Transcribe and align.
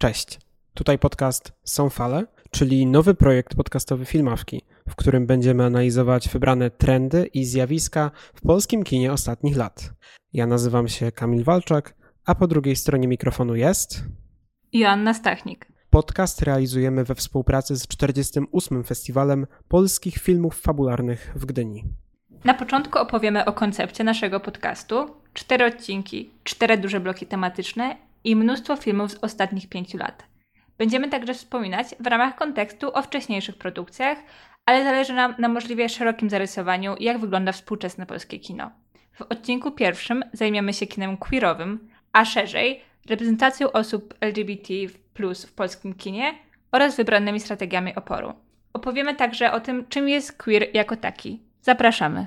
Cześć. 0.00 0.38
Tutaj 0.74 0.98
podcast 0.98 1.52
Są 1.64 1.90
Fale, 1.90 2.26
czyli 2.50 2.86
nowy 2.86 3.14
projekt 3.14 3.54
podcastowy 3.54 4.04
Filmawki, 4.04 4.62
w 4.88 4.96
którym 4.96 5.26
będziemy 5.26 5.64
analizować 5.64 6.28
wybrane 6.28 6.70
trendy 6.70 7.26
i 7.26 7.44
zjawiska 7.44 8.10
w 8.34 8.40
polskim 8.40 8.84
kinie 8.84 9.12
ostatnich 9.12 9.56
lat. 9.56 9.92
Ja 10.32 10.46
nazywam 10.46 10.88
się 10.88 11.12
Kamil 11.12 11.44
Walczak, 11.44 11.94
a 12.26 12.34
po 12.34 12.46
drugiej 12.46 12.76
stronie 12.76 13.08
mikrofonu 13.08 13.56
jest 13.56 14.04
Joanna 14.72 15.14
Stachnik. 15.14 15.66
Podcast 15.90 16.42
realizujemy 16.42 17.04
we 17.04 17.14
współpracy 17.14 17.76
z 17.76 17.86
48. 17.86 18.84
Festiwalem 18.84 19.46
Polskich 19.68 20.14
Filmów 20.14 20.60
Fabularnych 20.60 21.32
w 21.36 21.46
Gdyni. 21.46 21.84
Na 22.44 22.54
początku 22.54 22.98
opowiemy 22.98 23.44
o 23.44 23.52
koncepcie 23.52 24.04
naszego 24.04 24.40
podcastu. 24.40 25.14
Cztery 25.34 25.64
odcinki, 25.64 26.30
cztery 26.44 26.78
duże 26.78 27.00
bloki 27.00 27.26
tematyczne 27.26 28.09
i 28.24 28.36
mnóstwo 28.36 28.76
filmów 28.76 29.12
z 29.12 29.18
ostatnich 29.24 29.68
pięciu 29.68 29.98
lat. 29.98 30.24
Będziemy 30.78 31.08
także 31.08 31.34
wspominać 31.34 31.86
w 32.00 32.06
ramach 32.06 32.36
kontekstu 32.36 32.94
o 32.94 33.02
wcześniejszych 33.02 33.56
produkcjach, 33.56 34.18
ale 34.66 34.84
zależy 34.84 35.12
nam 35.12 35.34
na 35.38 35.48
możliwie 35.48 35.88
szerokim 35.88 36.30
zarysowaniu, 36.30 36.94
jak 37.00 37.18
wygląda 37.18 37.52
współczesne 37.52 38.06
polskie 38.06 38.38
kino. 38.38 38.70
W 39.12 39.22
odcinku 39.22 39.70
pierwszym 39.70 40.24
zajmiemy 40.32 40.72
się 40.72 40.86
kinem 40.86 41.16
queerowym, 41.16 41.88
a 42.12 42.24
szerzej 42.24 42.80
reprezentacją 43.08 43.72
osób 43.72 44.14
LGBT 44.20 44.74
w 45.46 45.52
polskim 45.52 45.94
kinie 45.94 46.34
oraz 46.72 46.96
wybranymi 46.96 47.40
strategiami 47.40 47.94
oporu. 47.94 48.32
Opowiemy 48.72 49.16
także 49.16 49.52
o 49.52 49.60
tym, 49.60 49.86
czym 49.88 50.08
jest 50.08 50.42
queer 50.42 50.66
jako 50.74 50.96
taki. 50.96 51.40
Zapraszamy. 51.62 52.26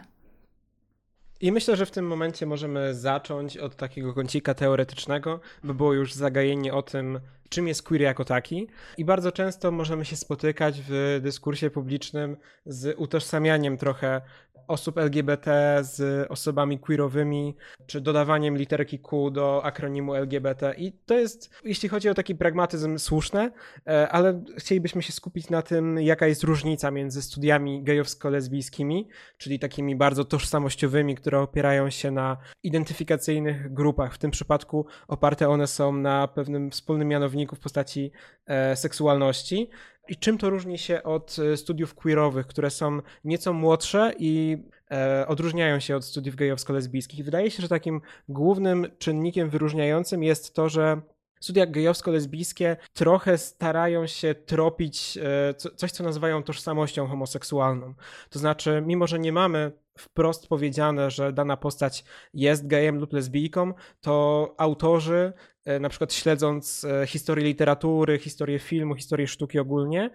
I 1.44 1.52
myślę, 1.52 1.76
że 1.76 1.86
w 1.86 1.92
tym 1.92 2.08
momencie 2.08 2.46
możemy 2.46 2.94
zacząć 2.94 3.58
od 3.58 3.76
takiego 3.76 4.14
kącika 4.14 4.54
teoretycznego, 4.54 5.40
by 5.64 5.74
było 5.74 5.94
już 5.94 6.14
zagajenie 6.14 6.74
o 6.74 6.82
tym, 6.82 7.20
czym 7.50 7.68
jest 7.68 7.84
queer 7.84 8.02
jako 8.02 8.26
taki. 8.26 8.68
I 8.98 9.06
bardzo 9.06 9.32
często 9.32 9.72
możemy 9.72 10.06
się 10.06 10.16
spotykać 10.16 10.82
w 10.88 11.20
dyskursie 11.24 11.70
publicznym 11.70 12.38
z 12.66 13.00
utożsamianiem 13.00 13.78
trochę 13.78 14.22
osób 14.68 14.98
LGBT 14.98 15.80
z 15.82 16.28
osobami 16.32 16.80
queerowymi, 16.80 17.56
czy 17.86 18.02
dodawaniem 18.02 18.58
literki 18.58 19.00
Q 19.00 19.32
do 19.32 19.66
akronimu 19.66 20.16
LGBT. 20.16 20.74
I 20.78 20.92
to 21.06 21.14
jest, 21.14 21.50
jeśli 21.64 21.90
chodzi 21.90 22.10
o 22.10 22.14
taki 22.14 22.36
pragmatyzm, 22.36 22.98
słuszne, 22.98 23.52
e, 23.88 24.10
ale 24.10 24.44
chcielibyśmy 24.58 25.02
się 25.02 25.14
skupić 25.14 25.50
na 25.50 25.62
tym, 25.62 26.02
jaka 26.02 26.28
jest 26.28 26.44
różnica 26.44 26.92
między 26.92 27.22
studiami 27.22 27.84
gejowsko-lesbijskimi, 27.84 29.08
czyli 29.38 29.60
takimi 29.60 29.96
bardzo 29.96 30.26
tożsamościowymi, 30.26 31.16
które 31.16 31.40
opierają 31.40 31.90
się 31.90 32.12
na 32.12 32.38
identyfikacyjnych 32.64 33.74
grupach. 33.74 34.14
W 34.14 34.18
tym 34.18 34.32
przypadku 34.32 34.86
oparte 35.08 35.50
one 35.50 35.68
są 35.68 35.94
na 35.94 36.28
pewnym 36.28 36.72
wspólnym 36.72 37.08
mianowniku 37.08 37.56
w 37.56 37.60
postaci 37.60 38.12
e, 38.46 38.76
seksualności, 38.76 39.70
i 40.08 40.16
czym 40.16 40.38
to 40.38 40.50
różni 40.50 40.78
się 40.78 41.04
od 41.04 41.36
e, 41.40 41.58
studiów 41.58 41.96
queerowych, 41.96 42.48
które 42.48 42.70
są 42.70 43.00
nieco 43.24 43.54
młodsze 43.54 44.14
i 44.20 44.58
e, 44.92 45.28
odróżniają 45.28 45.80
się 45.80 45.96
od 45.96 46.06
studiów 46.06 46.36
gejowsko-lesbijskich? 46.36 47.24
Wydaje 47.24 47.52
się, 47.52 47.62
że 47.62 47.70
takim 47.70 48.02
głównym 48.30 48.88
czynnikiem 48.98 49.50
wyróżniającym 49.50 50.24
jest 50.24 50.56
to, 50.56 50.70
że 50.70 51.02
studia 51.44 51.66
gejowsko-lesbijskie 51.66 52.76
trochę 52.94 53.38
starają 53.38 54.08
się 54.08 54.36
tropić 54.36 55.18
e, 55.18 55.54
coś, 55.54 55.92
co 55.92 56.04
nazywają 56.04 56.44
tożsamością 56.44 57.08
homoseksualną. 57.08 57.94
To 58.30 58.40
znaczy, 58.40 58.84
mimo 58.86 59.08
że 59.08 59.20
nie 59.20 59.32
mamy 59.32 59.72
wprost 59.98 60.48
powiedziane, 60.48 61.12
że 61.12 61.34
dana 61.34 61.58
postać 61.58 62.04
jest 62.34 62.68
gejem 62.68 63.00
lub 63.00 63.14
lesbijką, 63.14 63.74
to 64.02 64.56
autorzy 64.58 65.34
na 65.80 65.90
przykład 65.90 66.14
śledząc 66.14 66.86
e, 66.86 67.08
historię 67.08 67.46
literatury, 67.46 68.20
historię 68.20 68.60
filmu, 68.60 68.96
historię 68.96 69.28
sztuki 69.28 69.60
ogólnie, 69.60 70.10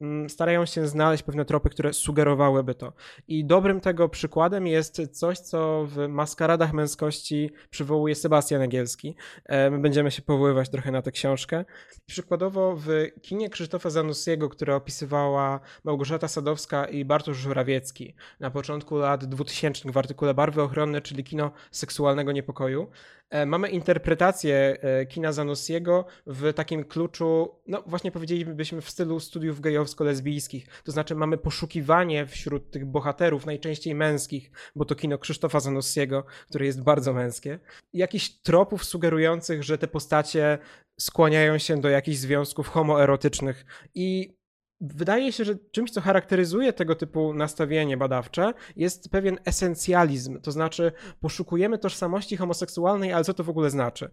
mm, 0.00 0.30
starają 0.30 0.66
się 0.66 0.88
znaleźć 0.88 1.22
pewne 1.22 1.44
tropy, 1.44 1.70
które 1.70 1.92
sugerowałyby 1.92 2.74
to. 2.74 2.92
I 3.28 3.44
dobrym 3.44 3.80
tego 3.80 4.08
przykładem 4.08 4.66
jest 4.66 5.02
coś, 5.12 5.38
co 5.38 5.86
w 5.88 6.08
maskaradach 6.08 6.72
męskości 6.72 7.50
przywołuje 7.70 8.14
Sebastian 8.14 8.62
Egielski. 8.62 9.16
E, 9.46 9.70
my 9.70 9.78
będziemy 9.78 10.10
się 10.10 10.22
powoływać 10.22 10.68
trochę 10.68 10.90
na 10.90 11.02
tę 11.02 11.12
książkę. 11.12 11.64
Przykładowo 12.06 12.76
w 12.76 12.88
kinie 13.22 13.50
Krzysztofa 13.50 13.90
Zanussiego, 13.90 14.48
które 14.48 14.76
opisywała 14.76 15.60
Małgorzata 15.84 16.28
Sadowska 16.28 16.84
i 16.84 17.04
Bartosz 17.04 17.36
Żurawiecki 17.36 18.14
na 18.40 18.50
początku 18.50 18.96
lat 18.96 19.24
2000 19.24 19.92
w 19.92 19.96
artykule 19.96 20.34
Barwy 20.34 20.62
ochronne, 20.62 21.00
czyli 21.00 21.24
kino 21.24 21.52
seksualnego 21.70 22.32
niepokoju, 22.32 22.90
E, 23.21 23.21
mamy 23.46 23.68
interpretację 23.68 24.76
e, 24.80 25.06
kina 25.06 25.32
Zanussiego 25.32 26.04
w 26.26 26.52
takim 26.52 26.84
kluczu, 26.84 27.50
no 27.66 27.82
właśnie 27.86 28.10
powiedzielibyśmy 28.10 28.80
w 28.80 28.90
stylu 28.90 29.20
studiów 29.20 29.60
gejowsko-lesbijskich. 29.60 30.66
To 30.84 30.92
znaczy 30.92 31.14
mamy 31.14 31.38
poszukiwanie 31.38 32.26
wśród 32.26 32.70
tych 32.70 32.86
bohaterów, 32.86 33.46
najczęściej 33.46 33.94
męskich, 33.94 34.50
bo 34.76 34.84
to 34.84 34.94
kino 34.94 35.18
Krzysztofa 35.18 35.60
Zanussiego, 35.60 36.24
które 36.48 36.66
jest 36.66 36.82
bardzo 36.82 37.12
męskie, 37.12 37.58
jakichś 37.92 38.28
tropów 38.28 38.84
sugerujących, 38.84 39.62
że 39.62 39.78
te 39.78 39.88
postacie 39.88 40.58
skłaniają 41.00 41.58
się 41.58 41.80
do 41.80 41.88
jakichś 41.88 42.18
związków 42.18 42.68
homoerotycznych 42.68 43.64
i 43.94 44.36
Wydaje 44.82 45.32
się, 45.32 45.44
że 45.44 45.54
czymś, 45.70 45.90
co 45.90 46.00
charakteryzuje 46.00 46.72
tego 46.72 46.94
typu 46.94 47.34
nastawienie 47.34 47.96
badawcze, 47.96 48.54
jest 48.76 49.08
pewien 49.08 49.38
esencjalizm, 49.44 50.40
to 50.40 50.52
znaczy 50.52 50.92
poszukujemy 51.20 51.78
tożsamości 51.78 52.36
homoseksualnej, 52.36 53.12
ale 53.12 53.24
co 53.24 53.34
to 53.34 53.44
w 53.44 53.50
ogóle 53.50 53.70
znaczy? 53.70 54.10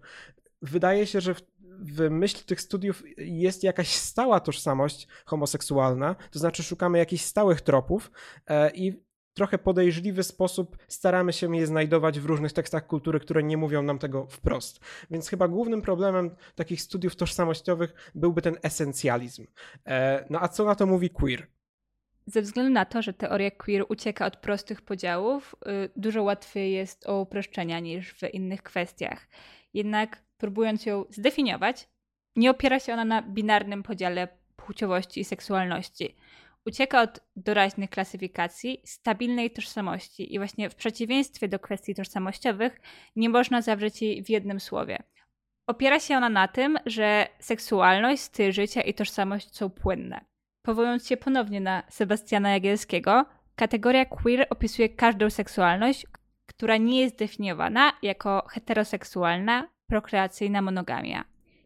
Wydaje 0.62 1.08
się, 1.08 1.22
że 1.22 1.34
w, 1.34 1.42
w 1.80 2.10
myśl 2.10 2.46
tych 2.46 2.62
studiów 2.62 3.04
jest 3.18 3.64
jakaś 3.64 3.88
stała 3.96 4.40
tożsamość 4.40 5.08
homoseksualna, 5.26 6.16
to 6.32 6.40
znaczy 6.40 6.64
szukamy 6.64 6.98
jakichś 6.98 7.24
stałych 7.24 7.62
tropów 7.62 8.12
e, 8.48 8.72
i 8.72 9.09
trochę 9.40 9.58
podejrzliwy 9.58 10.24
sposób 10.24 10.78
staramy 10.88 11.34
się 11.34 11.56
je 11.56 11.68
znajdować 11.68 12.20
w 12.20 12.26
różnych 12.26 12.54
tekstach 12.54 12.88
kultury, 12.88 13.20
które 13.20 13.44
nie 13.44 13.58
mówią 13.58 13.84
nam 13.84 14.00
tego 14.00 14.28
wprost. 14.28 14.80
Więc 15.12 15.30
chyba 15.30 15.48
głównym 15.48 15.82
problemem 15.82 16.36
takich 16.56 16.82
studiów 16.82 17.16
tożsamościowych 17.16 18.12
byłby 18.16 18.42
ten 18.42 18.58
esencjalizm. 18.64 19.48
E, 19.88 20.26
no 20.30 20.42
a 20.42 20.48
co 20.48 20.66
na 20.66 20.76
to 20.76 20.86
mówi 20.86 21.10
queer? 21.10 21.48
Ze 22.26 22.42
względu 22.42 22.74
na 22.74 22.86
to, 22.86 23.02
że 23.02 23.14
teoria 23.14 23.52
queer 23.52 23.86
ucieka 23.90 24.26
od 24.26 24.38
prostych 24.38 24.82
podziałów, 24.82 25.56
y, 25.86 25.90
dużo 25.96 26.24
łatwiej 26.24 26.74
jest 26.74 27.08
o 27.08 27.22
uproszczenia 27.22 27.80
niż 27.80 28.14
w 28.14 28.34
innych 28.34 28.64
kwestiach. 28.64 29.28
Jednak 29.74 30.24
próbując 30.38 30.86
ją 30.86 31.06
zdefiniować, 31.10 31.90
nie 32.36 32.52
opiera 32.52 32.80
się 32.80 32.94
ona 32.94 33.06
na 33.06 33.22
binarnym 33.22 33.84
podziale 33.84 34.28
płciowości 34.56 35.20
i 35.20 35.26
seksualności 35.26 36.16
ucieka 36.70 37.02
od 37.02 37.20
doraźnych 37.36 37.90
klasyfikacji, 37.90 38.82
stabilnej 38.86 39.52
tożsamości 39.52 40.34
i 40.34 40.38
właśnie 40.38 40.70
w 40.70 40.76
przeciwieństwie 40.76 41.48
do 41.48 41.60
kwestii 41.60 41.96
tożsamościowych 41.96 42.82
nie 43.16 43.30
można 43.30 43.62
zawrzeć 43.62 44.02
jej 44.02 44.24
w 44.24 44.30
jednym 44.30 44.60
słowie. 44.60 45.04
Opiera 45.68 46.00
się 46.00 46.18
ona 46.18 46.30
na 46.30 46.48
tym, 46.48 46.78
że 46.86 47.28
seksualność, 47.40 48.22
styl 48.22 48.52
życia 48.52 48.82
i 48.82 48.94
tożsamość 48.94 49.56
są 49.56 49.70
płynne. 49.70 50.26
Powołując 50.62 51.08
się 51.08 51.18
ponownie 51.18 51.62
na 51.62 51.84
Sebastiana 51.90 52.52
Jagielskiego, 52.52 53.26
kategoria 53.56 54.06
queer 54.06 54.48
opisuje 54.50 54.90
każdą 54.90 55.30
seksualność, 55.30 56.06
która 56.46 56.78
nie 56.78 57.02
jest 57.02 57.16
definiowana 57.16 57.94
jako 58.02 58.48
heteroseksualna, 58.50 59.68
prokreacyjna 59.88 60.62
monogamia. 60.62 61.24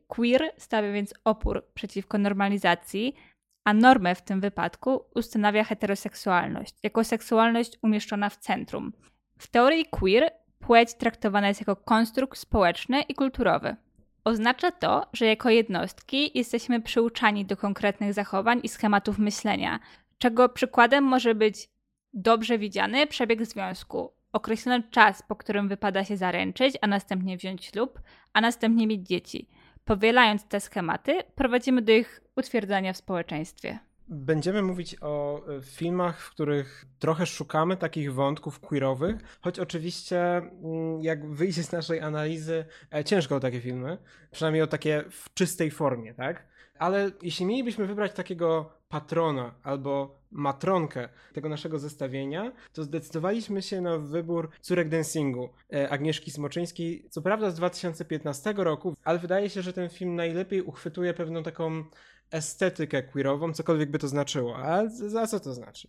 Queer 0.08 0.52
stawia 0.58 0.92
więc 0.92 1.14
opór 1.24 1.66
przeciwko 1.74 2.18
normalizacji, 2.18 3.16
a 3.64 3.74
normę 3.74 4.16
w 4.16 4.22
tym 4.22 4.42
wypadku 4.42 5.06
ustanawia 5.16 5.64
heteroseksualność, 5.64 6.76
jako 6.84 7.04
seksualność 7.04 7.78
umieszczona 7.82 8.30
w 8.30 8.38
centrum. 8.38 8.94
W 9.38 9.48
teorii 9.48 9.86
queer 9.86 10.32
płeć 10.60 10.94
traktowana 10.94 11.48
jest 11.48 11.62
jako 11.62 11.76
konstrukt 11.76 12.40
społeczny 12.40 13.02
i 13.02 13.16
kulturowy. 13.16 13.76
Oznacza 14.24 14.72
to, 14.72 15.08
że 15.14 15.26
jako 15.26 15.50
jednostki 15.50 16.32
jesteśmy 16.38 16.82
przyuczani 16.82 17.46
do 17.46 17.58
konkretnych 17.58 18.14
zachowań 18.14 18.60
i 18.64 18.70
schematów 18.70 19.20
myślenia, 19.20 19.80
czego 20.18 20.50
przykładem 20.50 21.04
może 21.04 21.36
być 21.36 21.70
dobrze 22.14 22.58
widziany 22.58 23.08
przebieg 23.08 23.46
związku. 23.46 24.14
Określono 24.34 24.84
czas, 24.92 25.24
po 25.28 25.36
którym 25.36 25.68
wypada 25.68 26.04
się 26.04 26.18
zaręczyć, 26.18 26.78
a 26.82 26.88
następnie 26.88 27.38
wziąć 27.38 27.66
ślub, 27.66 28.02
a 28.34 28.42
następnie 28.42 28.88
mieć 28.88 29.08
dzieci. 29.08 29.50
Powielając 29.86 30.48
te 30.48 30.60
schematy, 30.60 31.24
prowadzimy 31.36 31.82
do 31.82 31.92
ich 31.92 32.22
utwierdzania 32.36 32.94
w 32.94 32.98
społeczeństwie. 32.98 33.80
Będziemy 34.08 34.62
mówić 34.62 34.96
o 35.02 35.42
e, 35.48 35.62
filmach, 35.62 36.22
w 36.22 36.32
których 36.32 36.86
trochę 37.00 37.26
szukamy 37.26 37.78
takich 37.78 38.14
wątków 38.14 38.60
queerowych, 38.60 39.16
choć 39.42 39.60
oczywiście 39.60 40.22
mm, 40.22 41.02
jak 41.02 41.30
wyjdzie 41.30 41.64
z 41.64 41.72
naszej 41.72 42.00
analizy, 42.00 42.66
e, 42.96 43.04
ciężko 43.04 43.36
o 43.36 43.40
takie 43.40 43.62
filmy, 43.62 43.98
przynajmniej 44.32 44.64
o 44.64 44.68
takie 44.68 45.04
w 45.10 45.34
czystej 45.34 45.72
formie, 45.72 46.14
tak? 46.14 46.48
Ale 46.80 47.12
jeśli 47.22 47.46
mielibyśmy 47.46 47.88
wybrać 47.88 48.14
takiego 48.14 48.74
patrona 48.90 49.56
albo 49.64 50.23
matronkę 50.34 51.10
tego 51.34 51.50
naszego 51.50 51.80
zestawienia, 51.80 52.52
to 52.74 52.84
zdecydowaliśmy 52.84 53.62
się 53.62 53.82
na 53.82 53.98
wybór 53.98 54.50
Córek 54.62 54.90
Dancingu 54.90 55.50
e, 55.74 55.90
Agnieszki 55.90 56.32
Smoczyńskiej. 56.32 57.06
Co 57.10 57.22
prawda 57.22 57.52
z 57.52 57.56
2015 57.56 58.54
roku, 58.58 58.96
ale 59.04 59.20
wydaje 59.20 59.50
się, 59.50 59.62
że 59.62 59.74
ten 59.74 59.90
film 59.90 60.16
najlepiej 60.16 60.62
uchwytuje 60.62 61.14
pewną 61.14 61.44
taką 61.44 61.84
estetykę 62.32 63.04
queerową, 63.04 63.54
cokolwiek 63.54 63.92
by 63.92 64.00
to 64.00 64.08
znaczyło. 64.08 64.58
A 64.58 64.88
za 64.88 65.28
co 65.28 65.40
to 65.40 65.54
znaczy? 65.54 65.88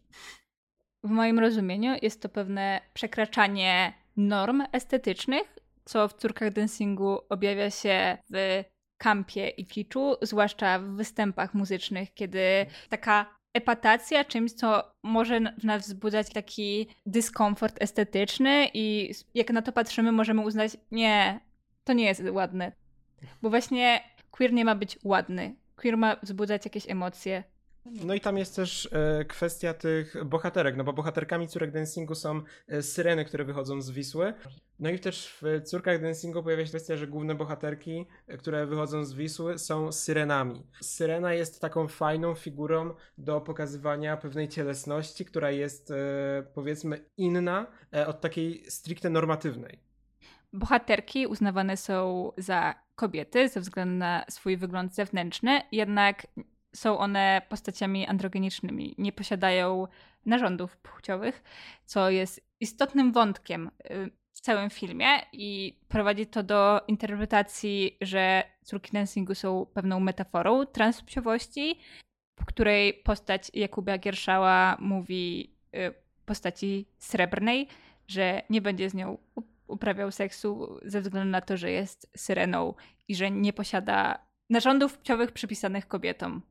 W 1.05 1.11
moim 1.11 1.38
rozumieniu 1.38 1.94
jest 2.02 2.23
to 2.23 2.29
pewne 2.29 2.81
przekraczanie 2.94 3.93
norm 4.17 4.62
estetycznych, 4.73 5.58
co 5.85 6.08
w 6.08 6.14
córkach 6.14 6.52
dancingu 6.52 7.19
objawia 7.29 7.70
się 7.70 8.19
w 8.31 8.64
kampie 8.99 9.49
i 9.49 9.67
kiczu, 9.67 10.17
zwłaszcza 10.23 10.79
w 10.79 10.85
występach 10.85 11.55
muzycznych, 11.55 12.14
kiedy 12.14 12.67
taka 12.88 13.38
epatacja 13.55 14.25
czymś, 14.25 14.53
co 14.53 14.95
może 15.03 15.41
w 15.59 15.65
nas 15.65 15.83
wzbudzać 15.83 16.33
taki 16.33 16.89
dyskomfort 17.06 17.77
estetyczny 17.83 18.69
i 18.75 19.15
jak 19.35 19.51
na 19.51 19.62
to 19.62 19.73
patrzymy, 19.73 20.12
możemy 20.12 20.41
uznać, 20.41 20.77
nie, 20.91 21.41
to 21.85 21.93
nie 21.93 22.05
jest 22.05 22.23
ładne. 22.31 22.73
Bo 23.43 23.51
właśnie 23.51 24.01
queer 24.31 24.53
nie 24.53 24.65
ma 24.65 24.75
być 24.75 24.99
ładny. 25.05 25.55
Queer 25.77 25.97
ma 25.97 26.17
wzbudzać 26.23 26.65
jakieś 26.65 26.91
emocje. 26.91 27.45
No 27.87 28.15
i 28.15 28.21
tam 28.21 28.39
jest 28.39 28.57
też 28.57 28.89
e, 28.93 29.25
kwestia 29.25 29.75
tych 29.75 30.25
bohaterek, 30.25 30.77
no 30.77 30.85
bo 30.85 30.93
bohaterkami 30.93 31.49
córek 31.49 31.71
dancingu 31.71 32.15
są 32.15 32.43
e, 32.69 32.83
syreny, 32.83 33.25
które 33.25 33.45
wychodzą 33.45 33.81
z 33.81 33.91
Wisły. 33.91 34.35
No 34.79 34.91
i 34.91 34.99
też 34.99 35.39
w 35.43 35.63
córkach 35.63 36.03
dancingu 36.03 36.43
pojawia 36.43 36.65
się 36.65 36.69
kwestia, 36.69 36.97
że 36.97 37.07
główne 37.07 37.35
bohaterki, 37.35 38.07
e, 38.27 38.37
które 38.37 38.67
wychodzą 38.67 39.05
z 39.05 39.15
Wisły 39.15 39.59
są 39.59 39.93
syrenami. 39.93 40.67
Syrena 40.81 41.35
jest 41.35 41.61
taką 41.61 41.89
fajną 41.89 42.35
figurą 42.35 42.95
do 43.19 43.41
pokazywania 43.41 44.17
pewnej 44.17 44.49
cielesności, 44.49 45.25
która 45.25 45.51
jest 45.51 45.93
powiedzmy 46.55 47.05
inna 47.17 47.67
od 48.07 48.21
takiej 48.21 48.65
stricte 48.71 49.11
normatywnej. 49.11 49.79
Bohaterki 50.53 51.27
uznawane 51.27 51.77
są 51.77 52.33
za 52.39 52.75
kobiety 52.95 53.49
ze 53.49 53.61
względu 53.61 53.95
na 53.95 54.25
swój 54.31 54.57
wygląd 54.57 54.95
zewnętrzny, 54.95 55.61
jednak 55.73 56.27
są 56.75 56.99
one 56.99 57.43
postaciami 57.49 58.06
androgenicznymi, 58.06 58.94
nie 58.99 59.12
posiadają 59.12 59.87
narządów 60.26 60.76
płciowych, 60.76 61.43
co 61.85 62.11
jest 62.11 62.41
istotnym 62.61 63.12
wątkiem 63.12 63.71
y, 63.91 64.11
w 64.32 64.41
całym 64.41 64.71
filmie 64.71 65.06
i 65.32 65.79
prowadzi 65.88 66.26
to 66.26 66.43
do 66.43 66.81
interpretacji, 66.88 67.97
że 68.00 68.44
córki 68.65 68.93
dancingu 68.93 69.35
są 69.35 69.67
pewną 69.67 70.00
metaforą 70.00 70.67
transpłciowości, 70.67 71.79
w 72.41 72.44
której 72.44 72.94
postać 72.94 73.50
Jakuba 73.55 73.99
Gierszała 73.99 74.76
mówi 74.81 75.55
y, 75.76 75.94
postaci 76.26 76.87
srebrnej, 76.99 77.69
że 78.09 78.43
nie 78.50 78.61
będzie 78.61 78.91
z 78.91 78.94
nią 78.94 79.19
uprawiał 79.67 80.12
seksu 80.12 80.79
ze 80.85 81.00
względu 81.00 81.31
na 81.31 81.41
to, 81.41 81.56
że 81.56 81.71
jest 81.71 82.11
syreną 82.17 82.75
i 83.09 83.15
że 83.15 83.31
nie 83.31 83.53
posiada 83.53 84.19
narządów 84.50 84.99
płciowych 84.99 85.32
przypisanych 85.32 85.88
kobietom. 85.88 86.43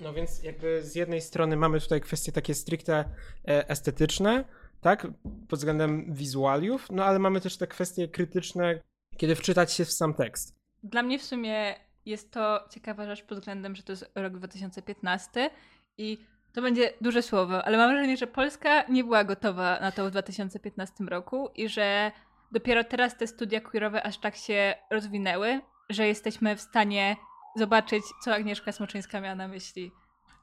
No 0.00 0.12
więc 0.12 0.42
jakby 0.42 0.82
z 0.82 0.94
jednej 0.94 1.20
strony 1.20 1.56
mamy 1.56 1.80
tutaj 1.80 2.00
kwestie 2.00 2.32
takie 2.32 2.54
stricte 2.54 3.04
e, 3.48 3.68
estetyczne, 3.68 4.44
tak, 4.80 5.06
pod 5.48 5.58
względem 5.58 6.14
wizualiów, 6.14 6.86
no 6.90 7.04
ale 7.04 7.18
mamy 7.18 7.40
też 7.40 7.56
te 7.56 7.66
kwestie 7.66 8.08
krytyczne, 8.08 8.80
kiedy 9.16 9.34
wczytać 9.34 9.72
się 9.72 9.84
w 9.84 9.92
sam 9.92 10.14
tekst. 10.14 10.56
Dla 10.82 11.02
mnie 11.02 11.18
w 11.18 11.22
sumie 11.24 11.74
jest 12.06 12.32
to 12.32 12.68
ciekawa 12.70 13.06
rzecz 13.06 13.22
pod 13.22 13.38
względem, 13.38 13.76
że 13.76 13.82
to 13.82 13.92
jest 13.92 14.10
rok 14.14 14.32
2015 14.32 15.50
i 15.98 16.18
to 16.52 16.62
będzie 16.62 16.92
duże 17.00 17.22
słowo, 17.22 17.64
ale 17.64 17.76
mam 17.76 17.90
wrażenie, 17.90 18.16
że 18.16 18.26
Polska 18.26 18.82
nie 18.82 19.04
była 19.04 19.24
gotowa 19.24 19.80
na 19.80 19.92
to 19.92 20.06
w 20.06 20.10
2015 20.10 21.04
roku 21.04 21.48
i 21.54 21.68
że 21.68 22.12
dopiero 22.52 22.84
teraz 22.84 23.16
te 23.16 23.26
studia 23.26 23.60
queerowe 23.60 24.02
aż 24.02 24.18
tak 24.18 24.36
się 24.36 24.74
rozwinęły, 24.90 25.60
że 25.90 26.06
jesteśmy 26.06 26.56
w 26.56 26.60
stanie 26.60 27.16
zobaczyć, 27.56 28.04
co 28.24 28.34
Agnieszka 28.34 28.72
Smoczyńska 28.72 29.20
miała 29.20 29.34
na 29.34 29.48
myśli. 29.48 29.92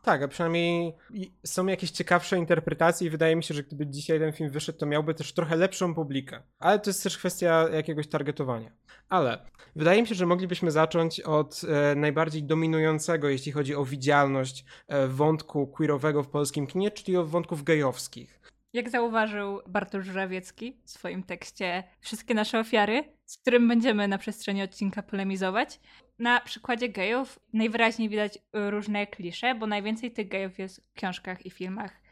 Tak, 0.04 0.24
a 0.24 0.28
przynajmniej 0.28 0.94
są 1.46 1.66
jakieś 1.68 1.92
ciekawsze 1.92 2.38
interpretacje 2.38 3.08
i 3.08 3.10
wydaje 3.10 3.36
mi 3.36 3.44
się, 3.44 3.54
że 3.54 3.64
gdyby 3.64 3.88
dzisiaj 3.88 4.20
ten 4.20 4.32
film 4.32 4.50
wyszedł, 4.50 4.80
to 4.80 4.86
miałby 4.86 5.14
też 5.14 5.34
trochę 5.34 5.56
lepszą 5.56 5.96
publikę. 5.96 6.42
Ale 6.60 6.80
to 6.80 6.90
jest 6.90 7.04
też 7.04 7.18
kwestia 7.18 7.70
jakiegoś 7.70 8.08
targetowania. 8.08 8.72
Ale 9.10 9.46
wydaje 9.76 10.02
mi 10.02 10.08
się, 10.08 10.16
że 10.16 10.26
moglibyśmy 10.26 10.72
zacząć 10.72 11.22
od 11.22 11.62
e, 11.64 11.96
najbardziej 11.96 12.44
dominującego, 12.44 13.30
jeśli 13.30 13.52
chodzi 13.52 13.76
o 13.76 13.86
widzialność 13.86 14.66
e, 14.88 15.08
wątku 15.08 15.68
queerowego 15.68 16.24
w 16.24 16.30
polskim 16.30 16.68
kinie, 16.68 16.92
czyli 16.92 17.18
o 17.18 17.26
wątków 17.26 17.64
gejowskich. 17.64 18.43
Jak 18.74 18.90
zauważył 18.90 19.62
Bartosz 19.68 20.06
Żurawiecki 20.06 20.78
w 20.86 20.90
swoim 20.90 21.24
tekście 21.24 21.84
Wszystkie 22.02 22.34
nasze 22.34 22.60
ofiary, 22.60 23.04
z 23.26 23.38
którym 23.38 23.68
będziemy 23.68 24.08
na 24.08 24.18
przestrzeni 24.18 24.64
odcinka 24.64 25.04
polemizować, 25.04 25.80
na 26.20 26.40
przykładzie 26.42 26.90
gejów 26.90 27.40
najwyraźniej 27.54 28.10
widać 28.10 28.40
różne 28.54 29.08
klisze, 29.08 29.56
bo 29.56 29.68
najwięcej 29.68 30.12
tych 30.12 30.28
gejów 30.28 30.60
jest 30.60 30.90
w 30.90 30.94
książkach 30.94 31.46
i 31.46 31.50
filmach 31.50 32.03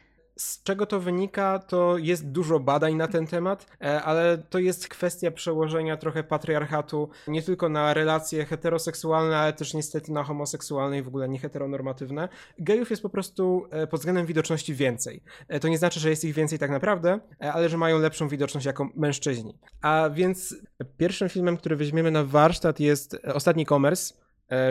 z 0.42 0.62
czego 0.62 0.86
to 0.86 1.00
wynika, 1.00 1.58
to 1.58 1.98
jest 1.98 2.30
dużo 2.30 2.60
badań 2.60 2.94
na 2.94 3.08
ten 3.08 3.26
temat, 3.26 3.66
e, 3.80 4.02
ale 4.02 4.38
to 4.38 4.58
jest 4.58 4.88
kwestia 4.88 5.30
przełożenia 5.30 5.96
trochę 5.96 6.24
patriarchatu 6.24 7.08
nie 7.28 7.42
tylko 7.42 7.68
na 7.68 7.94
relacje 7.94 8.44
heteroseksualne, 8.44 9.38
ale 9.38 9.52
też 9.52 9.74
niestety 9.74 10.12
na 10.12 10.24
homoseksualne 10.24 10.98
i 10.98 11.02
w 11.02 11.08
ogóle 11.08 11.28
nieheteronormatywne. 11.28 12.28
Gejów 12.58 12.90
jest 12.90 13.02
po 13.02 13.08
prostu 13.08 13.66
e, 13.70 13.86
pod 13.86 14.00
względem 14.00 14.26
widoczności 14.26 14.74
więcej. 14.74 15.22
E, 15.48 15.60
to 15.60 15.68
nie 15.68 15.78
znaczy, 15.78 16.00
że 16.00 16.10
jest 16.10 16.24
ich 16.24 16.34
więcej 16.34 16.58
tak 16.58 16.70
naprawdę, 16.70 17.20
ale 17.38 17.68
że 17.68 17.78
mają 17.78 17.98
lepszą 17.98 18.28
widoczność 18.28 18.66
jako 18.66 18.88
mężczyźni. 18.96 19.58
A 19.82 20.10
więc 20.12 20.56
pierwszym 20.96 21.28
filmem, 21.28 21.56
który 21.56 21.76
weźmiemy 21.76 22.10
na 22.10 22.24
warsztat 22.24 22.80
jest 22.80 23.16
Ostatni 23.34 23.66
Commerce, 23.66 24.14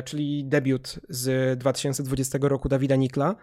czyli 0.06 0.46
debiut 0.46 1.00
z 1.10 1.60
2020 1.60 2.40
roku 2.42 2.70
Dawida 2.70 2.96
Nikla 2.96 3.36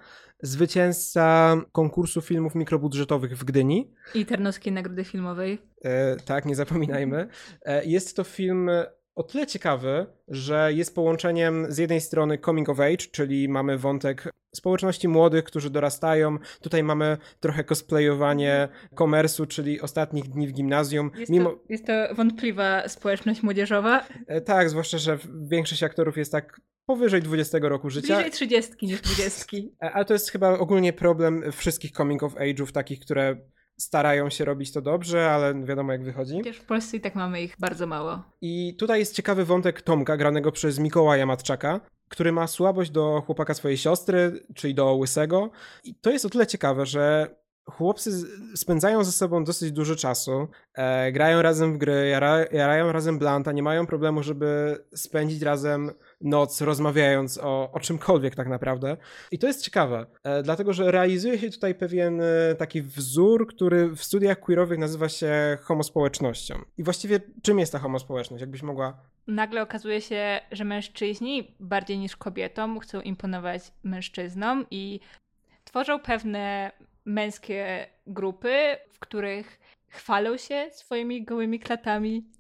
zwycięzca 0.43 1.57
konkursu 1.73 2.21
filmów 2.21 2.55
mikrobudżetowych 2.55 3.39
w 3.39 3.45
Gdyni. 3.45 3.91
I 4.15 4.27
Tarnowskiej 4.27 4.73
Nagrody 4.73 5.05
Filmowej. 5.05 5.59
E, 5.85 6.17
tak, 6.17 6.45
nie 6.45 6.55
zapominajmy. 6.55 7.29
E, 7.63 7.85
jest 7.85 8.17
to 8.17 8.25
film 8.25 8.71
o 9.19 9.23
tyle 9.23 9.47
ciekawy, 9.47 10.07
że 10.29 10.73
jest 10.73 10.95
połączeniem 10.95 11.67
z 11.69 11.79
jednej 11.79 12.01
strony 12.01 12.39
coming 12.39 12.69
of 12.69 12.81
age, 12.81 12.97
czyli 12.97 13.49
mamy 13.49 13.79
wątek 13.79 14.33
społeczności 14.55 15.09
młodych, 15.09 15.45
którzy 15.45 15.71
dorastają. 15.71 16.39
Tutaj 16.61 16.83
mamy 16.83 17.17
trochę 17.41 17.65
cosplayowanie 17.65 18.69
komersu, 18.95 19.47
czyli 19.47 19.81
ostatnich 19.81 20.29
dni 20.29 20.49
w 20.49 20.53
gimnazjum. 20.53 21.11
Jest, 21.19 21.33
Mimo... 21.33 21.51
to, 21.51 21.59
jest 21.69 21.87
to 21.87 22.15
wątpliwa 22.15 22.89
społeczność 22.89 23.43
młodzieżowa. 23.43 24.07
E, 24.27 24.41
tak, 24.41 24.71
zwłaszcza, 24.71 24.99
że 24.99 25.19
większość 25.43 25.83
aktorów 25.83 26.17
jest 26.17 26.33
tak 26.33 26.61
powyżej 26.87 27.23
20 27.23 27.59
roku 27.63 27.91
życia. 27.91 28.15
Bliżej 28.15 28.33
30 28.33 28.73
niż 28.87 29.01
20. 29.01 29.57
E, 29.83 29.93
ale 29.93 30.05
to 30.05 30.13
jest 30.13 30.31
chyba 30.31 30.59
ogólnie 30.59 30.93
problem 30.93 31.53
wszystkich 31.53 31.93
coming 31.93 32.23
of 32.23 32.35
age'ów, 32.35 32.73
takich, 32.73 33.01
które 33.01 33.37
starają 33.81 34.31
się 34.31 34.45
robić 34.45 34.73
to 34.73 34.83
dobrze, 34.83 35.31
ale 35.31 35.65
wiadomo 35.65 35.93
jak 35.93 36.05
wychodzi. 36.05 36.39
Chociaż 36.39 36.57
w 36.57 36.65
Polsce 36.65 36.97
i 36.97 37.01
tak 37.01 37.15
mamy 37.15 37.43
ich 37.43 37.57
bardzo 37.59 37.87
mało. 37.87 38.23
I 38.41 38.77
tutaj 38.79 38.99
jest 38.99 39.15
ciekawy 39.15 39.45
wątek 39.45 39.83
Tomka, 39.83 40.17
granego 40.17 40.53
przez 40.53 40.79
Mikołaja 40.79 41.27
Matczaka, 41.27 41.81
który 42.09 42.33
ma 42.33 42.47
słabość 42.47 42.91
do 42.91 43.23
chłopaka 43.27 43.55
swojej 43.55 43.77
siostry, 43.79 44.45
czyli 44.55 44.75
do 44.75 44.95
Łysego. 44.95 45.51
I 45.85 45.95
to 45.95 46.11
jest 46.11 46.25
o 46.25 46.31
tyle 46.31 46.47
ciekawe, 46.47 46.87
że 46.87 47.35
chłopcy 47.71 48.11
spędzają 48.55 49.05
ze 49.05 49.13
sobą 49.13 49.45
dosyć 49.45 49.73
dużo 49.73 49.97
czasu, 49.97 50.49
e, 50.75 51.13
grają 51.13 51.43
razem 51.43 51.75
w 51.75 51.79
gry, 51.79 52.09
jara, 52.09 52.45
jarają 52.53 52.93
razem 52.93 53.19
blanta, 53.19 53.53
nie 53.53 53.63
mają 53.63 53.87
problemu, 53.87 54.23
żeby 54.23 54.79
spędzić 54.95 55.43
razem 55.43 55.91
noc 56.21 56.61
rozmawiając 56.61 57.39
o, 57.39 57.73
o 57.73 57.81
czymkolwiek 57.81 58.35
tak 58.35 58.49
naprawdę. 58.49 58.97
I 59.31 59.39
to 59.39 59.47
jest 59.47 59.63
ciekawe, 59.63 60.07
e, 60.25 60.43
dlatego 60.43 60.73
że 60.73 60.91
realizuje 60.91 61.39
się 61.39 61.51
tutaj 61.51 61.75
pewien 61.75 62.21
e, 62.21 62.55
taki 62.55 62.83
wzór, 62.83 63.47
który 63.47 63.89
w 63.89 64.03
studiach 64.03 64.41
queerowych 64.41 64.79
nazywa 64.79 65.09
się 65.09 65.59
homospołecznością. 65.63 66.55
I 66.79 66.83
właściwie 66.83 67.21
czym 67.43 67.59
jest 67.59 67.73
ta 67.73 67.79
homospołeczność? 67.79 68.41
Jakbyś 68.41 68.63
mogła 68.63 68.99
nagle 69.29 69.63
okazuje 69.63 70.01
się, 70.01 70.41
że 70.53 70.65
mężczyźni 70.65 71.57
bardziej 71.61 71.99
niż 71.99 72.17
kobietom 72.17 72.81
chcą 72.81 73.01
imponować 73.01 73.63
mężczyznom 73.83 74.67
i 74.71 75.01
tworzą 75.65 76.01
pewne 76.01 76.73
męskie 77.05 77.87
grupy, 78.07 78.77
w 78.93 78.99
których 78.99 79.61
chwalą 79.89 80.37
się 80.37 80.69
swoimi 80.73 81.25
gołymi 81.25 81.61
klatami. 81.61 82.31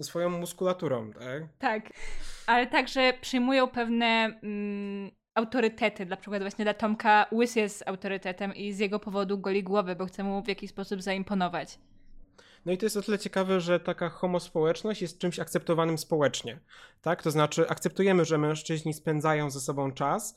Swoją 0.00 0.30
muskulaturą, 0.30 1.12
tak? 1.12 1.42
Tak, 1.58 1.90
ale 2.46 2.66
także 2.66 3.12
przyjmują 3.20 3.68
pewne 3.68 4.38
mm, 4.42 5.10
autorytety. 5.34 6.06
Dla 6.06 6.16
przykładu 6.16 6.44
właśnie 6.44 6.64
dla 6.64 6.74
Tomka 6.74 7.26
Łys 7.32 7.56
jest 7.56 7.84
autorytetem 7.86 8.54
i 8.54 8.72
z 8.72 8.78
jego 8.78 8.98
powodu 8.98 9.38
goli 9.38 9.62
głowę, 9.62 9.96
bo 9.96 10.06
chce 10.06 10.24
mu 10.24 10.42
w 10.42 10.48
jakiś 10.48 10.70
sposób 10.70 11.02
zaimponować. 11.02 11.78
No 12.66 12.72
i 12.72 12.78
to 12.78 12.86
jest 12.86 12.96
o 12.96 13.02
tyle 13.02 13.18
ciekawe, 13.18 13.60
że 13.60 13.80
taka 13.80 14.08
homospołeczność 14.08 15.02
jest 15.02 15.18
czymś 15.18 15.38
akceptowanym 15.38 15.98
społecznie. 15.98 16.58
Tak? 17.00 17.22
To 17.22 17.30
znaczy 17.30 17.68
akceptujemy, 17.68 18.24
że 18.24 18.38
mężczyźni 18.38 18.94
spędzają 18.94 19.50
ze 19.50 19.60
sobą 19.60 19.92
czas, 19.92 20.36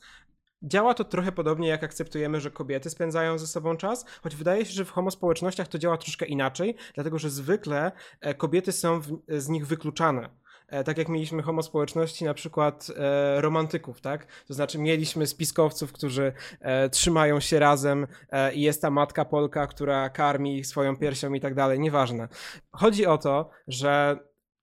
Działa 0.62 0.94
to 0.94 1.04
trochę 1.04 1.32
podobnie, 1.32 1.68
jak 1.68 1.84
akceptujemy, 1.84 2.40
że 2.40 2.50
kobiety 2.50 2.90
spędzają 2.90 3.38
ze 3.38 3.46
sobą 3.46 3.76
czas, 3.76 4.04
choć 4.22 4.36
wydaje 4.36 4.64
się, 4.64 4.72
że 4.72 4.84
w 4.84 4.90
homospołecznościach 4.90 5.68
to 5.68 5.78
działa 5.78 5.96
troszkę 5.96 6.26
inaczej, 6.26 6.76
dlatego 6.94 7.18
że 7.18 7.30
zwykle 7.30 7.92
e, 8.20 8.34
kobiety 8.34 8.72
są 8.72 9.00
w, 9.00 9.18
z 9.28 9.48
nich 9.48 9.66
wykluczane. 9.66 10.30
E, 10.68 10.84
tak 10.84 10.98
jak 10.98 11.08
mieliśmy 11.08 11.42
homospołeczności 11.42 12.24
na 12.24 12.34
przykład 12.34 12.90
e, 12.96 13.40
romantyków, 13.40 14.00
tak? 14.00 14.26
To 14.48 14.54
znaczy 14.54 14.78
mieliśmy 14.78 15.26
spiskowców, 15.26 15.92
którzy 15.92 16.32
e, 16.60 16.90
trzymają 16.90 17.40
się 17.40 17.58
razem 17.58 18.06
i 18.54 18.60
jest 18.60 18.82
ta 18.82 18.90
matka 18.90 19.24
Polka, 19.24 19.66
która 19.66 20.10
karmi 20.10 20.64
swoją 20.64 20.96
piersią 20.96 21.32
i 21.34 21.40
tak 21.40 21.54
dalej, 21.54 21.80
nieważne. 21.80 22.28
Chodzi 22.72 23.06
o 23.06 23.18
to, 23.18 23.50
że 23.68 24.18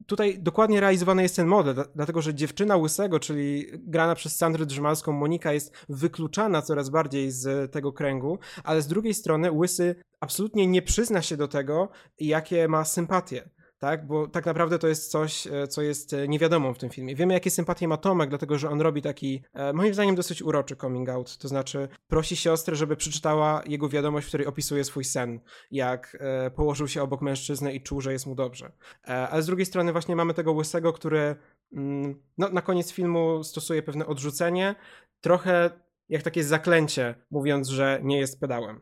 tutaj 0.06 0.40
dokładnie 0.40 0.80
realizowany 0.80 1.24
jest 1.24 1.36
ten 1.36 1.48
model, 1.48 1.76
dlatego 1.96 2.22
że 2.22 2.34
dziewczyna 2.34 2.78
Łysego, 2.78 3.20
czyli 3.20 3.66
grana 3.74 4.16
przez 4.16 4.36
Sandrę 4.36 4.66
Drzymalską 4.66 5.12
Monika 5.12 5.54
jest 5.54 5.86
wykluczana 5.90 6.62
coraz 6.62 6.90
bardziej 6.90 7.32
z 7.32 7.72
tego 7.72 7.94
kręgu, 7.94 8.40
ale 8.64 8.82
z 8.82 8.88
drugiej 8.88 9.14
strony 9.14 9.52
Łysy 9.52 9.96
absolutnie 10.20 10.68
nie 10.68 10.82
przyzna 10.82 11.22
się 11.22 11.38
do 11.38 11.48
tego, 11.48 11.90
jakie 12.20 12.68
ma 12.68 12.86
sympatie 12.86 13.50
tak? 13.84 14.08
Bo 14.08 14.28
tak 14.28 14.46
naprawdę 14.46 14.80
to 14.80 14.88
jest 14.88 15.12
coś, 15.12 15.48
e, 15.48 15.68
co 15.68 15.82
jest 15.82 16.14
e, 16.14 16.28
niewiadomą 16.28 16.74
w 16.74 16.78
tym 16.78 16.90
filmie. 16.90 17.16
Wiemy, 17.16 17.34
jakie 17.34 17.52
sympatie 17.52 17.88
ma 17.88 17.98
Tomek, 17.98 18.30
dlatego 18.30 18.58
że 18.58 18.70
on 18.70 18.82
robi 18.82 19.02
taki, 19.02 19.44
e, 19.54 19.74
moim 19.74 19.94
zdaniem, 19.94 20.16
dosyć 20.16 20.42
uroczy 20.42 20.76
coming 20.76 21.10
out. 21.10 21.38
To 21.38 21.48
znaczy, 21.48 21.88
prosi 22.08 22.36
siostrę, 22.36 22.76
żeby 22.76 22.96
przeczytała 22.96 23.64
jego 23.66 23.90
wiadomość, 23.90 24.26
w 24.26 24.30
której 24.30 24.48
opisuje 24.48 24.84
swój 24.84 25.04
sen, 25.04 25.40
jak 25.72 26.18
położył 26.56 26.88
się 26.88 27.02
obok 27.02 27.22
mężczyzny 27.22 27.74
i 27.74 27.82
czuł, 27.82 28.02
że 28.02 28.12
jest 28.12 28.26
mu 28.26 28.36
dobrze. 28.36 28.72
Ale 29.04 29.42
z 29.42 29.46
drugiej 29.46 29.66
strony, 29.66 29.92
właśnie 29.92 30.16
mamy 30.16 30.34
tego 30.34 30.52
łysego, 30.52 30.94
który 30.94 31.36
mm, 31.74 32.22
no, 32.38 32.50
na 32.50 32.62
koniec 32.62 32.92
filmu 32.92 33.44
stosuje 33.44 33.84
pewne 33.84 34.06
odrzucenie, 34.06 34.76
trochę 35.22 35.70
jak 36.10 36.24
takie 36.24 36.44
zaklęcie, 36.44 37.16
mówiąc, 37.32 37.70
że 37.70 38.00
nie 38.04 38.20
jest 38.20 38.40
pedałem. 38.40 38.82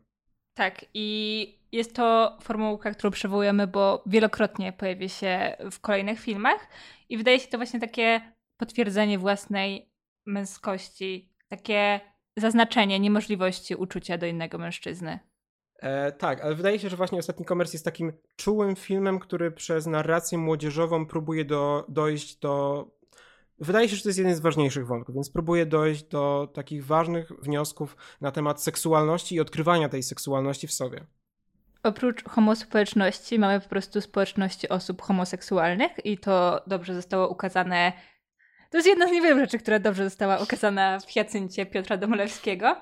Tak, 0.54 0.86
i 0.94 1.61
jest 1.72 1.96
to 1.96 2.38
formułka, 2.42 2.92
którą 2.92 3.12
przywołujemy, 3.12 3.68
bo 3.68 4.04
wielokrotnie 4.06 4.74
pojawi 4.74 5.10
się 5.10 5.58
w 5.72 5.80
kolejnych 5.80 6.20
filmach 6.20 6.68
i 7.10 7.18
wydaje 7.18 7.40
się 7.40 7.48
to 7.48 7.58
właśnie 7.58 7.80
takie 7.80 8.22
potwierdzenie 8.58 9.20
własnej 9.20 9.92
męskości, 10.26 11.34
takie 11.48 12.00
zaznaczenie 12.38 13.00
niemożliwości 13.00 13.76
uczucia 13.76 14.18
do 14.18 14.26
innego 14.26 14.58
mężczyzny. 14.58 15.20
E, 15.80 16.12
tak, 16.12 16.42
ale 16.42 16.56
wydaje 16.56 16.80
się, 16.80 16.90
że 16.90 16.98
właśnie 16.98 17.20
Ostatni 17.20 17.46
Komers 17.46 17.74
jest 17.74 17.86
takim 17.86 18.14
czułym 18.36 18.76
filmem, 18.76 19.20
który 19.20 19.52
przez 19.52 19.88
narrację 19.88 20.38
młodzieżową 20.38 21.06
próbuje 21.06 21.46
do, 21.46 21.86
dojść 21.90 22.36
do 22.36 22.86
Wydaje 23.60 23.90
się, 23.90 23.96
że 23.96 24.04
to 24.04 24.10
jest 24.10 24.20
jeden 24.20 24.36
z 24.36 24.40
ważniejszych 24.40 24.88
wątków, 24.88 25.16
więc 25.16 25.30
próbuję 25.30 25.66
dojść 25.66 26.04
do 26.04 26.52
takich 26.54 26.86
ważnych 26.86 27.32
wniosków 27.42 27.98
na 28.22 28.32
temat 28.32 28.64
seksualności 28.64 29.36
i 29.36 29.40
odkrywania 29.40 29.90
tej 29.90 30.04
seksualności 30.04 30.68
w 30.68 30.74
sobie. 30.74 31.06
Oprócz 31.84 32.24
homospołeczności 32.24 33.40
mamy 33.40 33.60
po 33.60 33.70
prostu 33.70 34.02
społeczności 34.02 34.70
osób 34.70 35.02
homoseksualnych 35.02 36.06
i 36.06 36.18
to 36.18 36.64
dobrze 36.68 36.96
zostało 36.96 37.30
ukazane. 37.30 37.94
To 38.70 38.78
jest 38.78 38.88
jedna 38.88 39.08
z 39.08 39.12
niewielu 39.12 39.40
rzeczy, 39.40 39.60
która 39.60 39.80
dobrze 39.80 40.04
została 40.04 40.38
ukazana 40.38 41.00
w 41.00 41.12
Hiacyncie 41.12 41.66
Piotra 41.66 41.98
Domolewskiego. 41.98 42.78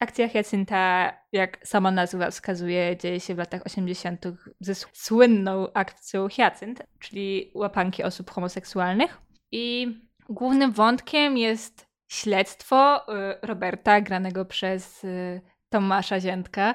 Akcja 0.00 0.28
Hiacynta, 0.28 1.12
jak 1.32 1.66
sama 1.66 1.90
nazwa 1.90 2.30
wskazuje, 2.30 2.96
dzieje 2.96 3.20
się 3.20 3.34
w 3.34 3.38
latach 3.38 3.62
80. 3.66 4.24
ze 4.60 4.74
słynną 4.74 5.72
akcją 5.72 6.28
Hiacynt, 6.28 6.82
czyli 6.98 7.50
łapanki 7.54 8.02
osób 8.02 8.30
homoseksualnych. 8.30 9.20
I 9.52 9.94
głównym 10.28 10.72
wątkiem 10.72 11.38
jest 11.38 11.86
śledztwo 12.08 13.06
y, 13.08 13.38
Roberta, 13.42 14.00
granego 14.00 14.44
przez 14.44 15.04
y, 15.04 15.40
Tomasza 15.68 16.20
Ziętka. 16.20 16.74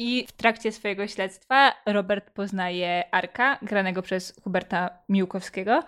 I 0.00 0.26
w 0.26 0.32
trakcie 0.32 0.72
swojego 0.72 1.06
śledztwa 1.06 1.74
Robert 1.86 2.30
poznaje 2.30 3.14
Arka, 3.14 3.58
granego 3.62 4.02
przez 4.02 4.40
Huberta 4.44 4.90
Miłkowskiego. 5.08 5.82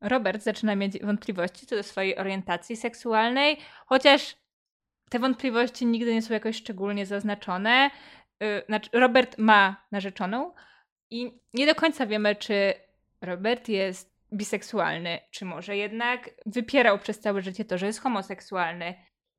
Robert 0.00 0.42
zaczyna 0.42 0.76
mieć 0.76 0.98
wątpliwości 0.98 1.66
co 1.66 1.76
do 1.76 1.82
swojej 1.82 2.18
orientacji 2.18 2.76
seksualnej, 2.76 3.56
chociaż 3.86 4.36
te 5.10 5.18
wątpliwości 5.18 5.86
nigdy 5.86 6.14
nie 6.14 6.22
są 6.22 6.34
jakoś 6.34 6.56
szczególnie 6.56 7.06
zaznaczone. 7.06 7.90
Y, 8.42 8.62
znaczy, 8.66 8.90
Robert 8.92 9.38
ma 9.38 9.86
narzeczoną 9.92 10.52
i 11.10 11.40
nie 11.54 11.66
do 11.66 11.74
końca 11.74 12.06
wiemy, 12.06 12.36
czy 12.36 12.74
Robert 13.20 13.68
jest 13.68 14.14
biseksualny, 14.32 15.18
czy 15.30 15.44
może 15.44 15.76
jednak 15.76 16.30
wypierał 16.46 16.98
przez 16.98 17.20
całe 17.20 17.42
życie 17.42 17.64
to, 17.64 17.78
że 17.78 17.86
jest 17.86 18.00
homoseksualny. 18.00 18.94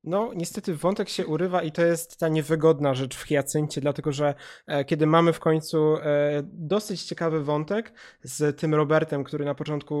No, 0.06 0.30
niestety 0.34 0.74
wątek 0.74 1.08
się 1.08 1.26
urywa 1.26 1.62
i 1.62 1.72
to 1.72 1.82
jest 1.82 2.16
ta 2.16 2.28
niewygodna 2.28 2.94
rzecz 2.94 3.16
w 3.16 3.22
Hiacyncie, 3.22 3.80
dlatego 3.80 4.12
że 4.12 4.34
e, 4.66 4.84
kiedy 4.84 5.06
mamy 5.06 5.32
w 5.32 5.40
końcu 5.40 5.96
e, 5.96 6.42
dosyć 6.44 7.02
ciekawy 7.02 7.44
wątek 7.44 7.92
z 8.22 8.60
tym 8.60 8.74
Robertem, 8.74 9.24
który 9.24 9.44
na 9.44 9.54
początku 9.54 9.96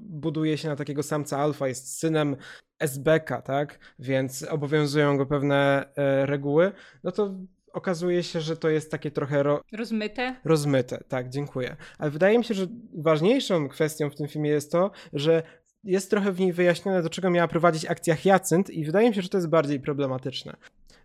buduje 0.00 0.58
się 0.58 0.68
na 0.68 0.76
takiego 0.76 1.02
samca 1.02 1.38
alfa, 1.38 1.68
jest 1.68 1.98
synem 1.98 2.36
SBK, 2.78 3.42
tak? 3.42 3.78
Więc 3.98 4.42
obowiązują 4.42 5.16
go 5.16 5.26
pewne 5.26 5.88
e, 5.96 6.26
reguły, 6.26 6.72
no 7.04 7.12
to 7.12 7.34
okazuje 7.72 8.22
się, 8.22 8.40
że 8.40 8.56
to 8.56 8.68
jest 8.68 8.90
takie 8.90 9.10
trochę. 9.10 9.42
Ro... 9.42 9.62
Rozmyte? 9.72 10.36
Rozmyte, 10.44 11.04
tak, 11.08 11.28
dziękuję. 11.28 11.76
Ale 11.98 12.10
wydaje 12.10 12.38
mi 12.38 12.44
się, 12.44 12.54
że 12.54 12.66
ważniejszą 12.94 13.68
kwestią 13.68 14.10
w 14.10 14.14
tym 14.14 14.28
filmie 14.28 14.50
jest 14.50 14.72
to, 14.72 14.90
że 15.12 15.42
jest 15.84 16.10
trochę 16.10 16.32
w 16.32 16.40
niej 16.40 16.52
wyjaśnione, 16.52 17.02
do 17.02 17.10
czego 17.10 17.30
miała 17.30 17.48
prowadzić 17.48 17.86
akcja 17.86 18.16
Hyacynt, 18.16 18.70
i 18.70 18.84
wydaje 18.84 19.08
mi 19.08 19.14
się, 19.14 19.22
że 19.22 19.28
to 19.28 19.38
jest 19.38 19.48
bardziej 19.48 19.80
problematyczne. 19.80 20.56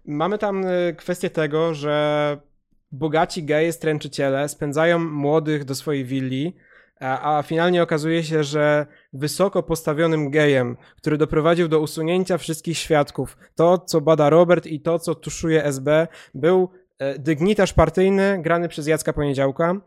Mamy 0.05 0.37
tam 0.37 0.65
y, 0.65 0.95
kwestię 0.97 1.29
tego, 1.29 1.73
że 1.73 2.37
bogaci 2.91 3.43
geje 3.43 3.71
stręczyciele 3.71 4.49
spędzają 4.49 4.99
młodych 4.99 5.65
do 5.65 5.75
swojej 5.75 6.05
willi, 6.05 6.55
a, 6.99 7.37
a 7.37 7.43
finalnie 7.43 7.83
okazuje 7.83 8.23
się, 8.23 8.43
że 8.43 8.85
wysoko 9.13 9.63
postawionym 9.63 10.29
gejem, 10.29 10.77
który 10.97 11.17
doprowadził 11.17 11.67
do 11.67 11.79
usunięcia 11.79 12.37
wszystkich 12.37 12.77
świadków, 12.77 13.37
to 13.55 13.77
co 13.77 14.01
bada 14.01 14.29
Robert 14.29 14.65
i 14.65 14.79
to 14.79 14.99
co 14.99 15.15
tuszuje 15.15 15.63
SB, 15.63 16.07
był 16.33 16.69
e, 16.99 17.19
dygnitarz 17.19 17.73
partyjny 17.73 18.41
grany 18.41 18.69
przez 18.69 18.87
Jacka 18.87 19.13
Poniedziałka. 19.13 19.81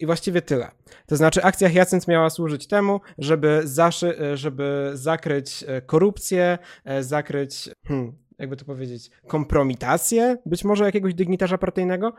I 0.00 0.06
właściwie 0.06 0.42
tyle. 0.42 0.70
To 1.06 1.16
znaczy, 1.16 1.42
akcja 1.42 1.70
Hyacynt 1.70 2.08
miała 2.08 2.30
służyć 2.30 2.66
temu, 2.66 3.00
żeby, 3.18 3.60
zaszy, 3.64 4.18
e, 4.18 4.36
żeby 4.36 4.90
zakryć 4.94 5.64
e, 5.68 5.82
korupcję, 5.82 6.58
zakryć, 7.00 7.70
hmm, 7.86 8.12
jakby 8.38 8.56
to 8.56 8.64
powiedzieć, 8.64 9.10
kompromitację 9.26 10.36
być 10.46 10.64
może 10.64 10.84
jakiegoś 10.84 11.14
dygnitarza 11.14 11.58
partyjnego, 11.58 12.12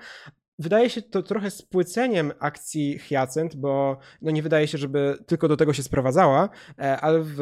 Wydaje 0.59 0.89
się 0.89 1.01
to 1.01 1.23
trochę 1.23 1.51
spłyceniem 1.51 2.31
akcji 2.39 2.99
Hyacynt, 2.99 3.55
bo 3.55 3.97
no 4.21 4.31
nie 4.31 4.43
wydaje 4.43 4.67
się, 4.67 4.77
żeby 4.77 5.17
tylko 5.25 5.47
do 5.47 5.57
tego 5.57 5.73
się 5.73 5.83
sprowadzała, 5.83 6.49
e, 6.79 6.97
ale 7.01 7.19
w, 7.19 7.35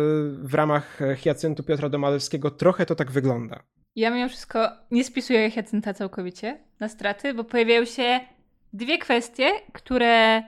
w 0.43 0.53
ramach 0.53 0.99
Hyacyntu 1.23 1.63
Piotra 1.63 1.89
Domalewskiego 1.89 2.51
trochę 2.51 2.85
to 2.85 2.95
tak 2.95 3.11
wygląda. 3.11 3.63
Ja 3.95 4.11
mimo 4.11 4.29
wszystko 4.29 4.69
nie 4.91 5.03
spisuję 5.03 5.51
Hyacynta 5.51 5.93
całkowicie 5.93 6.59
na 6.79 6.89
straty, 6.89 7.33
bo 7.33 7.43
pojawiają 7.43 7.85
się 7.85 8.19
dwie 8.73 8.97
kwestie, 8.97 9.51
które 9.73 10.43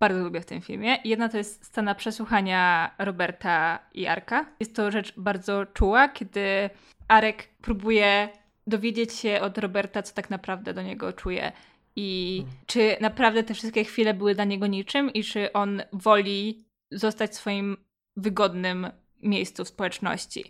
bardzo 0.00 0.24
lubię 0.24 0.40
w 0.40 0.46
tym 0.46 0.60
filmie. 0.60 0.98
Jedna 1.04 1.28
to 1.28 1.38
jest 1.38 1.64
scena 1.64 1.94
przesłuchania 1.94 2.90
Roberta 2.98 3.78
i 3.94 4.06
Arka. 4.06 4.46
Jest 4.60 4.76
to 4.76 4.90
rzecz 4.90 5.14
bardzo 5.16 5.66
czuła, 5.66 6.08
kiedy 6.08 6.70
Arek 7.08 7.48
próbuje 7.62 8.28
dowiedzieć 8.66 9.12
się 9.12 9.40
od 9.40 9.58
Roberta, 9.58 10.02
co 10.02 10.14
tak 10.14 10.30
naprawdę 10.30 10.74
do 10.74 10.82
niego 10.82 11.12
czuje 11.12 11.52
i 11.96 12.38
mhm. 12.44 12.58
czy 12.66 12.96
naprawdę 13.00 13.42
te 13.42 13.54
wszystkie 13.54 13.84
chwile 13.84 14.14
były 14.14 14.34
dla 14.34 14.44
niego 14.44 14.66
niczym 14.66 15.12
i 15.12 15.24
czy 15.24 15.52
on 15.52 15.82
woli 15.92 16.64
zostać 16.90 17.30
w 17.30 17.34
swoim 17.34 17.76
wygodnym 18.16 18.88
miejscu 19.22 19.64
w 19.64 19.68
społeczności. 19.68 20.44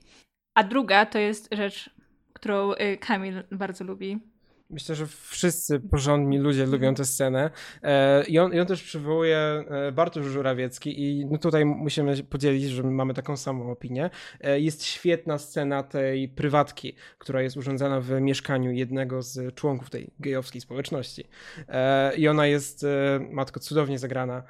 A 0.55 0.65
druga 0.65 1.07
to 1.07 1.19
jest 1.19 1.49
rzecz, 1.53 1.91
którą 2.33 2.73
y, 2.73 2.99
Kamil 3.01 3.43
bardzo 3.51 3.85
lubi, 3.85 4.32
Myślę, 4.73 4.95
że 4.95 5.07
wszyscy 5.07 5.81
porządni 5.81 6.39
ludzie 6.39 6.67
lubią 6.67 6.95
tę 6.95 7.05
scenę. 7.05 7.51
E, 7.83 8.25
I 8.25 8.39
on, 8.39 8.55
i 8.55 8.61
on 8.61 8.67
też 8.67 8.83
przywołuje 8.83 9.37
e, 9.37 9.93
Bartosz 9.93 10.27
Żurawiecki 10.27 11.03
i 11.03 11.27
no 11.27 11.39
tutaj 11.39 11.65
musimy 11.65 12.23
podzielić, 12.23 12.71
że 12.71 12.83
mamy 12.83 13.15
taką 13.15 13.37
samą 13.37 13.71
opinię. 13.71 14.11
E, 14.41 14.61
jest 14.61 14.85
świetna 14.85 15.39
scena 15.39 15.83
tej 15.83 16.29
prywatki, 16.29 16.95
która 17.19 17.43
jest 17.43 17.57
urządzana 17.57 18.01
w 18.01 18.21
mieszkaniu 18.21 18.73
jednego 18.73 19.23
z 19.23 19.55
członków 19.55 19.91
tej 19.91 20.11
gejowskiej 20.21 20.61
społeczności. 20.61 21.25
I 22.17 22.29
ona 22.29 22.47
jest, 22.47 22.87
matko, 23.31 23.61
cudownie 23.61 23.99
zagrana. 23.99 24.43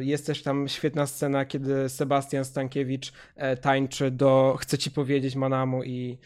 Jest 0.00 0.26
też 0.26 0.42
tam 0.42 0.68
świetna 0.68 1.06
scena, 1.06 1.44
kiedy 1.44 1.88
Sebastian 1.88 2.44
Stankiewicz 2.44 3.12
tańczy 3.60 4.10
do 4.10 4.56
Chcę 4.60 4.78
ci 4.78 4.90
powiedzieć 4.90 5.36
Manamu 5.36 5.84
i 5.84 6.18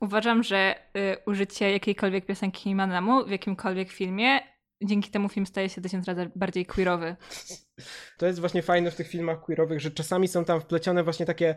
Uważam, 0.00 0.42
że 0.42 0.74
y, 0.96 1.16
użycie 1.26 1.72
jakiejkolwiek 1.72 2.26
piosenki 2.26 2.74
Manamu 2.74 3.26
w 3.26 3.30
jakimkolwiek 3.30 3.90
filmie, 3.90 4.40
dzięki 4.82 5.10
temu 5.10 5.28
film 5.28 5.46
staje 5.46 5.68
się 5.68 5.80
tysiąc 5.80 6.08
razy 6.08 6.30
bardziej 6.36 6.66
queerowy. 6.66 7.16
To 8.18 8.26
jest 8.26 8.40
właśnie 8.40 8.62
fajne 8.62 8.90
w 8.90 8.96
tych 8.96 9.08
filmach 9.08 9.40
queerowych, 9.40 9.80
że 9.80 9.90
czasami 9.90 10.28
są 10.28 10.44
tam 10.44 10.60
wplecione 10.60 11.04
właśnie 11.04 11.26
takie 11.26 11.54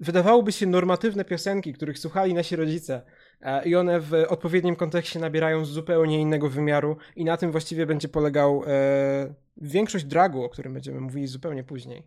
wydawałoby 0.00 0.52
się 0.52 0.66
normatywne 0.66 1.24
piosenki, 1.24 1.72
których 1.72 1.98
słuchali 1.98 2.34
nasi 2.34 2.56
rodzice, 2.56 3.02
e, 3.40 3.64
i 3.64 3.76
one 3.76 4.00
w 4.00 4.14
odpowiednim 4.28 4.76
kontekście 4.76 5.18
nabierają 5.18 5.64
zupełnie 5.64 6.20
innego 6.20 6.48
wymiaru, 6.48 6.96
i 7.16 7.24
na 7.24 7.36
tym 7.36 7.52
właściwie 7.52 7.86
będzie 7.86 8.08
polegał 8.08 8.64
e, 8.66 9.34
większość 9.56 10.04
dragu, 10.04 10.44
o 10.44 10.48
którym 10.48 10.74
będziemy 10.74 11.00
mówili 11.00 11.26
zupełnie 11.26 11.64
później. 11.64 12.06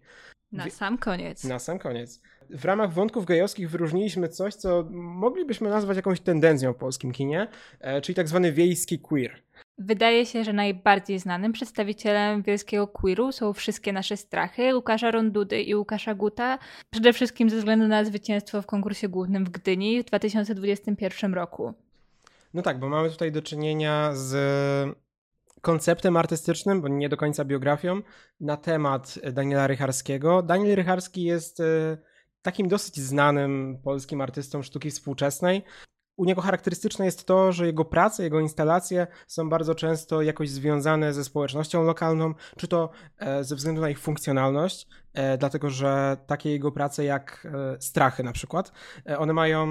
Na 0.52 0.70
sam 0.70 0.98
koniec. 0.98 1.44
Na 1.44 1.60
sam 1.60 1.80
koniec. 1.80 2.22
W 2.50 2.66
ramach 2.66 2.94
wątków 2.94 3.26
gejowskich 3.26 3.70
wyróżniliśmy 3.70 4.30
coś, 4.30 4.56
co 4.56 4.88
moglibyśmy 4.92 5.70
nazwać 5.70 5.96
jakąś 5.96 6.20
tendencją 6.20 6.74
w 6.74 6.78
polskim 6.78 7.12
kinie, 7.12 7.48
e, 7.80 8.02
czyli 8.02 8.16
tak 8.16 8.28
zwany 8.28 8.52
wiejski 8.52 9.00
queer. 9.00 9.32
Wydaje 9.78 10.26
się, 10.26 10.44
że 10.44 10.54
najbardziej 10.54 11.20
znanym 11.20 11.52
przedstawicielem 11.52 12.42
wielkiego 12.42 12.88
queeru 12.88 13.32
są 13.32 13.54
wszystkie 13.54 13.94
nasze 13.94 14.18
strachy 14.18 14.76
Łukasza 14.76 15.12
Rondudy 15.12 15.62
i 15.62 15.76
Łukasza 15.76 16.16
Guta, 16.16 16.60
przede 16.90 17.14
wszystkim 17.14 17.50
ze 17.50 17.58
względu 17.58 17.88
na 17.88 18.06
zwycięstwo 18.06 18.62
w 18.62 18.66
konkursie 18.66 19.10
głównym 19.10 19.46
w 19.46 19.50
Gdyni 19.50 20.04
w 20.04 20.06
2021 20.06 21.34
roku. 21.34 21.74
No 22.54 22.62
tak, 22.62 22.80
bo 22.80 22.90
mamy 22.90 23.10
tutaj 23.10 23.32
do 23.32 23.42
czynienia 23.42 24.12
z 24.14 24.36
konceptem 25.62 26.18
artystycznym, 26.18 26.82
bo 26.82 26.88
nie 26.88 27.10
do 27.10 27.18
końca 27.18 27.46
biografią, 27.46 28.02
na 28.40 28.58
temat 28.58 29.20
Daniela 29.34 29.68
Rycharskiego. 29.68 30.42
Daniel 30.42 30.76
Rycharski 30.76 31.24
jest 31.24 31.60
e, 31.60 31.98
takim 32.46 32.68
dosyć 32.68 33.00
znanym 33.00 33.78
polskim 33.84 34.22
artystą 34.22 34.64
sztuki 34.64 34.92
współczesnej. 34.92 35.64
U 36.18 36.26
niego 36.26 36.42
charakterystyczne 36.42 37.06
jest 37.06 37.26
to, 37.26 37.52
że 37.52 37.66
jego 37.66 37.86
prace, 37.86 38.24
jego 38.24 38.40
instalacje 38.40 39.08
są 39.28 39.50
bardzo 39.50 39.76
często 39.76 40.22
jakoś 40.22 40.50
związane 40.50 41.14
ze 41.14 41.24
społecznością 41.24 41.84
lokalną, 41.84 42.34
czy 42.58 42.68
to 42.68 42.90
e, 43.18 43.44
ze 43.44 43.56
względu 43.56 43.82
na 43.82 43.90
ich 43.90 44.00
funkcjonalność, 44.00 44.88
e, 45.14 45.38
dlatego 45.38 45.70
że 45.70 46.18
takie 46.28 46.52
jego 46.52 46.72
prace 46.72 47.04
jak 47.04 47.48
e, 47.54 47.82
strachy 47.82 48.24
na 48.24 48.32
przykład, 48.32 48.72
one 49.18 49.34
mają 49.34 49.68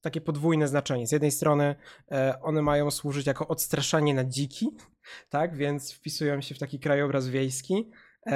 takie 0.00 0.20
podwójne 0.20 0.68
znaczenie. 0.68 1.06
Z 1.06 1.12
jednej 1.12 1.30
strony 1.30 1.74
one 2.42 2.62
mają 2.62 2.90
służyć 2.90 3.26
jako 3.26 3.48
odstraszanie 3.48 4.14
na 4.14 4.24
dziki, 4.24 4.70
tak, 5.28 5.56
więc 5.56 5.92
wpisują 5.92 6.40
się 6.40 6.54
w 6.54 6.58
taki 6.58 6.80
krajobraz 6.80 7.28
wiejski, 7.28 7.90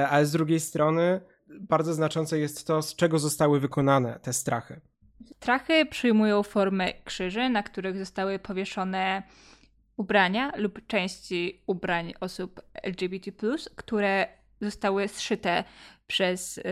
ale 0.09 0.27
z 0.27 0.33
drugiej 0.33 0.61
strony 0.61 1.21
bardzo 1.61 1.95
znaczące 1.95 2.39
jest 2.39 2.67
to, 2.67 2.83
z 2.83 2.97
czego 2.97 3.19
zostały 3.19 3.61
wykonane 3.61 4.21
te 4.23 4.33
strachy. 4.33 4.81
Strachy 5.25 5.87
przyjmują 5.87 6.43
formę 6.43 6.93
krzyży, 7.05 7.49
na 7.49 7.63
których 7.63 7.99
zostały 7.99 8.39
powieszone 8.39 9.23
ubrania 9.97 10.53
lub 10.57 10.87
części 10.87 11.63
ubrań 11.67 12.13
osób 12.21 12.61
LGBT, 12.83 13.33
które 13.77 14.27
zostały 14.61 15.09
zszyte 15.09 15.65
przez 16.07 16.59
y, 16.59 16.63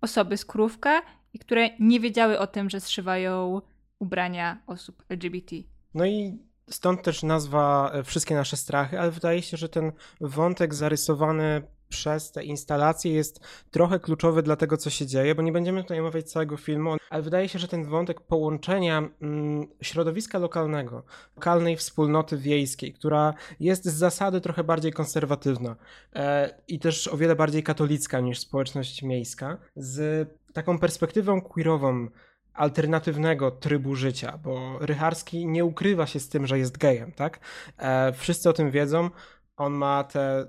osoby 0.00 0.36
z 0.36 0.44
krówka 0.44 1.02
i 1.32 1.38
które 1.38 1.70
nie 1.80 2.00
wiedziały 2.00 2.38
o 2.38 2.46
tym, 2.46 2.70
że 2.70 2.80
zszywają 2.80 3.62
ubrania 3.98 4.62
osób 4.66 5.04
LGBT. 5.08 5.56
No 5.94 6.06
i 6.06 6.38
stąd 6.70 7.02
też 7.02 7.22
nazwa 7.22 7.90
e, 7.94 8.02
Wszystkie 8.02 8.34
nasze 8.34 8.56
strachy, 8.56 9.00
ale 9.00 9.10
wydaje 9.10 9.42
się, 9.42 9.56
że 9.56 9.68
ten 9.68 9.92
wątek 10.20 10.74
zarysowany 10.74 11.62
przez 11.94 12.32
te 12.32 12.44
instalacje 12.44 13.12
jest 13.12 13.40
trochę 13.70 14.00
kluczowy 14.00 14.42
dla 14.42 14.56
tego, 14.56 14.76
co 14.76 14.90
się 14.90 15.06
dzieje, 15.06 15.34
bo 15.34 15.42
nie 15.42 15.52
będziemy 15.52 15.82
tutaj 15.82 16.00
omawiać 16.00 16.30
całego 16.30 16.56
filmu, 16.56 16.96
ale 17.10 17.22
wydaje 17.22 17.48
się, 17.48 17.58
że 17.58 17.68
ten 17.68 17.84
wątek 17.84 18.20
połączenia 18.20 19.08
mm, 19.20 19.66
środowiska 19.80 20.38
lokalnego, 20.38 21.02
lokalnej 21.36 21.76
wspólnoty 21.76 22.38
wiejskiej, 22.38 22.92
która 22.92 23.34
jest 23.60 23.84
z 23.84 23.94
zasady 23.94 24.40
trochę 24.40 24.64
bardziej 24.64 24.92
konserwatywna 24.92 25.76
e, 26.14 26.54
i 26.68 26.78
też 26.78 27.08
o 27.08 27.16
wiele 27.16 27.36
bardziej 27.36 27.62
katolicka 27.62 28.20
niż 28.20 28.38
społeczność 28.38 29.02
miejska, 29.02 29.58
z 29.76 30.28
taką 30.52 30.78
perspektywą 30.78 31.40
queerową, 31.40 32.08
alternatywnego 32.54 33.50
trybu 33.50 33.94
życia, 33.94 34.38
bo 34.42 34.78
Rycharski 34.80 35.46
nie 35.46 35.64
ukrywa 35.64 36.06
się 36.06 36.20
z 36.20 36.28
tym, 36.28 36.46
że 36.46 36.58
jest 36.58 36.78
gejem, 36.78 37.12
tak? 37.12 37.40
E, 37.78 38.12
wszyscy 38.12 38.48
o 38.48 38.52
tym 38.52 38.70
wiedzą. 38.70 39.10
On 39.56 39.72
ma 39.72 40.04
te 40.04 40.46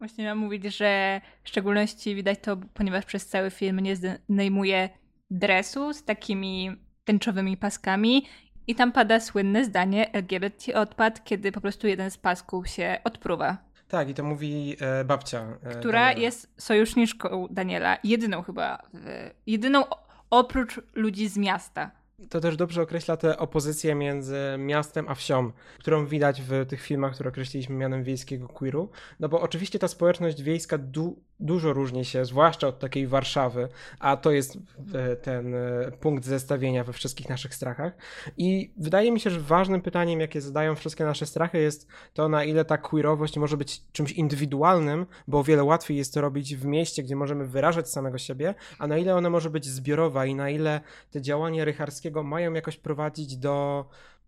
Właśnie 0.00 0.24
miałam 0.24 0.38
mówić, 0.38 0.64
że 0.64 1.20
w 1.44 1.48
szczególności 1.48 2.14
widać 2.14 2.38
to, 2.42 2.56
ponieważ 2.74 3.04
przez 3.04 3.26
cały 3.26 3.50
film 3.50 3.80
nie 3.80 3.96
zdejmuje 3.96 4.88
dresu 5.30 5.92
z 5.92 6.04
takimi 6.04 6.76
tęczowymi 7.04 7.56
paskami 7.56 8.26
i 8.66 8.74
tam 8.74 8.92
pada 8.92 9.20
słynne 9.20 9.64
zdanie 9.64 10.12
LGBT 10.12 10.74
odpad, 10.74 11.24
kiedy 11.24 11.52
po 11.52 11.60
prostu 11.60 11.86
jeden 11.86 12.10
z 12.10 12.18
pasków 12.18 12.68
się 12.68 12.98
odpruwa. 13.04 13.56
Tak, 13.88 14.08
i 14.08 14.14
to 14.14 14.24
mówi 14.24 14.76
e, 14.80 15.04
babcia. 15.04 15.58
E, 15.62 15.74
która 15.74 16.00
Daniela. 16.00 16.20
jest 16.20 16.54
sojuszniczką 16.58 17.46
Daniela, 17.50 17.98
jedyną 18.04 18.42
chyba, 18.42 18.82
w, 18.94 19.30
jedyną 19.46 19.84
oprócz 20.30 20.80
ludzi 20.94 21.28
z 21.28 21.38
miasta 21.38 21.90
to 22.28 22.40
też 22.40 22.56
dobrze 22.56 22.82
określa 22.82 23.16
tę 23.16 23.38
opozycję 23.38 23.94
między 23.94 24.36
miastem 24.58 25.08
a 25.08 25.14
wsią, 25.14 25.52
którą 25.78 26.06
widać 26.06 26.42
w 26.42 26.66
tych 26.66 26.82
filmach, 26.82 27.14
które 27.14 27.30
określiliśmy 27.30 27.76
mianem 27.76 28.04
wiejskiego 28.04 28.48
queeru. 28.48 28.90
No 29.20 29.28
bo 29.28 29.40
oczywiście 29.40 29.78
ta 29.78 29.88
społeczność 29.88 30.42
wiejska 30.42 30.78
du 30.78 31.22
dużo 31.40 31.72
różni 31.72 32.04
się, 32.04 32.24
zwłaszcza 32.24 32.68
od 32.68 32.78
takiej 32.78 33.06
Warszawy, 33.06 33.68
a 33.98 34.16
to 34.16 34.30
jest 34.30 34.58
e, 34.94 35.16
ten 35.16 35.54
e, 35.54 35.92
punkt 36.00 36.24
zestawienia 36.24 36.84
we 36.84 36.92
wszystkich 36.92 37.28
naszych 37.28 37.54
strachach. 37.54 37.92
I 38.36 38.72
wydaje 38.76 39.12
mi 39.12 39.20
się, 39.20 39.30
że 39.30 39.40
ważnym 39.40 39.80
pytaniem, 39.80 40.20
jakie 40.20 40.40
zadają 40.40 40.74
wszystkie 40.74 41.04
nasze 41.04 41.26
strachy, 41.26 41.58
jest 41.58 41.88
to, 42.14 42.28
na 42.28 42.44
ile 42.44 42.64
ta 42.64 42.78
queerowość 42.78 43.36
może 43.36 43.56
być 43.56 43.82
czymś 43.92 44.12
indywidualnym, 44.12 45.06
bo 45.28 45.38
o 45.38 45.44
wiele 45.44 45.64
łatwiej 45.64 45.96
jest 45.96 46.14
to 46.14 46.20
robić 46.20 46.56
w 46.56 46.64
mieście, 46.64 47.02
gdzie 47.02 47.16
możemy 47.16 47.46
wyrażać 47.46 47.90
samego 47.90 48.18
siebie, 48.18 48.54
a 48.78 48.86
na 48.86 48.98
ile 48.98 49.16
ona 49.16 49.30
może 49.30 49.50
być 49.50 49.66
zbiorowa 49.66 50.26
i 50.26 50.34
na 50.34 50.50
ile 50.50 50.80
te 51.10 51.22
działania 51.22 51.64
rycharskiego 51.64 52.22
mają 52.22 52.52
jakoś 52.52 52.76
prowadzić 52.76 53.36
do 53.36 53.84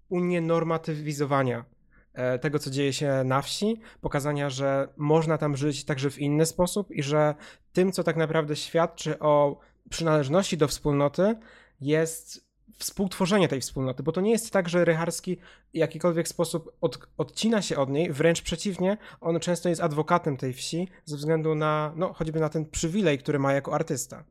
unienormatywizowania 0.09 1.65
tego, 2.41 2.59
co 2.59 2.71
dzieje 2.71 2.93
się 2.93 3.25
na 3.25 3.43
wsi, 3.43 3.81
pokazania, 4.01 4.51
że 4.51 4.89
można 4.97 5.39
tam 5.39 5.57
żyć 5.57 5.85
także 5.85 6.11
w 6.11 6.19
inny 6.19 6.47
sposób 6.47 6.91
i 6.91 7.03
że 7.03 7.35
tym, 7.73 7.93
co 7.93 8.05
tak 8.05 8.17
naprawdę 8.17 8.57
świadczy 8.57 9.19
o 9.19 9.61
przynależności 9.91 10.57
do 10.57 10.69
wspólnoty, 10.69 11.37
jest 11.81 12.53
współtworzenie 12.79 13.49
tej 13.49 13.61
wspólnoty, 13.61 14.03
bo 14.03 14.13
to 14.13 14.21
nie 14.21 14.31
jest 14.31 14.51
tak, 14.51 14.69
że 14.69 14.85
Rycharski 14.85 15.37
w 15.75 15.77
jakikolwiek 15.77 16.29
sposób 16.29 16.77
od, 16.81 16.99
odcina 17.19 17.63
się 17.63 17.77
od 17.77 17.91
niej, 17.91 18.13
wręcz 18.13 18.43
przeciwnie, 18.43 18.97
on 19.21 19.41
często 19.41 19.69
jest 19.69 19.83
adwokatem 19.83 20.37
tej 20.37 20.53
wsi 20.53 20.89
ze 21.05 21.17
względu 21.17 21.55
na, 21.55 21.93
no, 21.97 22.13
choćby 22.13 22.41
na 22.41 22.49
ten 22.49 22.67
przywilej, 22.67 23.19
który 23.19 23.39
ma 23.39 23.53
jako 23.53 23.75
artysta. 23.75 24.25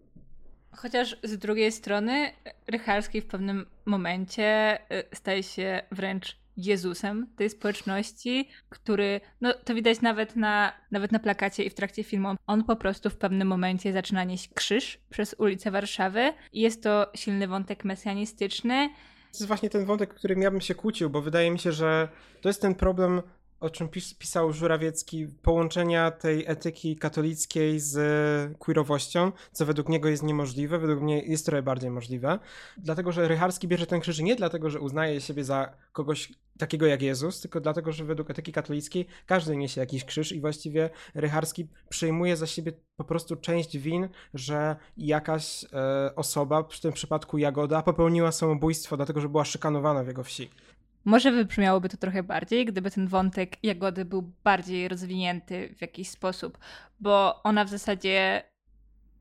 Chociaż 0.72 1.18
z 1.24 1.38
drugiej 1.38 1.72
strony 1.72 2.32
Rycharski 2.68 3.22
w 3.22 3.26
pewnym 3.26 3.66
momencie 3.86 4.78
y, 4.92 5.16
staje 5.16 5.44
się 5.44 5.82
wręcz 5.92 6.41
Jezusem 6.58 7.28
tej 7.36 7.50
społeczności, 7.50 8.50
który, 8.70 9.22
no 9.42 9.54
to 9.54 9.76
widać 9.76 10.02
nawet 10.02 10.36
na, 10.36 10.74
nawet 10.92 11.12
na 11.12 11.20
plakacie 11.20 11.64
i 11.64 11.70
w 11.70 11.74
trakcie 11.74 12.04
filmu, 12.04 12.36
on 12.48 12.64
po 12.64 12.76
prostu 12.76 13.10
w 13.10 13.18
pewnym 13.18 13.48
momencie 13.48 13.94
zaczyna 13.94 14.24
nieść 14.24 14.50
krzyż 14.54 15.00
przez 15.10 15.36
ulicę 15.38 15.72
Warszawy 15.72 16.34
i 16.54 16.62
jest 16.62 16.84
to 16.84 17.12
silny 17.16 17.48
wątek 17.48 17.86
mesjanistyczny. 17.86 18.90
To 19.32 19.38
jest 19.38 19.48
właśnie 19.48 19.70
ten 19.70 19.86
wątek, 19.86 20.14
którym 20.14 20.42
ja 20.42 20.52
bym 20.52 20.62
się 20.62 20.76
kłócił, 20.76 21.10
bo 21.10 21.22
wydaje 21.22 21.52
mi 21.52 21.60
się, 21.60 21.72
że 21.72 22.10
to 22.42 22.50
jest 22.50 22.62
ten 22.62 22.76
problem 22.76 23.22
o 23.62 23.70
czym 23.70 23.90
pis 23.90 24.14
pisał 24.14 24.54
Żurawiecki, 24.54 25.28
połączenia 25.28 26.12
tej 26.12 26.44
etyki 26.48 26.96
katolickiej 26.96 27.80
z 27.80 28.58
queerowością, 28.60 29.32
co 29.52 29.66
według 29.66 29.90
niego 29.90 30.10
jest 30.10 30.24
niemożliwe, 30.24 30.80
według 30.80 31.02
mnie 31.02 31.22
jest 31.22 31.46
trochę 31.46 31.62
bardziej 31.64 31.90
możliwe, 31.90 32.40
dlatego, 32.78 33.12
że 33.12 33.28
Rycharski 33.28 33.68
bierze 33.68 33.88
ten 33.88 34.00
krzyż 34.00 34.20
nie 34.20 34.36
dlatego, 34.36 34.70
że 34.70 34.80
uznaje 34.80 35.22
siebie 35.22 35.44
za 35.44 35.74
kogoś 35.94 36.34
takiego 36.58 36.86
jak 36.86 37.02
Jezus, 37.02 37.42
tylko 37.42 37.62
dlatego, 37.62 37.92
że 37.92 38.06
według 38.06 38.30
etyki 38.30 38.52
katolickiej 38.52 39.06
każdy 39.26 39.58
niesie 39.58 39.82
jakiś 39.82 40.06
krzyż 40.06 40.32
i 40.32 40.42
właściwie 40.42 40.90
Rycharski 41.16 41.68
przyjmuje 41.90 42.38
za 42.38 42.48
siebie 42.48 42.72
po 42.96 43.04
prostu 43.04 43.36
część 43.36 43.78
win, 43.78 44.10
że 44.34 44.76
jakaś 44.98 45.66
e, 45.74 46.16
osoba, 46.16 46.64
w 46.64 46.80
tym 46.80 46.94
przypadku 46.94 47.38
Jagoda, 47.38 47.82
popełniła 47.82 48.32
samobójstwo, 48.32 48.98
dlatego, 48.98 49.22
że 49.22 49.30
była 49.30 49.46
szykanowana 49.46 50.04
w 50.04 50.08
jego 50.08 50.24
wsi. 50.24 50.50
Może 51.06 51.32
wybrzmiałoby 51.32 51.90
to 51.90 51.98
trochę 51.98 52.24
bardziej, 52.24 52.66
gdyby 52.66 52.92
ten 52.92 53.08
wątek 53.08 53.64
Jagody 53.64 54.06
był 54.06 54.34
bardziej 54.44 54.88
rozwinięty 54.88 55.76
w 55.78 55.82
jakiś 55.82 56.10
sposób, 56.10 56.58
bo 57.00 57.44
ona 57.44 57.66
w 57.66 57.70
zasadzie 57.70 58.44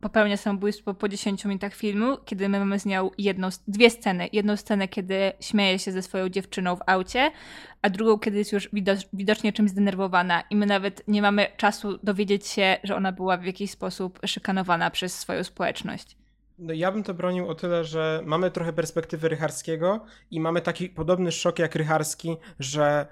popełnia 0.01 0.37
samobójstwo 0.37 0.95
po 0.95 1.09
10 1.09 1.45
minutach 1.45 1.75
filmu, 1.75 2.17
kiedy 2.25 2.49
my 2.49 2.59
mamy 2.59 2.79
z 2.81 2.87
nią 2.87 3.11
jedną, 3.19 3.49
dwie 3.69 3.91
sceny. 3.91 4.29
Jedną 4.33 4.57
scenę, 4.57 4.89
kiedy 4.89 5.33
śmieje 5.41 5.79
się 5.79 5.93
ze 5.93 6.03
swoją 6.03 6.29
dziewczyną 6.29 6.77
w 6.77 6.83
aucie, 6.87 7.31
a 7.83 7.91
drugą, 7.91 8.19
kiedy 8.19 8.39
jest 8.39 8.53
już 8.53 8.69
widocznie 9.13 9.53
czymś 9.53 9.71
zdenerwowana 9.71 10.43
i 10.51 10.57
my 10.57 10.67
nawet 10.67 11.09
nie 11.09 11.23
mamy 11.23 11.47
czasu 11.57 11.99
dowiedzieć 12.03 12.47
się, 12.47 12.77
że 12.85 12.97
ona 12.97 13.13
była 13.13 13.37
w 13.37 13.45
jakiś 13.45 13.71
sposób 13.71 14.21
szykanowana 14.27 14.91
przez 14.91 15.19
swoją 15.19 15.45
społeczność. 15.45 16.20
No 16.61 16.73
ja 16.73 16.93
bym 16.93 17.03
to 17.03 17.15
bronił 17.15 17.49
o 17.49 17.55
tyle, 17.55 17.85
że 17.85 18.23
mamy 18.25 18.51
trochę 18.51 18.73
perspektywy 18.73 19.29
Rycharskiego 19.29 20.01
i 20.31 20.41
mamy 20.41 20.61
taki 20.61 20.89
podobny 20.89 21.33
szok 21.33 21.59
jak 21.59 21.75
Rycharski, 21.75 22.37
że 22.59 23.07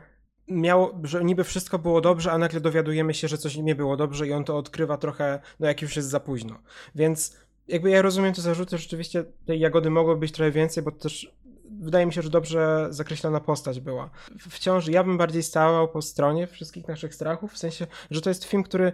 miało, 0.48 1.00
że 1.02 1.24
niby 1.24 1.44
wszystko 1.44 1.78
było 1.78 2.00
dobrze, 2.00 2.32
a 2.32 2.38
nagle 2.38 2.61
dowiadujemy 2.61 3.14
się, 3.14 3.28
że 3.28 3.38
coś 3.38 3.56
nie 3.56 3.74
było 3.74 3.96
dobrze 3.96 4.26
i 4.26 4.32
on 4.32 4.44
to 4.44 4.58
odkrywa 4.58 4.96
trochę, 4.96 5.40
no 5.61 5.66
jak 5.66 5.82
już 5.82 5.96
jest 5.96 6.08
za 6.08 6.20
późno. 6.20 6.58
Więc 6.94 7.37
jakby 7.68 7.90
ja 7.90 8.02
rozumiem 8.02 8.34
te 8.34 8.42
zarzuty, 8.42 8.78
rzeczywiście 8.78 9.24
tej 9.46 9.61
jagody 9.61 9.90
mogło 9.90 10.16
być 10.16 10.32
trochę 10.32 10.50
więcej, 10.50 10.82
bo 10.82 10.92
też 10.92 11.34
wydaje 11.80 12.06
mi 12.06 12.12
się, 12.12 12.22
że 12.22 12.30
dobrze 12.30 12.87
zakreślona 12.90 13.40
postać 13.40 13.80
była. 13.80 14.11
Wciąż 14.50 14.88
ja 14.88 15.04
bym 15.04 15.18
bardziej 15.18 15.42
stawał 15.42 15.88
po 15.88 16.02
stronie 16.02 16.46
wszystkich 16.46 16.88
naszych 16.88 17.14
strachów, 17.14 17.52
w 17.52 17.58
sensie, 17.58 17.87
że 18.11 18.20
to 18.20 18.30
jest 18.30 18.44
film, 18.44 18.62
który 18.62 18.92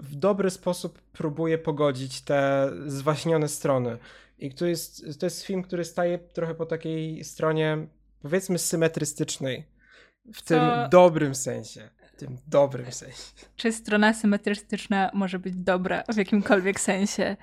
w 0.00 0.14
dobry 0.14 0.50
sposób 0.50 1.02
próbuje 1.02 1.58
pogodzić 1.58 2.20
te 2.20 2.70
zwaśnione 2.86 3.48
strony. 3.48 3.98
I 4.38 4.54
to 4.54 4.66
jest, 4.66 5.20
to 5.20 5.26
jest 5.26 5.42
film, 5.42 5.62
który 5.62 5.84
staje 5.84 6.18
trochę 6.18 6.54
po 6.54 6.66
takiej 6.66 7.24
stronie, 7.24 7.86
powiedzmy, 8.22 8.58
symetrystycznej. 8.58 9.64
W 10.34 10.42
tym 10.42 10.60
dobrym 10.90 11.34
sensie. 11.34 11.90
W 12.12 12.16
tym 12.16 12.38
dobrym 12.46 12.92
sensie. 12.92 13.22
Czy 13.56 13.72
strona 13.72 14.14
symetrystyczna 14.14 15.10
może 15.14 15.38
być 15.38 15.54
dobra 15.56 16.02
w 16.12 16.16
jakimkolwiek 16.16 16.80
sensie? 16.80 17.36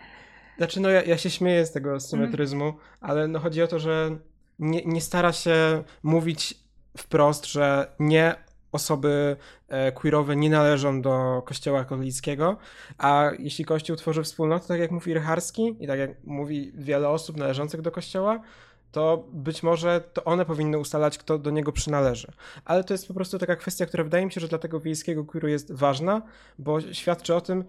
Znaczy, 0.58 0.80
no 0.80 0.90
ja, 0.90 1.04
ja 1.04 1.18
się 1.18 1.30
śmieję 1.30 1.66
z 1.66 1.72
tego 1.72 2.00
symetryzmu, 2.00 2.64
mm. 2.64 2.80
ale 3.02 3.28
no 3.28 3.40
chodzi 3.40 3.62
o 3.64 3.68
to, 3.68 3.80
że 3.80 4.18
nie, 4.60 4.86
nie 4.86 5.02
stara 5.02 5.34
się 5.34 5.84
mówić 6.04 6.60
wprost, 6.98 7.46
że 7.46 7.92
nie 8.00 8.36
osoby 8.78 9.36
e, 9.68 9.92
queerowe 9.92 10.36
nie 10.36 10.50
należą 10.50 11.02
do 11.02 11.44
kościoła 11.46 11.84
katolickiego, 11.84 12.58
a 12.98 13.32
jeśli 13.40 13.66
kościół 13.66 13.96
tworzy 13.96 14.24
wspólnotę, 14.24 14.68
tak 14.68 14.80
jak 14.80 14.92
mówi 14.92 15.14
Rycharski 15.14 15.76
i 15.80 15.88
tak 15.88 16.00
jak 16.00 16.12
mówi 16.24 16.72
wiele 16.76 17.10
osób 17.10 17.38
należących 17.38 17.82
do 17.82 17.92
kościoła, 17.92 18.40
to 18.92 19.28
być 19.34 19.64
może 19.64 20.02
to 20.14 20.24
one 20.24 20.46
powinny 20.46 20.78
ustalać, 20.78 21.18
kto 21.18 21.38
do 21.38 21.52
niego 21.52 21.72
przynależy. 21.72 22.32
Ale 22.66 22.84
to 22.84 22.94
jest 22.94 23.08
po 23.08 23.14
prostu 23.14 23.40
taka 23.40 23.56
kwestia, 23.56 23.86
która 23.86 24.04
wydaje 24.04 24.26
mi 24.26 24.32
się, 24.32 24.42
że 24.42 24.48
dla 24.48 24.58
tego 24.58 24.80
wiejskiego 24.80 25.26
queeru 25.26 25.48
jest 25.48 25.72
ważna, 25.72 26.22
bo 26.60 26.82
świadczy 26.82 27.36
o 27.36 27.42
tym, 27.42 27.64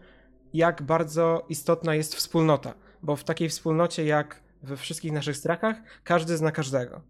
jak 0.54 0.82
bardzo 0.82 1.46
istotna 1.48 1.94
jest 1.94 2.14
wspólnota. 2.14 2.74
Bo 3.02 3.16
w 3.16 3.24
takiej 3.24 3.48
wspólnocie, 3.48 4.04
jak 4.04 4.40
we 4.62 4.76
wszystkich 4.76 5.12
naszych 5.12 5.36
strachach, 5.36 5.76
każdy 6.04 6.36
zna 6.36 6.52
każdego. 6.52 7.00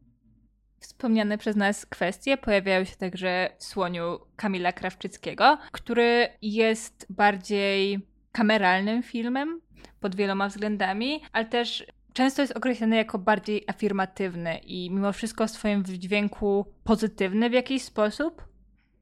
Wspomniane 0.81 1.39
przez 1.39 1.57
nas 1.57 1.87
kwestie 1.87 2.37
pojawiają 2.37 2.85
się 2.85 2.97
także 2.97 3.51
w 3.59 3.65
słoniu 3.65 4.19
Kamila 4.37 4.73
Krawczyckiego, 4.73 5.59
który 5.73 6.29
jest 6.43 7.07
bardziej 7.11 8.07
kameralnym 8.33 9.03
filmem 9.03 9.61
pod 10.01 10.17
wieloma 10.17 10.49
względami, 10.49 11.23
ale 11.33 11.45
też 11.45 11.87
często 12.13 12.43
jest 12.43 12.57
określany 12.57 12.97
jako 12.97 13.19
bardziej 13.19 13.65
afirmatywny 13.67 14.59
i 14.59 14.91
mimo 14.91 15.13
wszystko 15.13 15.47
w 15.47 15.51
swoim 15.51 15.85
dźwięku 15.85 16.67
pozytywny 16.85 17.51
w 17.51 17.53
jakiś 17.53 17.83
sposób. 17.83 18.49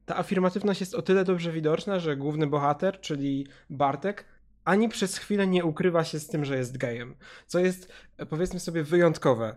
Ta 0.06 0.16
afirmatywność 0.16 0.80
jest 0.80 0.94
o 0.94 1.02
tyle 1.02 1.24
dobrze 1.24 1.52
widoczna, 1.52 1.98
że 1.98 2.16
główny 2.16 2.46
bohater, 2.46 3.00
czyli 3.00 3.46
Bartek, 3.70 4.24
ani 4.64 4.88
przez 4.88 5.18
chwilę 5.18 5.46
nie 5.46 5.64
ukrywa 5.64 6.04
się 6.04 6.20
z 6.20 6.28
tym, 6.28 6.44
że 6.44 6.56
jest 6.56 6.78
gejem. 6.78 7.14
Co 7.46 7.58
jest, 7.58 7.92
powiedzmy 8.28 8.60
sobie, 8.60 8.82
wyjątkowe, 8.82 9.46
e, 9.46 9.56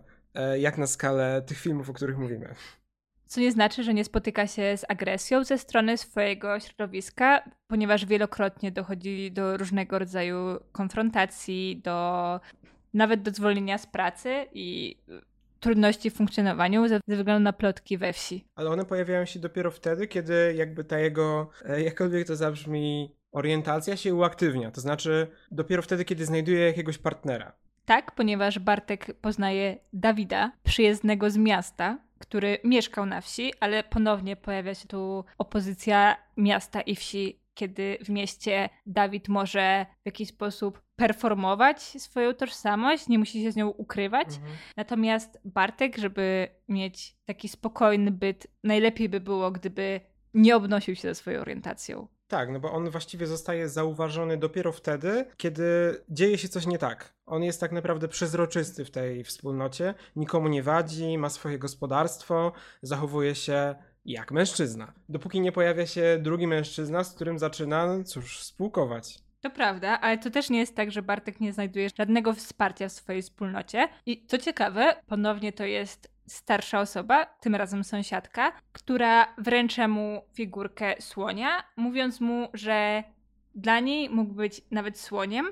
jak 0.58 0.78
na 0.78 0.86
skalę 0.86 1.42
tych 1.46 1.58
filmów, 1.58 1.90
o 1.90 1.92
których 1.92 2.18
mówimy. 2.18 2.54
Co 3.26 3.40
nie 3.40 3.52
znaczy, 3.52 3.84
że 3.84 3.94
nie 3.94 4.04
spotyka 4.04 4.46
się 4.46 4.76
z 4.76 4.84
agresją 4.88 5.44
ze 5.44 5.58
strony 5.58 5.98
swojego 5.98 6.60
środowiska, 6.60 7.50
ponieważ 7.66 8.06
wielokrotnie 8.06 8.72
dochodzi 8.72 9.32
do 9.32 9.56
różnego 9.56 9.98
rodzaju 9.98 10.36
konfrontacji, 10.72 11.80
do 11.84 12.40
nawet 12.94 13.22
do 13.22 13.30
zwolnienia 13.30 13.78
z 13.78 13.86
pracy 13.86 14.46
i 14.52 14.96
trudności 15.60 16.10
w 16.10 16.14
funkcjonowaniu 16.14 16.88
ze 16.88 17.00
względu 17.08 17.44
na 17.44 17.52
plotki 17.52 17.98
we 17.98 18.12
wsi. 18.12 18.44
Ale 18.54 18.70
one 18.70 18.84
pojawiają 18.84 19.24
się 19.24 19.40
dopiero 19.40 19.70
wtedy, 19.70 20.06
kiedy 20.06 20.54
jakby 20.56 20.84
ta 20.84 20.98
jego, 20.98 21.50
e, 21.64 21.82
jakkolwiek 21.82 22.26
to 22.26 22.36
zabrzmi, 22.36 23.16
orientacja 23.32 23.96
się 23.96 24.14
uaktywnia. 24.14 24.70
To 24.70 24.80
znaczy 24.80 25.26
dopiero 25.50 25.82
wtedy, 25.82 26.04
kiedy 26.04 26.24
znajduje 26.24 26.66
jakiegoś 26.66 26.98
partnera. 26.98 27.52
Tak, 27.90 28.14
ponieważ 28.14 28.58
Bartek 28.58 29.20
poznaje 29.20 29.78
Dawida, 29.92 30.52
przyjezdnego 30.62 31.30
z 31.30 31.36
miasta, 31.36 31.98
który 32.18 32.58
mieszkał 32.64 33.06
na 33.06 33.20
wsi, 33.20 33.52
ale 33.60 33.84
ponownie 33.84 34.36
pojawia 34.36 34.74
się 34.74 34.88
tu 34.88 35.24
opozycja 35.38 36.16
miasta 36.36 36.80
i 36.80 36.96
wsi, 36.96 37.40
kiedy 37.54 37.98
w 38.04 38.08
mieście 38.08 38.68
Dawid 38.86 39.28
może 39.28 39.86
w 40.02 40.06
jakiś 40.06 40.28
sposób 40.28 40.82
performować 40.96 41.82
swoją 41.82 42.34
tożsamość, 42.34 43.08
nie 43.08 43.18
musi 43.18 43.42
się 43.42 43.52
z 43.52 43.56
nią 43.56 43.68
ukrywać. 43.68 44.28
Mhm. 44.28 44.56
Natomiast 44.76 45.40
Bartek, 45.44 45.98
żeby 45.98 46.48
mieć 46.68 47.16
taki 47.24 47.48
spokojny 47.48 48.10
byt, 48.10 48.46
najlepiej 48.64 49.08
by 49.08 49.20
było, 49.20 49.50
gdyby 49.50 50.00
nie 50.34 50.56
obnosił 50.56 50.94
się 50.96 51.02
ze 51.02 51.14
swoją 51.14 51.40
orientacją. 51.40 52.08
Tak, 52.30 52.50
no 52.50 52.60
bo 52.60 52.72
on 52.72 52.90
właściwie 52.90 53.26
zostaje 53.26 53.68
zauważony 53.68 54.36
dopiero 54.36 54.72
wtedy, 54.72 55.26
kiedy 55.36 55.64
dzieje 56.08 56.38
się 56.38 56.48
coś 56.48 56.66
nie 56.66 56.78
tak. 56.78 57.14
On 57.26 57.42
jest 57.42 57.60
tak 57.60 57.72
naprawdę 57.72 58.08
przezroczysty 58.08 58.84
w 58.84 58.90
tej 58.90 59.24
wspólnocie, 59.24 59.94
nikomu 60.16 60.48
nie 60.48 60.62
wadzi, 60.62 61.18
ma 61.18 61.30
swoje 61.30 61.58
gospodarstwo, 61.58 62.52
zachowuje 62.82 63.34
się 63.34 63.74
jak 64.04 64.32
mężczyzna. 64.32 64.92
Dopóki 65.08 65.40
nie 65.40 65.52
pojawia 65.52 65.86
się 65.86 66.18
drugi 66.22 66.46
mężczyzna, 66.46 67.04
z 67.04 67.14
którym 67.14 67.38
zaczyna, 67.38 68.04
cóż, 68.04 68.42
spółkować. 68.42 69.18
To 69.40 69.50
prawda, 69.50 70.00
ale 70.00 70.18
to 70.18 70.30
też 70.30 70.50
nie 70.50 70.58
jest 70.58 70.76
tak, 70.76 70.90
że 70.90 71.02
Bartek 71.02 71.40
nie 71.40 71.52
znajduje 71.52 71.88
żadnego 71.98 72.32
wsparcia 72.32 72.88
w 72.88 72.92
swojej 72.92 73.22
wspólnocie. 73.22 73.88
I 74.06 74.26
co 74.26 74.38
ciekawe, 74.38 74.96
ponownie 75.06 75.52
to 75.52 75.64
jest 75.64 76.10
starsza 76.32 76.80
osoba, 76.80 77.24
tym 77.24 77.54
razem 77.54 77.84
sąsiadka, 77.84 78.52
która 78.72 79.34
wręcza 79.38 79.88
mu 79.88 80.22
figurkę 80.34 80.94
słonia, 81.00 81.62
mówiąc 81.76 82.20
mu, 82.20 82.48
że 82.54 83.04
dla 83.54 83.80
niej 83.80 84.10
mógł 84.10 84.34
być 84.34 84.60
nawet 84.70 84.98
słoniem. 84.98 85.46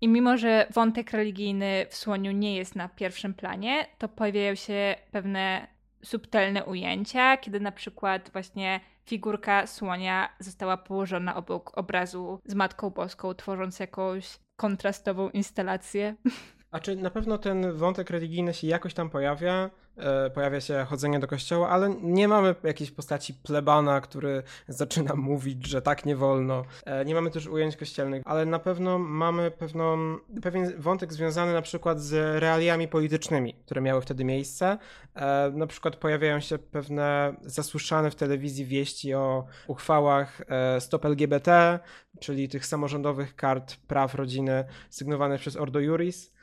I 0.00 0.08
mimo, 0.08 0.36
że 0.36 0.66
wątek 0.70 1.10
religijny 1.10 1.86
w 1.90 1.96
słoniu 1.96 2.32
nie 2.32 2.56
jest 2.56 2.76
na 2.76 2.88
pierwszym 2.88 3.34
planie, 3.34 3.86
to 3.98 4.08
pojawiają 4.08 4.54
się 4.54 4.94
pewne 5.10 5.66
subtelne 6.04 6.64
ujęcia, 6.64 7.36
kiedy 7.36 7.60
na 7.60 7.72
przykład 7.72 8.30
właśnie 8.32 8.80
figurka 9.06 9.66
słonia 9.66 10.28
została 10.38 10.76
położona 10.76 11.36
obok 11.36 11.78
obrazu 11.78 12.40
z 12.44 12.54
Matką 12.54 12.90
Boską, 12.90 13.34
tworząc 13.34 13.80
jakąś 13.80 14.38
kontrastową 14.56 15.30
instalację. 15.30 16.14
A 16.74 16.80
czy 16.80 16.96
na 16.96 17.10
pewno 17.10 17.38
ten 17.38 17.72
wątek 17.72 18.10
religijny 18.10 18.54
się 18.54 18.66
jakoś 18.66 18.94
tam 18.94 19.10
pojawia? 19.10 19.70
E, 19.96 20.30
pojawia 20.30 20.60
się 20.60 20.86
chodzenie 20.88 21.18
do 21.18 21.26
kościoła, 21.26 21.68
ale 21.68 21.94
nie 22.02 22.28
mamy 22.28 22.54
jakiejś 22.62 22.90
postaci 22.90 23.34
plebana, 23.34 24.00
który 24.00 24.42
zaczyna 24.68 25.14
mówić, 25.14 25.66
że 25.66 25.82
tak 25.82 26.06
nie 26.06 26.16
wolno. 26.16 26.64
E, 26.84 27.04
nie 27.04 27.14
mamy 27.14 27.30
też 27.30 27.46
ujęć 27.46 27.76
kościelnych, 27.76 28.22
ale 28.24 28.46
na 28.46 28.58
pewno 28.58 28.98
mamy 28.98 29.50
pewną, 29.50 30.16
pewien 30.42 30.72
wątek 30.78 31.12
związany 31.12 31.52
na 31.52 31.62
przykład 31.62 32.00
z 32.00 32.40
realiami 32.40 32.88
politycznymi, 32.88 33.54
które 33.54 33.80
miały 33.80 34.02
wtedy 34.02 34.24
miejsce. 34.24 34.78
E, 35.14 35.50
na 35.54 35.66
przykład 35.66 35.96
pojawiają 35.96 36.40
się 36.40 36.58
pewne 36.58 37.34
zasłyszane 37.42 38.10
w 38.10 38.14
telewizji 38.14 38.64
wieści 38.64 39.14
o 39.14 39.46
uchwałach 39.66 40.42
Stop 40.78 41.04
LGBT, 41.04 41.78
czyli 42.20 42.48
tych 42.48 42.66
samorządowych 42.66 43.36
kart 43.36 43.76
praw 43.76 44.14
rodziny 44.14 44.64
sygnowanych 44.90 45.40
przez 45.40 45.56
Ordo 45.56 45.80
Juris. 45.80 46.33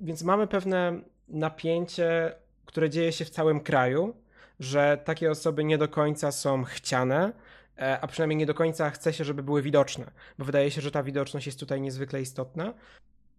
Więc 0.00 0.22
mamy 0.22 0.46
pewne 0.46 1.00
napięcie 1.28 2.32
które 2.74 2.90
dzieje 2.90 3.12
się 3.12 3.24
w 3.24 3.30
całym 3.30 3.60
kraju, 3.60 4.16
że 4.60 4.98
takie 5.04 5.30
osoby 5.30 5.64
nie 5.64 5.78
do 5.78 5.88
końca 5.88 6.32
są 6.32 6.64
chciane, 6.64 7.32
e, 7.78 8.00
a 8.00 8.06
przynajmniej 8.06 8.36
nie 8.36 8.46
do 8.46 8.54
końca 8.54 8.90
chce 8.90 9.12
się, 9.12 9.24
żeby 9.24 9.42
były 9.42 9.62
widoczne, 9.62 10.10
bo 10.38 10.44
wydaje 10.44 10.70
się, 10.70 10.80
że 10.80 10.90
ta 10.90 11.02
widoczność 11.02 11.46
jest 11.46 11.60
tutaj 11.60 11.80
niezwykle 11.80 12.20
istotna. 12.20 12.74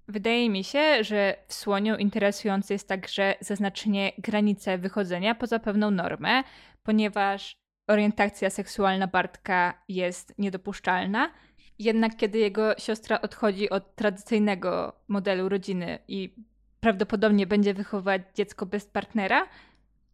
Wydaje 0.07 0.49
mi 0.49 0.63
się, 0.63 1.03
że 1.03 1.35
w 1.47 1.53
słoniu 1.53 1.95
interesujące 1.95 2.73
jest 2.73 2.87
także 2.87 3.35
zaznaczenie 3.41 4.11
granicy 4.17 4.77
wychodzenia 4.77 5.35
poza 5.35 5.59
pewną 5.59 5.91
normę, 5.91 6.43
ponieważ 6.83 7.55
orientacja 7.87 8.49
seksualna 8.49 9.07
Bartka 9.07 9.83
jest 9.87 10.33
niedopuszczalna. 10.37 11.31
Jednak 11.79 12.17
kiedy 12.17 12.37
jego 12.37 12.75
siostra 12.77 13.21
odchodzi 13.21 13.69
od 13.69 13.95
tradycyjnego 13.95 14.93
modelu 15.07 15.49
rodziny 15.49 15.99
i 16.07 16.35
prawdopodobnie 16.79 17.47
będzie 17.47 17.73
wychowywać 17.73 18.21
dziecko 18.35 18.65
bez 18.65 18.85
partnera, 18.85 19.47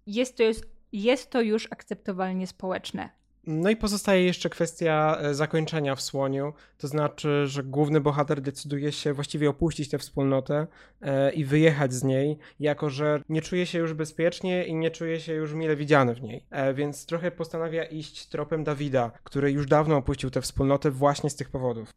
jest 0.08 0.38
to, 0.38 0.44
już, 0.44 0.58
jest 0.92 1.30
to 1.30 1.42
już 1.42 1.68
akceptowalnie 1.72 2.48
społeczne. 2.48 3.10
No 3.48 3.70
i 3.70 3.76
pozostaje 3.76 4.26
jeszcze 4.26 4.50
kwestia 4.50 5.18
e, 5.22 5.34
zakończenia 5.34 5.96
w 5.96 6.02
słoniu, 6.02 6.54
to 6.78 6.88
znaczy, 6.88 7.48
że 7.48 7.64
główny 7.64 8.02
bohater 8.02 8.42
decyduje 8.42 8.92
się 8.92 9.14
właściwie 9.14 9.50
opuścić 9.50 9.90
tę 9.90 9.98
wspólnotę 9.98 10.68
e, 11.02 11.34
i 11.34 11.46
wyjechać 11.46 11.94
z 11.94 12.04
niej, 12.04 12.38
jako 12.60 12.90
że 12.90 13.22
nie 13.30 13.42
czuje 13.42 13.66
się 13.66 13.80
już 13.80 13.94
bezpiecznie 13.94 14.66
i 14.66 14.76
nie 14.76 14.92
czuje 14.92 15.20
się 15.20 15.34
już 15.34 15.54
mile 15.54 15.76
widziany 15.76 16.16
w 16.16 16.22
niej. 16.22 16.46
E, 16.50 16.74
więc 16.74 17.06
trochę 17.06 17.32
postanawia 17.32 17.84
iść 17.84 18.28
tropem 18.28 18.64
Dawida, 18.64 19.12
który 19.24 19.52
już 19.52 19.66
dawno 19.66 19.98
opuścił 19.98 20.30
tę 20.30 20.42
wspólnotę 20.42 20.92
właśnie 20.92 21.30
z 21.30 21.36
tych 21.36 21.50
powodów. 21.50 21.90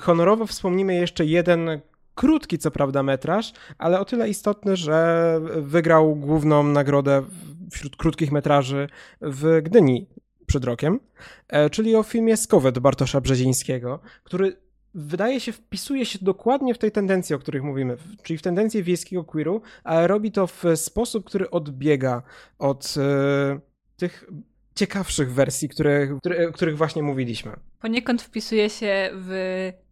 Honorowo 0.00 0.46
wspomnimy 0.46 0.94
jeszcze 0.94 1.24
jeden 1.24 1.80
Krótki, 2.14 2.58
co 2.58 2.70
prawda, 2.70 3.02
metraż, 3.02 3.52
ale 3.78 4.00
o 4.00 4.04
tyle 4.04 4.28
istotny, 4.28 4.76
że 4.76 5.40
wygrał 5.56 6.16
główną 6.16 6.62
nagrodę 6.62 7.22
wśród 7.70 7.96
krótkich 7.96 8.32
metraży 8.32 8.88
w 9.20 9.60
Gdyni 9.62 10.06
przed 10.52 10.64
rokiem, 10.64 11.00
e, 11.48 11.70
czyli 11.70 11.96
o 11.96 12.02
filmie 12.02 12.36
Skowet 12.36 12.78
Bartosza 12.78 13.20
Brzezińskiego, 13.20 14.00
który 14.24 14.56
wydaje 14.94 15.40
się, 15.40 15.52
wpisuje 15.52 16.06
się 16.06 16.18
dokładnie 16.22 16.74
w 16.74 16.78
tej 16.78 16.92
tendencji, 16.92 17.34
o 17.34 17.38
których 17.38 17.62
mówimy, 17.62 17.96
czyli 18.22 18.38
w 18.38 18.42
tendencję 18.42 18.82
wiejskiego 18.82 19.24
queeru, 19.24 19.62
ale 19.84 20.06
robi 20.06 20.32
to 20.32 20.46
w 20.46 20.64
sposób, 20.74 21.24
który 21.24 21.50
odbiega 21.50 22.22
od 22.58 22.94
e, 22.98 23.60
tych 23.96 24.24
ciekawszych 24.74 25.32
wersji, 25.32 25.68
które, 25.68 26.08
które, 26.18 26.52
których 26.52 26.76
właśnie 26.76 27.02
mówiliśmy. 27.02 27.52
Poniekąd 27.80 28.22
wpisuje 28.22 28.70
się 28.70 29.10
w 29.14 29.32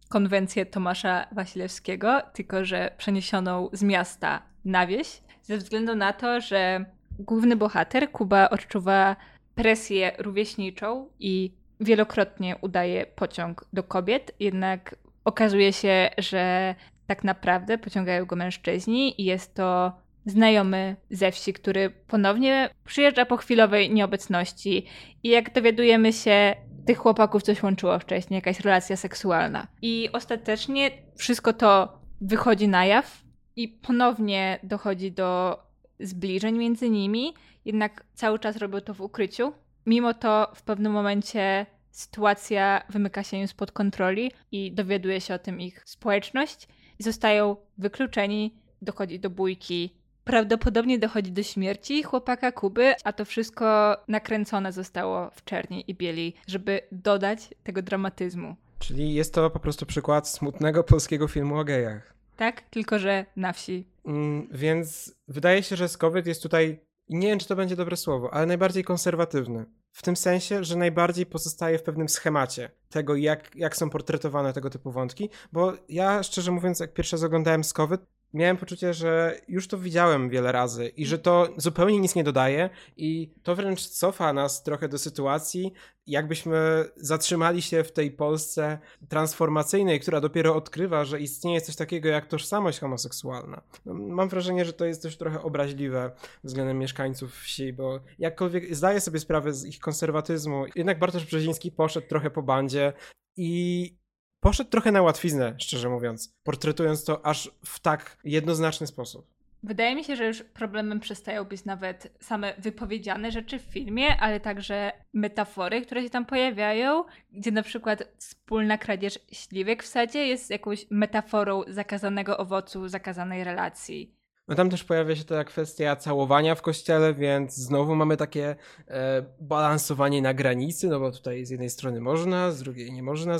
konwencję 0.09 0.65
Tomasza 0.65 1.27
Wasilewskiego, 1.31 2.21
tylko 2.33 2.65
że 2.65 2.91
przeniesioną 2.97 3.69
z 3.73 3.83
miasta 3.83 4.41
na 4.65 4.87
wieś, 4.87 5.21
ze 5.43 5.57
względu 5.57 5.95
na 5.95 6.13
to, 6.13 6.41
że 6.41 6.85
główny 7.19 7.55
bohater, 7.55 8.11
Kuba, 8.11 8.49
odczuwa 8.49 9.15
presję 9.61 10.11
rówieśniczą 10.17 11.07
i 11.19 11.51
wielokrotnie 11.79 12.55
udaje 12.61 13.05
pociąg 13.05 13.65
do 13.73 13.83
kobiet, 13.83 14.31
jednak 14.39 14.95
okazuje 15.25 15.73
się, 15.73 16.09
że 16.17 16.75
tak 17.07 17.23
naprawdę 17.23 17.77
pociągają 17.77 18.25
go 18.25 18.35
mężczyźni 18.35 19.21
i 19.21 19.25
jest 19.25 19.55
to 19.55 19.91
znajomy 20.25 20.95
ze 21.09 21.31
wsi, 21.31 21.53
który 21.53 21.89
ponownie 21.89 22.69
przyjeżdża 22.85 23.25
po 23.25 23.37
chwilowej 23.37 23.91
nieobecności 23.91 24.85
i 25.23 25.29
jak 25.29 25.53
dowiadujemy 25.53 26.13
się, 26.13 26.55
tych 26.85 26.97
chłopaków 26.97 27.43
coś 27.43 27.63
łączyło 27.63 27.99
wcześniej, 27.99 28.37
jakaś 28.37 28.59
relacja 28.59 28.95
seksualna. 28.95 29.67
I 29.81 30.09
ostatecznie 30.13 30.91
wszystko 31.15 31.53
to 31.53 31.99
wychodzi 32.21 32.67
na 32.67 32.85
jaw 32.85 33.21
i 33.55 33.67
ponownie 33.67 34.59
dochodzi 34.63 35.11
do 35.11 35.59
zbliżeń 35.99 36.57
między 36.57 36.89
nimi, 36.89 37.33
jednak 37.65 38.05
cały 38.13 38.39
czas 38.39 38.57
robią 38.57 38.81
to 38.81 38.93
w 38.93 39.01
ukryciu. 39.01 39.53
Mimo 39.85 40.13
to 40.13 40.51
w 40.55 40.61
pewnym 40.61 40.91
momencie 40.91 41.65
sytuacja 41.91 42.83
wymyka 42.89 43.23
się 43.23 43.37
im 43.37 43.47
spod 43.47 43.71
kontroli 43.71 44.31
i 44.51 44.71
dowiaduje 44.71 45.21
się 45.21 45.33
o 45.33 45.39
tym 45.39 45.61
ich 45.61 45.81
społeczność 45.85 46.67
i 46.99 47.03
zostają 47.03 47.55
wykluczeni, 47.77 48.55
dochodzi 48.81 49.19
do 49.19 49.29
bójki. 49.29 49.95
Prawdopodobnie 50.23 50.99
dochodzi 50.99 51.31
do 51.31 51.43
śmierci 51.43 52.03
chłopaka 52.03 52.51
Kuby, 52.51 52.93
a 53.03 53.13
to 53.13 53.25
wszystko 53.25 53.97
nakręcone 54.07 54.71
zostało 54.71 55.29
w 55.29 55.43
czerni 55.43 55.83
i 55.87 55.95
bieli, 55.95 56.33
żeby 56.47 56.81
dodać 56.91 57.49
tego 57.63 57.81
dramatyzmu. 57.81 58.55
Czyli 58.79 59.13
jest 59.13 59.33
to 59.33 59.49
po 59.49 59.59
prostu 59.59 59.85
przykład 59.85 60.29
smutnego 60.29 60.83
polskiego 60.83 61.27
filmu 61.27 61.57
o 61.57 61.63
gejach. 61.63 62.13
Tak, 62.37 62.61
tylko 62.61 62.99
że 62.99 63.25
na 63.35 63.53
wsi. 63.53 63.87
Mm, 64.05 64.47
więc 64.51 65.15
wydaje 65.27 65.63
się, 65.63 65.75
że 65.75 65.89
Skowyt 65.89 66.27
jest 66.27 66.43
tutaj, 66.43 66.79
nie 67.11 67.27
wiem 67.27 67.39
czy 67.39 67.47
to 67.47 67.55
będzie 67.55 67.75
dobre 67.75 67.97
słowo, 67.97 68.33
ale 68.33 68.45
najbardziej 68.45 68.83
konserwatywny. 68.83 69.65
W 69.91 70.01
tym 70.01 70.15
sensie, 70.15 70.63
że 70.63 70.75
najbardziej 70.75 71.25
pozostaje 71.25 71.79
w 71.79 71.83
pewnym 71.83 72.09
schemacie 72.09 72.71
tego, 72.89 73.15
jak, 73.15 73.55
jak 73.55 73.77
są 73.77 73.89
portretowane 73.89 74.53
tego 74.53 74.69
typu 74.69 74.91
wątki, 74.91 75.29
bo 75.51 75.73
ja 75.89 76.23
szczerze 76.23 76.51
mówiąc, 76.51 76.79
jak 76.79 76.93
pierwszy 76.93 77.15
raz 77.15 77.23
oglądałem 77.23 77.63
Skowyt, 77.63 78.01
miałem 78.33 78.57
poczucie, 78.57 78.93
że 78.93 79.41
już 79.47 79.67
to 79.67 79.77
widziałem 79.77 80.29
wiele 80.29 80.51
razy 80.51 80.87
i 80.87 81.05
że 81.05 81.19
to 81.19 81.47
zupełnie 81.57 81.99
nic 81.99 82.15
nie 82.15 82.23
dodaje 82.23 82.69
i 82.97 83.33
to 83.43 83.55
wręcz 83.55 83.87
cofa 83.87 84.33
nas 84.33 84.63
trochę 84.63 84.89
do 84.89 84.97
sytuacji, 84.97 85.73
jakbyśmy 86.07 86.85
zatrzymali 86.95 87.61
się 87.61 87.83
w 87.83 87.91
tej 87.91 88.11
Polsce 88.11 88.79
transformacyjnej, 89.09 89.99
która 89.99 90.21
dopiero 90.21 90.55
odkrywa, 90.55 91.05
że 91.05 91.19
istnieje 91.19 91.61
coś 91.61 91.75
takiego 91.75 92.09
jak 92.09 92.25
tożsamość 92.25 92.79
homoseksualna. 92.79 93.61
No, 93.85 93.93
mam 93.93 94.29
wrażenie, 94.29 94.65
że 94.65 94.73
to 94.73 94.85
jest 94.85 95.01
też 95.01 95.17
trochę 95.17 95.41
obraźliwe 95.41 96.11
względem 96.43 96.79
mieszkańców 96.79 97.35
wsi, 97.35 97.73
bo 97.73 97.99
jakkolwiek 98.19 98.75
zdaję 98.75 99.01
sobie 99.01 99.19
sprawę 99.19 99.53
z 99.53 99.65
ich 99.65 99.79
konserwatyzmu, 99.79 100.65
jednak 100.75 100.99
Bartosz 100.99 101.25
Brzeziński 101.25 101.71
poszedł 101.71 102.07
trochę 102.07 102.29
po 102.29 102.43
bandzie 102.43 102.93
i 103.37 104.00
poszedł 104.41 104.69
trochę 104.69 104.91
na 104.91 105.01
łatwiznę, 105.01 105.55
szczerze 105.57 105.89
mówiąc, 105.89 106.35
portretując 106.43 107.03
to 107.03 107.25
aż 107.25 107.51
w 107.65 107.79
tak 107.79 108.17
jednoznaczny 108.23 108.87
sposób. 108.87 109.27
Wydaje 109.63 109.95
mi 109.95 110.03
się, 110.03 110.15
że 110.15 110.27
już 110.27 110.43
problemem 110.43 110.99
przestają 110.99 111.45
być 111.45 111.65
nawet 111.65 112.17
same 112.19 112.53
wypowiedziane 112.57 113.31
rzeczy 113.31 113.59
w 113.59 113.61
filmie, 113.61 114.17
ale 114.19 114.39
także 114.39 114.91
metafory, 115.13 115.81
które 115.81 116.03
się 116.03 116.09
tam 116.09 116.25
pojawiają, 116.25 117.03
gdzie 117.31 117.51
na 117.51 117.63
przykład 117.63 118.03
wspólna 118.17 118.77
kradzież 118.77 119.19
śliwek 119.31 119.83
w 119.83 119.87
sadzie 119.87 120.27
jest 120.27 120.49
jakąś 120.49 120.85
metaforą 120.89 121.63
zakazanego 121.67 122.37
owocu, 122.37 122.87
zakazanej 122.87 123.43
relacji. 123.43 124.15
No 124.47 124.55
tam 124.55 124.69
też 124.69 124.83
pojawia 124.83 125.15
się 125.15 125.23
ta 125.23 125.43
kwestia 125.43 125.95
całowania 125.95 126.55
w 126.55 126.61
kościele, 126.61 127.13
więc 127.13 127.55
znowu 127.55 127.95
mamy 127.95 128.17
takie 128.17 128.55
e, 128.87 129.25
balansowanie 129.39 130.21
na 130.21 130.33
granicy, 130.33 130.87
no 130.87 130.99
bo 130.99 131.11
tutaj 131.11 131.45
z 131.45 131.49
jednej 131.49 131.69
strony 131.69 132.01
można, 132.01 132.51
z 132.51 132.63
drugiej 132.63 132.91
nie 132.91 133.03
można. 133.03 133.39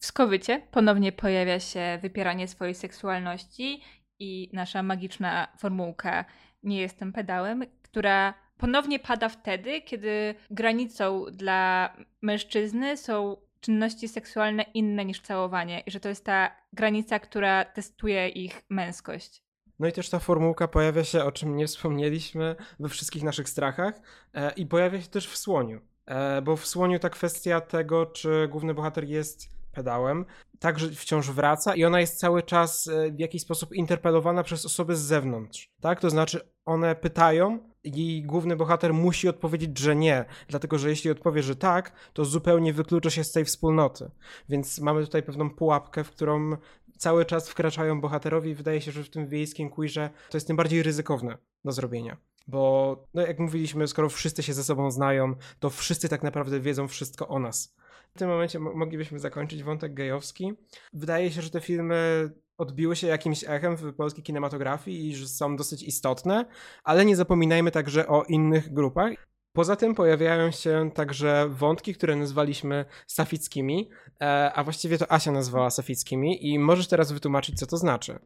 W 0.00 0.06
Skowycie 0.06 0.62
ponownie 0.70 1.12
pojawia 1.12 1.60
się 1.60 1.98
wypieranie 2.02 2.48
swojej 2.48 2.74
seksualności 2.74 3.82
i 4.18 4.50
nasza 4.52 4.82
magiczna 4.82 5.48
formułka 5.58 6.24
Nie 6.62 6.80
jestem 6.80 7.12
pedałem, 7.12 7.64
która 7.82 8.34
ponownie 8.56 8.98
pada 8.98 9.28
wtedy, 9.28 9.82
kiedy 9.82 10.34
granicą 10.50 11.24
dla 11.32 11.94
mężczyzny 12.22 12.96
są 12.96 13.36
czynności 13.60 14.08
seksualne 14.08 14.62
inne 14.74 15.04
niż 15.04 15.20
całowanie 15.20 15.80
i 15.80 15.90
że 15.90 16.00
to 16.00 16.08
jest 16.08 16.24
ta 16.24 16.50
granica, 16.72 17.18
która 17.18 17.64
testuje 17.64 18.28
ich 18.28 18.62
męskość. 18.68 19.42
No 19.78 19.88
i 19.88 19.92
też 19.92 20.10
ta 20.10 20.18
formułka 20.18 20.68
pojawia 20.68 21.04
się, 21.04 21.24
o 21.24 21.32
czym 21.32 21.56
nie 21.56 21.66
wspomnieliśmy, 21.66 22.56
we 22.80 22.88
wszystkich 22.88 23.22
naszych 23.22 23.48
strachach 23.48 24.00
e, 24.34 24.52
i 24.52 24.66
pojawia 24.66 25.00
się 25.00 25.08
też 25.08 25.28
w 25.28 25.36
słoniu. 25.36 25.80
E, 26.06 26.42
bo 26.42 26.56
w 26.56 26.66
słoniu 26.66 26.98
ta 26.98 27.10
kwestia 27.10 27.60
tego, 27.60 28.06
czy 28.06 28.48
główny 28.48 28.74
bohater 28.74 29.04
jest 29.04 29.59
pedałem, 29.72 30.24
także 30.58 30.90
wciąż 30.90 31.30
wraca 31.30 31.74
i 31.74 31.84
ona 31.84 32.00
jest 32.00 32.18
cały 32.18 32.42
czas 32.42 32.86
e, 32.86 33.10
w 33.10 33.18
jakiś 33.18 33.42
sposób 33.42 33.72
interpelowana 33.72 34.42
przez 34.42 34.66
osoby 34.66 34.96
z 34.96 35.00
zewnątrz, 35.00 35.70
tak? 35.80 36.00
To 36.00 36.10
znaczy 36.10 36.40
one 36.64 36.94
pytają 36.94 37.58
i 37.84 38.22
główny 38.26 38.56
bohater 38.56 38.94
musi 38.94 39.28
odpowiedzieć, 39.28 39.78
że 39.78 39.96
nie, 39.96 40.24
dlatego 40.48 40.78
że 40.78 40.88
jeśli 40.90 41.10
odpowie, 41.10 41.42
że 41.42 41.56
tak, 41.56 41.92
to 42.12 42.24
zupełnie 42.24 42.72
wyklucza 42.72 43.10
się 43.10 43.24
z 43.24 43.32
tej 43.32 43.44
wspólnoty. 43.44 44.10
Więc 44.48 44.80
mamy 44.80 45.04
tutaj 45.04 45.22
pewną 45.22 45.50
pułapkę, 45.50 46.04
w 46.04 46.10
którą 46.10 46.56
cały 46.98 47.24
czas 47.24 47.48
wkraczają 47.48 48.00
bohaterowie 48.00 48.50
i 48.50 48.54
wydaje 48.54 48.80
się, 48.80 48.92
że 48.92 49.04
w 49.04 49.10
tym 49.10 49.28
wiejskim 49.28 49.70
queerze 49.70 50.10
to 50.30 50.36
jest 50.36 50.46
tym 50.46 50.56
bardziej 50.56 50.82
ryzykowne 50.82 51.38
do 51.64 51.72
zrobienia. 51.72 52.16
Bo, 52.46 52.96
no 53.14 53.22
jak 53.22 53.38
mówiliśmy, 53.38 53.88
skoro 53.88 54.08
wszyscy 54.08 54.42
się 54.42 54.54
ze 54.54 54.64
sobą 54.64 54.90
znają, 54.90 55.34
to 55.58 55.70
wszyscy 55.70 56.08
tak 56.08 56.22
naprawdę 56.22 56.60
wiedzą 56.60 56.88
wszystko 56.88 57.28
o 57.28 57.38
nas. 57.38 57.76
W 58.14 58.18
tym 58.18 58.28
momencie 58.28 58.58
moglibyśmy 58.58 59.18
zakończyć 59.18 59.62
wątek 59.62 59.94
gejowski. 59.94 60.52
Wydaje 60.92 61.30
się, 61.30 61.42
że 61.42 61.50
te 61.50 61.60
filmy 61.60 62.30
odbiły 62.58 62.96
się 62.96 63.06
jakimś 63.06 63.44
echem 63.48 63.76
w 63.76 63.94
polskiej 63.94 64.24
kinematografii 64.24 65.08
i 65.08 65.16
że 65.16 65.28
są 65.28 65.56
dosyć 65.56 65.82
istotne, 65.82 66.44
ale 66.84 67.04
nie 67.04 67.16
zapominajmy 67.16 67.70
także 67.70 68.06
o 68.06 68.24
innych 68.24 68.72
grupach. 68.72 69.12
Poza 69.52 69.76
tym 69.76 69.94
pojawiają 69.94 70.50
się 70.50 70.90
także 70.94 71.48
wątki, 71.48 71.94
które 71.94 72.16
nazwaliśmy 72.16 72.84
safickimi, 73.06 73.90
e, 74.20 74.52
a 74.54 74.64
właściwie 74.64 74.98
to 74.98 75.12
Asia 75.12 75.32
nazwała 75.32 75.70
safickimi 75.70 76.46
i 76.46 76.58
możesz 76.58 76.88
teraz 76.88 77.12
wytłumaczyć, 77.12 77.58
co 77.58 77.66
to 77.66 77.76
znaczy. 77.76 78.18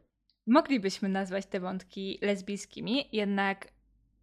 Moglibyśmy 0.47 1.09
nazwać 1.09 1.45
te 1.45 1.59
wątki 1.59 2.19
lesbijskimi, 2.21 3.09
jednak 3.11 3.74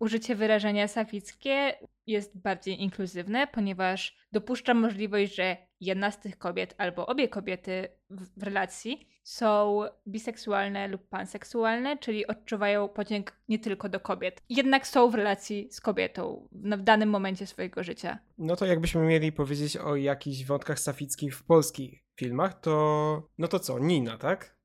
użycie 0.03 0.35
wyrażenia 0.35 0.89
safickie 0.89 1.75
jest 2.07 2.39
bardziej 2.39 2.83
inkluzywne, 2.83 3.47
ponieważ 3.47 4.17
dopuszcza 4.33 4.75
możliwość, 4.75 5.35
że 5.35 5.57
jedna 5.81 6.11
z 6.11 6.21
tych 6.21 6.39
kobiet 6.39 6.75
albo 6.79 7.07
obie 7.07 7.29
kobiety 7.29 7.89
w, 8.11 8.41
w 8.41 8.43
relacji 8.43 9.09
są 9.23 9.81
biseksualne 10.09 10.89
lub 10.89 11.09
panseksualne, 11.09 11.99
czyli 11.99 12.27
odczuwają 12.27 12.89
pociąg 12.89 13.37
nie 13.49 13.59
tylko 13.59 13.89
do 13.89 14.01
kobiet, 14.01 14.43
jednak 14.49 14.87
są 14.87 15.11
w 15.11 15.15
relacji 15.15 15.69
z 15.71 15.81
kobietą 15.81 16.49
w 16.53 16.83
danym 16.83 17.09
momencie 17.09 17.47
swojego 17.47 17.83
życia. 17.83 18.19
No 18.39 18.57
to 18.57 18.67
jakbyśmy 18.67 19.03
mieli 19.03 19.33
powiedzieć 19.33 19.77
o 19.77 19.97
jakichś 19.97 20.45
wątkach 20.45 20.81
safickich 20.81 21.37
w 21.37 21.45
polskich 21.45 22.05
filmach, 22.17 22.61
to 22.61 23.29
no 23.39 23.49
to 23.49 23.59
co, 23.59 23.79
Nina, 23.79 24.19
tak? 24.19 24.57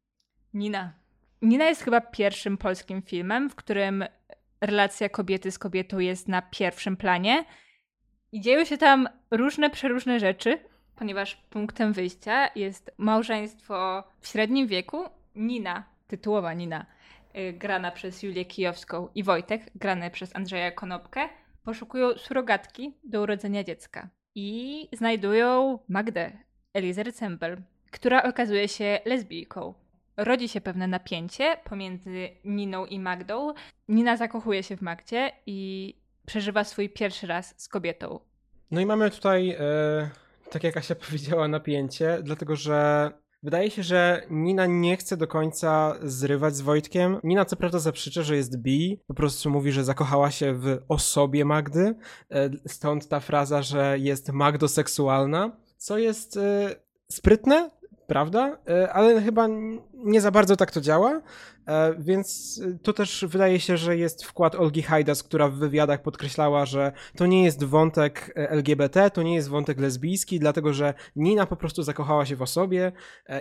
Nina. 0.54 0.94
Nina 1.42 1.66
jest 1.66 1.82
chyba 1.84 2.02
pierwszym 2.02 2.58
polskim 2.58 3.02
filmem, 3.02 3.50
w 3.50 3.56
którym 3.56 4.04
relacja 4.62 5.10
kobiety 5.10 5.52
z 5.52 5.60
kobietą 5.60 6.00
jest 6.00 6.28
na 6.28 6.42
pierwszym 6.42 6.98
planie. 6.98 7.46
I 8.32 8.42
dzieją 8.42 8.66
się 8.66 8.78
tam 8.78 9.10
różne, 9.32 9.70
przeróżne 9.70 10.20
rzeczy, 10.20 10.60
ponieważ 10.96 11.36
punktem 11.36 11.94
wyjścia 11.94 12.50
jest 12.56 12.92
małżeństwo 12.98 14.04
w 14.20 14.28
średnim 14.28 14.68
wieku. 14.68 15.04
Nina, 15.36 15.84
tytułowa 16.08 16.54
Nina, 16.54 16.86
yy, 17.34 17.54
grana 17.54 17.92
przez 17.92 18.24
Julię 18.24 18.46
Kijowską 18.46 19.08
i 19.16 19.24
Wojtek, 19.24 19.62
grany 19.76 20.12
przez 20.12 20.36
Andrzeja 20.36 20.72
Konopkę, 20.72 21.30
poszukują 21.64 22.18
surogatki 22.18 22.98
do 23.04 23.22
urodzenia 23.22 23.64
dziecka. 23.64 24.10
I 24.36 24.90
znajdują 24.94 25.80
Magdę, 25.90 26.32
Elizę 26.74 27.12
Cembel, 27.12 27.62
która 27.92 28.24
okazuje 28.24 28.68
się 28.68 29.00
lesbijką 29.06 29.74
rodzi 30.18 30.50
się 30.50 30.62
pewne 30.62 30.88
napięcie 30.88 31.58
pomiędzy 31.64 32.30
Niną 32.44 32.86
i 32.86 33.00
Magdą. 33.00 33.54
Nina 33.88 34.18
zakochuje 34.18 34.64
się 34.64 34.78
w 34.78 34.82
Magdzie 34.82 35.32
i 35.46 35.94
przeżywa 36.26 36.64
swój 36.64 36.90
pierwszy 36.90 37.28
raz 37.28 37.54
z 37.58 37.68
kobietą. 37.68 38.20
No 38.72 38.82
i 38.82 38.86
mamy 38.86 39.12
tutaj, 39.12 39.50
e, 39.50 40.10
tak 40.52 40.64
jak 40.64 40.78
Asia 40.78 40.96
powiedziała, 41.06 41.48
napięcie, 41.48 42.20
dlatego 42.24 42.56
że 42.56 43.12
Wydaje 43.44 43.72
się, 43.72 43.84
że 43.84 44.22
Nina 44.30 44.66
nie 44.66 44.98
chce 44.98 45.18
do 45.18 45.28
końca 45.28 45.96
zrywać 46.04 46.56
z 46.56 46.62
Wojtkiem. 46.62 47.20
Nina 47.24 47.46
co 47.46 47.56
prawda 47.56 47.80
zaprzecza, 47.80 48.24
że 48.24 48.36
jest 48.36 48.58
bi, 48.58 49.00
po 49.08 49.14
prostu 49.14 49.50
mówi, 49.50 49.72
że 49.72 49.84
zakochała 49.84 50.32
się 50.32 50.54
w 50.54 50.78
osobie 50.88 51.46
Magdy, 51.46 51.96
e, 52.32 52.50
stąd 52.68 53.08
ta 53.08 53.20
fraza, 53.20 53.62
że 53.62 54.00
jest 54.00 54.32
magdoseksualna, 54.32 55.58
co 55.78 55.98
jest 55.98 56.38
e, 56.38 56.76
sprytne, 57.12 57.70
prawda? 58.08 58.58
E, 58.70 58.94
ale 58.94 59.22
chyba 59.22 59.48
nie 60.04 60.22
za 60.22 60.32
bardzo 60.32 60.56
tak 60.56 60.72
to 60.72 60.82
działa, 60.82 61.22
e, 61.68 61.96
więc 62.00 62.62
to 62.84 62.94
też 62.94 63.26
wydaje 63.30 63.60
się, 63.60 63.78
że 63.78 63.98
jest 63.98 64.26
wkład 64.26 64.56
Olgi 64.56 64.82
Hajdas, 64.82 65.24
która 65.24 65.50
w 65.50 65.54
wywiadach 65.54 66.02
podkreślała, 66.02 66.66
że 66.66 66.92
to 67.16 67.26
nie 67.26 67.44
jest 67.44 67.64
wątek 67.64 68.34
e, 68.36 68.50
LGBT, 68.50 69.12
to 69.12 69.24
nie 69.24 69.36
jest 69.36 69.50
wątek 69.50 69.80
lesbijski, 69.80 70.40
dlatego 70.40 70.74
że 70.74 70.94
Nina 71.16 71.46
po 71.46 71.56
prostu 71.56 71.84
zakochała 71.84 72.26
się 72.26 72.36
w 72.36 72.42
osobie 72.42 72.92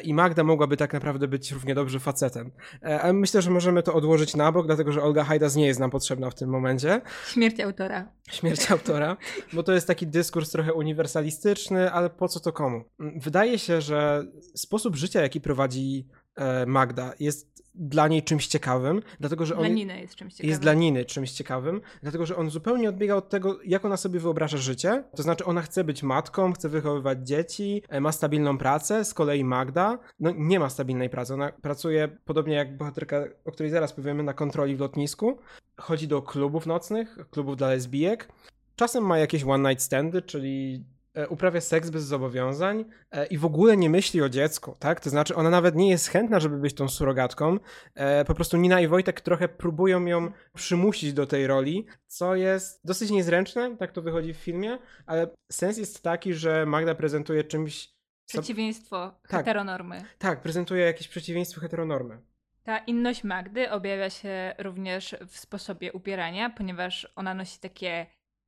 i 0.02 0.14
Magda 0.14 0.44
mogłaby 0.44 0.76
tak 0.76 0.92
naprawdę 0.92 1.28
być 1.28 1.52
równie 1.52 1.74
dobrze 1.74 2.00
facetem. 2.00 2.50
Ale 2.82 3.12
myślę, 3.12 3.42
że 3.42 3.50
możemy 3.50 3.82
to 3.82 3.94
odłożyć 3.94 4.36
na 4.36 4.52
bok, 4.52 4.66
dlatego 4.66 4.92
że 4.92 5.02
Olga 5.02 5.24
Hajdas 5.24 5.56
nie 5.56 5.66
jest 5.66 5.80
nam 5.80 5.90
potrzebna 5.90 6.30
w 6.30 6.34
tym 6.34 6.50
momencie. 6.50 7.00
Śmierć 7.26 7.60
autora. 7.60 8.12
Śmierć 8.30 8.70
autora, 8.70 9.16
bo 9.52 9.62
to 9.62 9.72
jest 9.72 9.86
taki 9.86 10.06
dyskurs 10.06 10.50
trochę 10.50 10.74
uniwersalistyczny, 10.74 11.92
ale 11.92 12.10
po 12.10 12.28
co 12.28 12.40
to 12.40 12.52
komu? 12.52 12.84
Wydaje 12.98 13.58
się, 13.58 13.80
że 13.80 14.24
sposób 14.54 14.96
życia, 14.96 15.20
jaki 15.20 15.40
prowadzi 15.40 16.06
E, 16.06 16.25
Magda 16.66 17.12
jest 17.20 17.56
dla 17.76 18.08
niej 18.08 18.22
czymś 18.22 18.46
ciekawym, 18.46 19.02
dlatego 19.20 19.46
że 19.46 19.54
dla 19.54 19.66
on 19.66 19.74
Niny 19.74 20.00
jest 20.00 20.14
czymś 20.14 20.34
ciekawym. 20.34 20.48
Jest 20.50 20.60
dla 20.60 20.74
Niny 20.74 21.04
czymś 21.04 21.30
ciekawym, 21.30 21.80
dlatego 22.02 22.26
że 22.26 22.36
on 22.36 22.50
zupełnie 22.50 22.88
odbiega 22.88 23.14
od 23.14 23.28
tego, 23.28 23.58
jak 23.64 23.84
ona 23.84 23.96
sobie 23.96 24.20
wyobraża 24.20 24.56
życie. 24.56 25.04
To 25.16 25.22
znaczy, 25.22 25.44
ona 25.44 25.62
chce 25.62 25.84
być 25.84 26.02
matką, 26.02 26.52
chce 26.52 26.68
wychowywać 26.68 27.28
dzieci, 27.28 27.82
e, 27.88 28.00
ma 28.00 28.12
stabilną 28.12 28.58
pracę. 28.58 29.04
Z 29.04 29.14
kolei 29.14 29.44
Magda, 29.44 29.98
no 30.20 30.32
nie 30.36 30.60
ma 30.60 30.70
stabilnej 30.70 31.10
pracy. 31.10 31.34
Ona 31.34 31.52
pracuje 31.52 32.08
podobnie 32.24 32.54
jak 32.54 32.76
bohaterka, 32.76 33.24
o 33.44 33.52
której 33.52 33.72
zaraz 33.72 33.92
powiemy, 33.92 34.22
na 34.22 34.34
kontroli 34.34 34.76
w 34.76 34.80
lotnisku. 34.80 35.38
Chodzi 35.76 36.08
do 36.08 36.22
klubów 36.22 36.66
nocnych, 36.66 37.18
klubów 37.30 37.56
dla 37.56 37.68
lesbijek. 37.68 38.28
Czasem 38.76 39.04
ma 39.04 39.18
jakieś 39.18 39.44
one 39.44 39.68
night 39.68 39.84
standy, 39.84 40.22
czyli 40.22 40.84
E, 40.84 40.95
uprawia 41.28 41.60
seks 41.60 41.90
bez 41.90 42.04
zobowiązań 42.04 42.84
e, 43.10 43.26
i 43.26 43.38
w 43.38 43.44
ogóle 43.44 43.76
nie 43.76 43.90
myśli 43.90 44.22
o 44.22 44.28
dziecku, 44.28 44.76
tak? 44.78 45.00
To 45.00 45.10
znaczy 45.10 45.34
ona 45.34 45.50
nawet 45.50 45.74
nie 45.74 45.90
jest 45.90 46.08
chętna, 46.08 46.40
żeby 46.40 46.58
być 46.58 46.74
tą 46.74 46.88
surogatką. 46.88 47.58
E, 47.94 48.24
po 48.24 48.34
prostu 48.34 48.56
Nina 48.56 48.80
i 48.80 48.88
Wojtek 48.88 49.20
trochę 49.20 49.48
próbują 49.48 50.04
ją 50.04 50.32
przymusić 50.54 51.12
do 51.12 51.26
tej 51.26 51.46
roli, 51.46 51.86
co 52.06 52.34
jest 52.34 52.86
dosyć 52.86 53.10
niezręczne, 53.10 53.76
tak 53.76 53.92
to 53.92 54.02
wychodzi 54.02 54.34
w 54.34 54.36
filmie, 54.36 54.78
ale 55.06 55.28
sens 55.52 55.78
jest 55.78 56.02
taki, 56.02 56.34
że 56.34 56.66
Magda 56.66 56.94
prezentuje 56.94 57.44
czymś... 57.44 57.96
Przeciwieństwo 58.26 59.20
tak, 59.28 59.30
heteronormy. 59.30 60.04
Tak, 60.18 60.42
prezentuje 60.42 60.84
jakieś 60.84 61.08
przeciwieństwo 61.08 61.60
heteronormy. 61.60 62.18
Ta 62.64 62.78
inność 62.78 63.24
Magdy 63.24 63.70
objawia 63.70 64.10
się 64.10 64.54
również 64.58 65.16
w 65.28 65.38
sposobie 65.38 65.92
ubierania, 65.92 66.50
ponieważ 66.50 67.12
ona 67.16 67.34
nosi 67.34 67.58
takie 67.60 68.06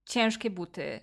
ciężkie 0.09 0.51
buty, 0.51 1.01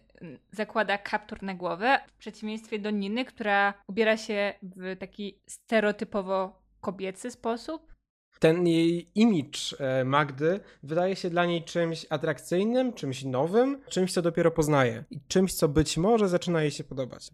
zakłada 0.51 0.97
kaptur 0.97 1.43
na 1.43 1.54
głowę, 1.54 1.99
w 2.08 2.17
przeciwieństwie 2.17 2.80
do 2.80 2.89
Niny, 2.89 3.25
która 3.25 3.73
ubiera 3.88 4.17
się 4.17 4.54
w 4.62 4.95
taki 4.99 5.39
stereotypowo 5.47 6.62
kobiecy 6.82 7.32
sposób. 7.32 7.95
Ten 8.39 8.67
jej 8.67 9.12
imidż 9.15 9.75
e, 9.80 10.04
Magdy 10.06 10.60
wydaje 10.84 11.15
się 11.15 11.30
dla 11.30 11.45
niej 11.45 11.63
czymś 11.63 12.06
atrakcyjnym, 12.10 12.93
czymś 12.93 13.23
nowym, 13.23 13.82
czymś, 13.89 14.13
co 14.13 14.21
dopiero 14.21 14.51
poznaje 14.51 15.04
i 15.12 15.19
czymś, 15.28 15.54
co 15.54 15.67
być 15.67 15.97
może 15.97 16.30
zaczyna 16.30 16.62
jej 16.62 16.71
się 16.71 16.84
podobać. 16.84 17.30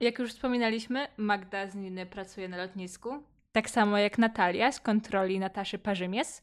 Jak 0.00 0.18
już 0.18 0.30
wspominaliśmy, 0.30 1.08
Magda 1.16 1.70
z 1.70 1.74
Niny 1.74 2.06
pracuje 2.06 2.48
na 2.48 2.56
lotnisku. 2.56 3.22
Tak 3.52 3.70
samo 3.70 3.98
jak 3.98 4.18
Natalia 4.18 4.72
z 4.72 4.80
kontroli 4.80 5.38
Nataszy 5.38 5.78
Parzymies. 5.78 6.42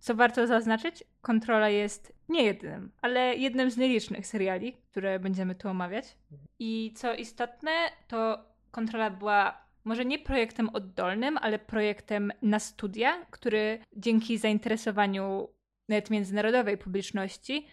Co 0.00 0.14
warto 0.14 0.46
zaznaczyć, 0.46 1.04
kontrola 1.20 1.68
jest 1.68 2.12
nie 2.28 2.42
jednym, 2.42 2.92
ale 3.02 3.34
jednym 3.34 3.70
z 3.70 3.76
nielicznych 3.76 4.26
seriali, 4.26 4.76
które 4.90 5.18
będziemy 5.18 5.54
tu 5.54 5.68
omawiać. 5.68 6.16
I 6.58 6.92
co 6.96 7.14
istotne, 7.14 7.70
to 8.08 8.44
kontrola 8.70 9.10
była 9.10 9.70
może 9.84 10.04
nie 10.04 10.18
projektem 10.18 10.68
oddolnym, 10.68 11.38
ale 11.38 11.58
projektem 11.58 12.32
na 12.42 12.58
studia, 12.58 13.26
który 13.30 13.78
dzięki 13.96 14.38
zainteresowaniu 14.38 15.48
nawet 15.88 16.10
międzynarodowej 16.10 16.78
publiczności 16.78 17.66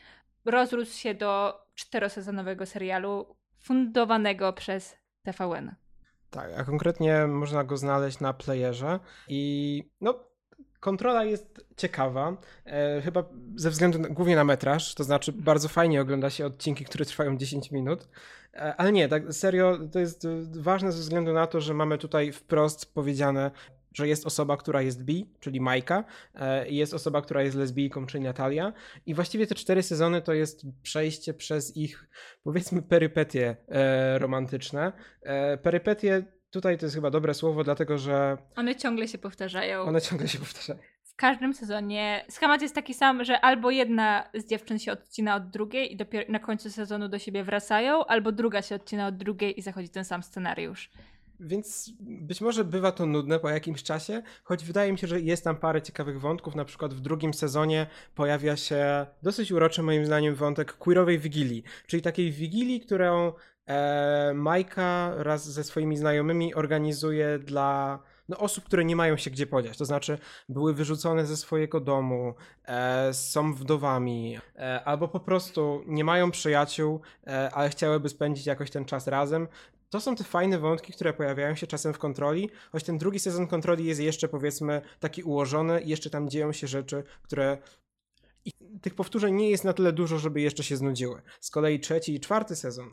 rozrósł 0.46 0.98
się 0.98 1.14
do 1.14 1.62
czterosezonowego 1.76 2.66
serialu 2.66 3.36
fundowanego 3.60 4.54
przez 4.54 4.98
TVN. 5.24 5.76
Tak, 6.30 6.52
a 6.58 6.64
konkretnie 6.64 7.28
można 7.28 7.64
go 7.64 7.78
znaleźć 7.78 8.20
na 8.20 8.34
playerze 8.34 9.00
i 9.28 9.84
no 10.02 10.27
Kontrola 10.80 11.24
jest 11.24 11.66
ciekawa, 11.78 12.38
e, 12.66 13.02
chyba 13.02 13.24
ze 13.56 13.70
względu 13.70 14.00
na, 14.00 14.10
głównie 14.10 14.36
na 14.36 14.44
metraż, 14.44 14.96
to 14.96 15.04
znaczy 15.04 15.34
bardzo 15.34 15.68
fajnie 15.70 16.02
ogląda 16.02 16.30
się 16.30 16.46
odcinki, 16.46 16.86
które 16.86 17.06
trwają 17.06 17.38
10 17.38 17.72
minut, 17.72 18.08
e, 18.54 18.76
ale 18.76 18.92
nie, 18.92 19.08
tak 19.08 19.34
serio, 19.34 19.80
to 19.92 20.00
jest 20.00 20.28
ważne 20.60 20.92
ze 20.92 21.00
względu 21.00 21.34
na 21.34 21.48
to, 21.48 21.62
że 21.62 21.74
mamy 21.74 21.98
tutaj 21.98 22.32
wprost 22.32 22.94
powiedziane, 22.94 23.52
że 23.98 24.08
jest 24.08 24.26
osoba, 24.26 24.58
która 24.58 24.82
jest 24.82 25.04
bi, 25.04 25.30
czyli 25.40 25.62
Majka, 25.62 26.04
e, 26.36 26.70
jest 26.70 26.94
osoba, 26.94 27.22
która 27.22 27.42
jest 27.42 27.58
lesbijką, 27.58 28.06
czyli 28.06 28.24
Natalia. 28.24 28.74
I 29.06 29.14
właściwie 29.14 29.48
te 29.48 29.56
cztery 29.56 29.84
sezony 29.84 30.22
to 30.22 30.34
jest 30.34 30.66
przejście 30.84 31.34
przez 31.34 31.78
ich, 31.78 32.08
powiedzmy, 32.44 32.82
perypetie 32.82 33.56
e, 33.68 34.20
romantyczne. 34.20 34.92
E, 35.22 35.58
perypetie 35.58 36.26
Tutaj 36.58 36.78
to 36.78 36.86
jest 36.86 36.96
chyba 36.96 37.12
dobre 37.12 37.34
słowo, 37.34 37.64
dlatego 37.64 37.98
że. 37.98 38.38
One 38.56 38.76
ciągle 38.76 39.08
się 39.08 39.18
powtarzają. 39.18 39.82
One 39.82 40.02
ciągle 40.02 40.28
się 40.28 40.40
powtarzają. 40.40 40.80
W 41.04 41.16
każdym 41.16 41.54
sezonie 41.54 42.26
schemat 42.30 42.62
jest 42.62 42.76
taki 42.76 42.94
sam, 42.94 43.24
że 43.24 43.42
albo 43.42 43.72
jedna 43.72 44.30
z 44.34 44.46
dziewczyn 44.46 44.80
się 44.80 44.92
odcina 44.92 45.36
od 45.36 45.50
drugiej 45.50 45.94
i 45.94 45.98
dopiero 45.98 46.32
na 46.32 46.40
końcu 46.40 46.70
sezonu 46.70 47.10
do 47.10 47.20
siebie 47.20 47.44
wracają, 47.44 48.06
albo 48.06 48.32
druga 48.32 48.62
się 48.62 48.76
odcina 48.76 49.08
od 49.08 49.18
drugiej 49.18 49.60
i 49.60 49.62
zachodzi 49.62 49.90
ten 49.90 50.06
sam 50.06 50.24
scenariusz. 50.24 50.90
Więc 51.40 51.92
być 52.00 52.42
może 52.42 52.66
bywa 52.66 52.92
to 52.92 53.06
nudne 53.06 53.40
po 53.40 53.50
jakimś 53.50 53.84
czasie, 53.84 54.22
choć 54.44 54.66
wydaje 54.66 54.92
mi 54.92 54.98
się, 54.98 55.08
że 55.08 55.22
jest 55.22 55.44
tam 55.44 55.56
parę 55.56 55.82
ciekawych 55.82 56.22
wątków. 56.22 56.56
Na 56.56 56.66
przykład 56.66 56.94
w 56.94 57.00
drugim 57.00 57.34
sezonie 57.34 57.88
pojawia 58.16 58.56
się 58.56 59.06
dosyć 59.24 59.52
uroczy 59.52 59.84
moim 59.84 60.06
zdaniem 60.06 60.36
wątek 60.36 60.74
queerowej 60.74 61.20
wigilii, 61.20 61.64
czyli 61.88 62.02
takiej 62.02 62.32
wigilii, 62.32 62.80
którą 62.80 63.34
e, 63.68 64.34
Majka 64.36 65.14
wraz 65.18 65.50
ze 65.50 65.64
swoimi 65.64 65.98
znajomymi 65.98 66.56
organizuje 66.56 67.40
dla 67.40 68.00
no, 68.30 68.38
osób, 68.38 68.64
które 68.64 68.86
nie 68.86 68.96
mają 68.96 69.18
się 69.18 69.32
gdzie 69.32 69.48
podziać. 69.48 69.78
To 69.78 69.86
znaczy, 69.86 70.18
były 70.50 70.74
wyrzucone 70.74 71.26
ze 71.26 71.38
swojego 71.38 71.80
domu, 71.80 72.34
e, 72.66 73.14
są 73.14 73.54
wdowami, 73.54 74.40
e, 74.56 74.84
albo 74.84 75.08
po 75.08 75.20
prostu 75.20 75.84
nie 75.88 76.04
mają 76.04 76.32
przyjaciół, 76.32 77.02
e, 77.28 77.52
ale 77.54 77.70
chciałyby 77.70 78.10
spędzić 78.10 78.46
jakoś 78.46 78.72
ten 78.72 78.86
czas 78.86 79.08
razem. 79.08 79.48
To 79.90 80.02
są 80.02 80.16
te 80.16 80.24
fajne 80.24 80.60
wątki, 80.60 80.94
które 80.94 81.14
pojawiają 81.14 81.56
się 81.56 81.68
czasem 81.68 81.94
w 81.94 82.00
kontroli, 82.00 82.50
choć 82.72 82.84
ten 82.84 82.98
drugi 82.98 83.20
sezon 83.20 83.48
kontroli 83.48 83.86
jest 83.86 84.02
jeszcze 84.02 84.28
powiedzmy 84.28 84.82
taki 85.00 85.24
ułożony 85.24 85.82
jeszcze 85.86 86.10
tam 86.10 86.30
dzieją 86.30 86.52
się 86.52 86.68
rzeczy, 86.68 87.04
które 87.24 87.58
i 88.46 88.52
tych 88.82 88.96
powtórzeń 88.96 89.36
nie 89.36 89.50
jest 89.50 89.64
na 89.64 89.74
tyle 89.74 89.94
dużo, 89.94 90.18
żeby 90.18 90.42
jeszcze 90.42 90.64
się 90.64 90.78
znudziły. 90.78 91.22
Z 91.40 91.50
kolei 91.50 91.80
trzeci 91.80 92.16
i 92.16 92.20
czwarty 92.20 92.56
sezon 92.56 92.90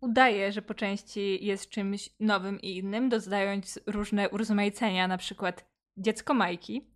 udaje, 0.00 0.52
że 0.52 0.62
po 0.62 0.74
części 0.74 1.46
jest 1.46 1.70
czymś 1.70 2.10
nowym 2.20 2.60
i 2.60 2.76
innym, 2.76 3.08
dodając 3.08 3.80
różne 3.86 4.28
urozmaicenia, 4.28 5.08
na 5.08 5.18
przykład 5.18 5.64
dziecko 5.96 6.34
Majki 6.34 6.90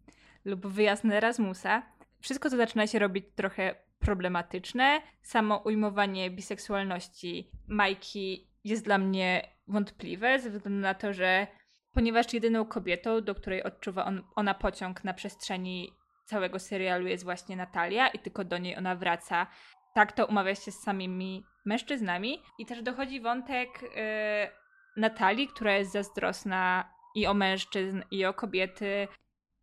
lub 0.45 0.67
wyjazd 0.67 1.05
na 1.05 1.15
Erasmusa. 1.15 1.83
Wszystko 2.21 2.51
to 2.51 2.57
zaczyna 2.57 2.87
się 2.87 2.99
robić 2.99 3.25
trochę 3.35 3.75
problematyczne. 3.99 5.03
Samo 5.23 5.57
ujmowanie 5.57 6.31
biseksualności 6.31 7.51
Majki 7.69 8.51
jest 8.65 8.85
dla 8.85 8.99
mnie 8.99 9.49
wątpliwe, 9.69 10.39
ze 10.39 10.51
względu 10.51 10.81
na 10.81 10.95
to, 10.95 11.13
że 11.13 11.47
ponieważ 11.93 12.33
jedyną 12.33 12.65
kobietą, 12.65 13.21
do 13.21 13.35
której 13.35 13.63
odczuwa 13.63 14.05
on, 14.05 14.23
ona 14.37 14.55
pociąg 14.55 15.05
na 15.05 15.15
przestrzeni 15.15 15.93
całego 16.25 16.59
serialu 16.59 17.07
jest 17.07 17.25
właśnie 17.25 17.57
Natalia 17.57 18.09
i 18.09 18.19
tylko 18.19 18.45
do 18.45 18.59
niej 18.59 18.77
ona 18.77 18.97
wraca. 18.97 19.47
Tak 19.95 20.13
to 20.13 20.27
umawia 20.27 20.55
się 20.55 20.73
z 20.73 20.83
samymi 20.83 21.45
mężczyznami. 21.65 22.43
I 22.59 22.67
też 22.67 22.83
dochodzi 22.83 23.21
wątek 23.21 23.83
yy, 23.83 23.91
Natalii, 24.97 25.49
która 25.49 25.77
jest 25.77 25.93
zazdrosna 25.93 26.95
i 27.15 27.27
o 27.27 27.35
mężczyzn, 27.35 28.03
i 28.11 28.25
o 28.25 28.35
kobiety, 28.35 29.09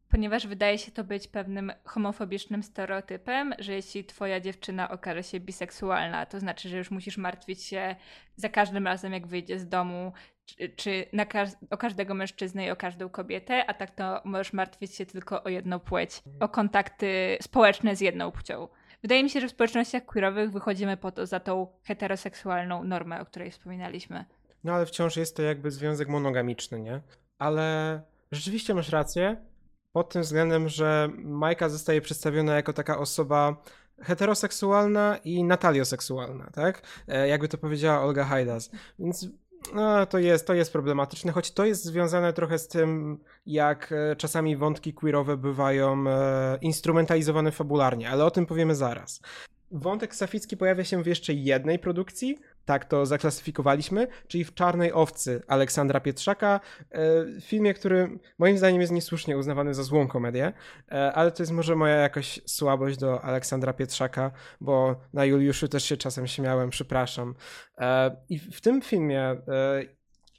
ponieważ 0.10 0.48
wydaje 0.48 0.78
się 0.78 0.92
to 0.92 1.04
być 1.04 1.28
pewnym 1.28 1.72
homofobicznym 1.84 2.64
stereotypem, 2.64 3.54
że 3.60 3.74
jeśli 3.74 4.04
twoja 4.04 4.40
dziewczyna 4.40 4.90
okaże 4.90 5.24
się 5.24 5.40
biseksualna, 5.40 6.26
to 6.26 6.40
znaczy, 6.40 6.70
że 6.70 6.78
już 6.78 6.92
musisz 6.92 7.18
martwić 7.18 7.64
się 7.64 7.96
za 8.36 8.50
każdym 8.50 8.88
razem, 8.88 9.14
jak 9.14 9.28
wyjdzie 9.28 9.60
z 9.60 9.70
domu, 9.70 10.14
czy, 10.46 10.70
czy 10.70 11.06
ka 11.30 11.46
o 11.70 11.78
każdego 11.78 12.14
mężczyznę 12.14 12.66
i 12.66 12.72
o 12.72 12.76
każdą 12.76 13.10
kobietę, 13.10 13.66
a 13.66 13.74
tak 13.74 13.92
to 13.92 14.22
możesz 14.26 14.54
martwić 14.54 14.96
się 14.96 15.06
tylko 15.06 15.44
o 15.44 15.50
jedną 15.50 15.80
płeć, 15.80 16.24
o 16.40 16.50
kontakty 16.50 17.38
społeczne 17.42 17.96
z 17.96 18.02
jedną 18.02 18.32
płcią. 18.32 18.68
Wydaje 19.08 19.24
mi 19.24 19.30
się, 19.30 19.42
że 19.42 19.48
w 19.48 19.52
społecznościach 19.52 20.06
queerowych 20.06 20.52
wychodzimy 20.52 20.98
po 20.98 21.12
to 21.12 21.26
za 21.26 21.40
tą 21.40 21.68
heteroseksualną 21.84 22.84
normę, 22.84 23.22
o 23.22 23.26
której 23.26 23.52
wspominaliśmy. 23.52 24.26
No 24.64 24.74
ale 24.74 24.86
wciąż 24.86 25.18
jest 25.18 25.36
to 25.36 25.42
jakby 25.42 25.72
związek 25.72 26.08
monogamiczny, 26.08 26.80
nie? 26.80 27.02
ale 27.40 28.02
rzeczywiście 28.32 28.74
masz 28.74 28.90
rację 28.90 29.38
pod 29.92 30.14
tym 30.14 30.22
względem, 30.22 30.70
że 30.70 31.10
Majka 31.18 31.70
zostaje 31.70 32.02
przedstawiona 32.02 32.56
jako 32.56 32.74
taka 32.74 32.98
osoba 32.98 33.64
heteroseksualna 34.02 35.18
i 35.24 35.44
natalioseksualna, 35.44 36.50
tak? 36.54 36.82
E, 37.08 37.28
jakby 37.28 37.48
to 37.48 37.58
powiedziała 37.58 38.02
Olga 38.02 38.24
Hajdas. 38.24 38.72
Więc 39.00 39.28
no, 39.74 40.06
to, 40.06 40.20
jest, 40.20 40.48
to 40.48 40.54
jest 40.54 40.72
problematyczne, 40.72 41.32
choć 41.32 41.52
to 41.52 41.66
jest 41.66 41.84
związane 41.84 42.34
trochę 42.34 42.60
z 42.60 42.68
tym, 42.68 43.18
jak 43.46 43.92
e, 43.92 44.16
czasami 44.16 44.58
wątki 44.58 44.94
queerowe 44.94 45.38
bywają 45.38 46.08
e, 46.08 46.58
instrumentalizowane 46.62 47.52
fabularnie, 47.52 48.10
ale 48.10 48.26
o 48.26 48.32
tym 48.32 48.46
powiemy 48.46 48.76
zaraz. 48.76 49.22
Wątek 49.72 50.16
saficki 50.16 50.58
pojawia 50.58 50.84
się 50.84 51.04
w 51.04 51.08
jeszcze 51.08 51.34
jednej 51.34 51.80
produkcji, 51.80 52.38
tak 52.68 52.86
to 52.86 53.06
zaklasyfikowaliśmy, 53.06 54.08
czyli 54.28 54.44
w 54.44 54.54
Czarnej 54.54 54.94
Owcy 54.94 55.42
Aleksandra 55.48 56.00
Pietrzaka, 56.00 56.60
e, 56.92 57.42
filmie, 57.42 57.74
który 57.74 58.20
moim 58.38 58.58
zdaniem 58.58 58.82
jest 58.82 58.94
niesłusznie 58.94 59.38
uznawany 59.38 59.74
za 59.74 59.84
złą 59.84 60.08
komedię, 60.08 60.54
e, 60.92 61.14
ale 61.14 61.32
to 61.32 61.44
jest 61.44 61.52
może 61.52 61.76
moja 61.76 61.96
jakaś 61.96 62.42
słabość 62.46 62.98
do 62.98 63.22
Aleksandra 63.22 63.74
Pietrzaka, 63.74 64.32
bo 64.62 64.96
na 65.14 65.26
Juliuszu 65.26 65.68
też 65.68 65.84
się 65.84 65.98
czasem 65.98 66.28
śmiałem, 66.28 66.70
przepraszam. 66.70 67.36
E, 67.78 68.18
I 68.30 68.40
w 68.40 68.62
tym 68.62 68.82
filmie 68.82 69.38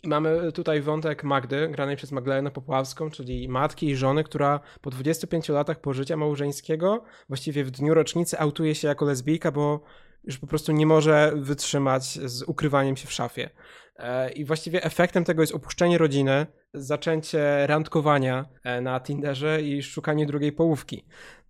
Mamy 0.05 0.53
tutaj 0.53 0.81
wątek 0.81 1.24
Magdy, 1.24 1.68
granej 1.68 1.97
przez 1.97 2.12
Magdalenę 2.12 2.51
Popławską, 2.51 3.11
czyli 3.11 3.49
matki 3.49 3.87
i 3.87 3.97
żony, 3.97 4.24
która 4.24 4.61
po 4.81 4.91
25 4.91 5.49
latach 5.49 5.81
pożycia 5.81 6.16
małżeńskiego, 6.16 7.05
właściwie 7.29 7.64
w 7.64 7.70
dniu 7.70 7.95
rocznicy, 7.95 8.39
autuje 8.39 8.74
się 8.74 8.89
jako 8.89 9.05
lesbijka, 9.05 9.53
bo 9.53 9.81
już 10.29 10.39
po 10.39 10.47
prostu 10.47 10.72
nie 10.72 10.87
może 10.87 11.33
wytrzymać 11.37 12.05
z 12.05 12.43
ukrywaniem 12.43 12.97
się 12.97 13.09
w 13.09 13.12
szafie. 13.12 13.51
E, 13.97 14.33
I 14.33 14.45
właściwie 14.45 14.83
efektem 14.83 15.24
tego 15.24 15.43
jest 15.43 15.55
opuszczenie 15.55 15.99
rodziny, 15.99 16.47
zaczęcie 16.74 17.66
randkowania 17.66 18.45
e, 18.64 18.81
na 18.81 19.01
Tinderze 19.01 19.62
i 19.62 19.83
szukanie 19.83 20.26
drugiej 20.26 20.53
połówki. 20.53 21.05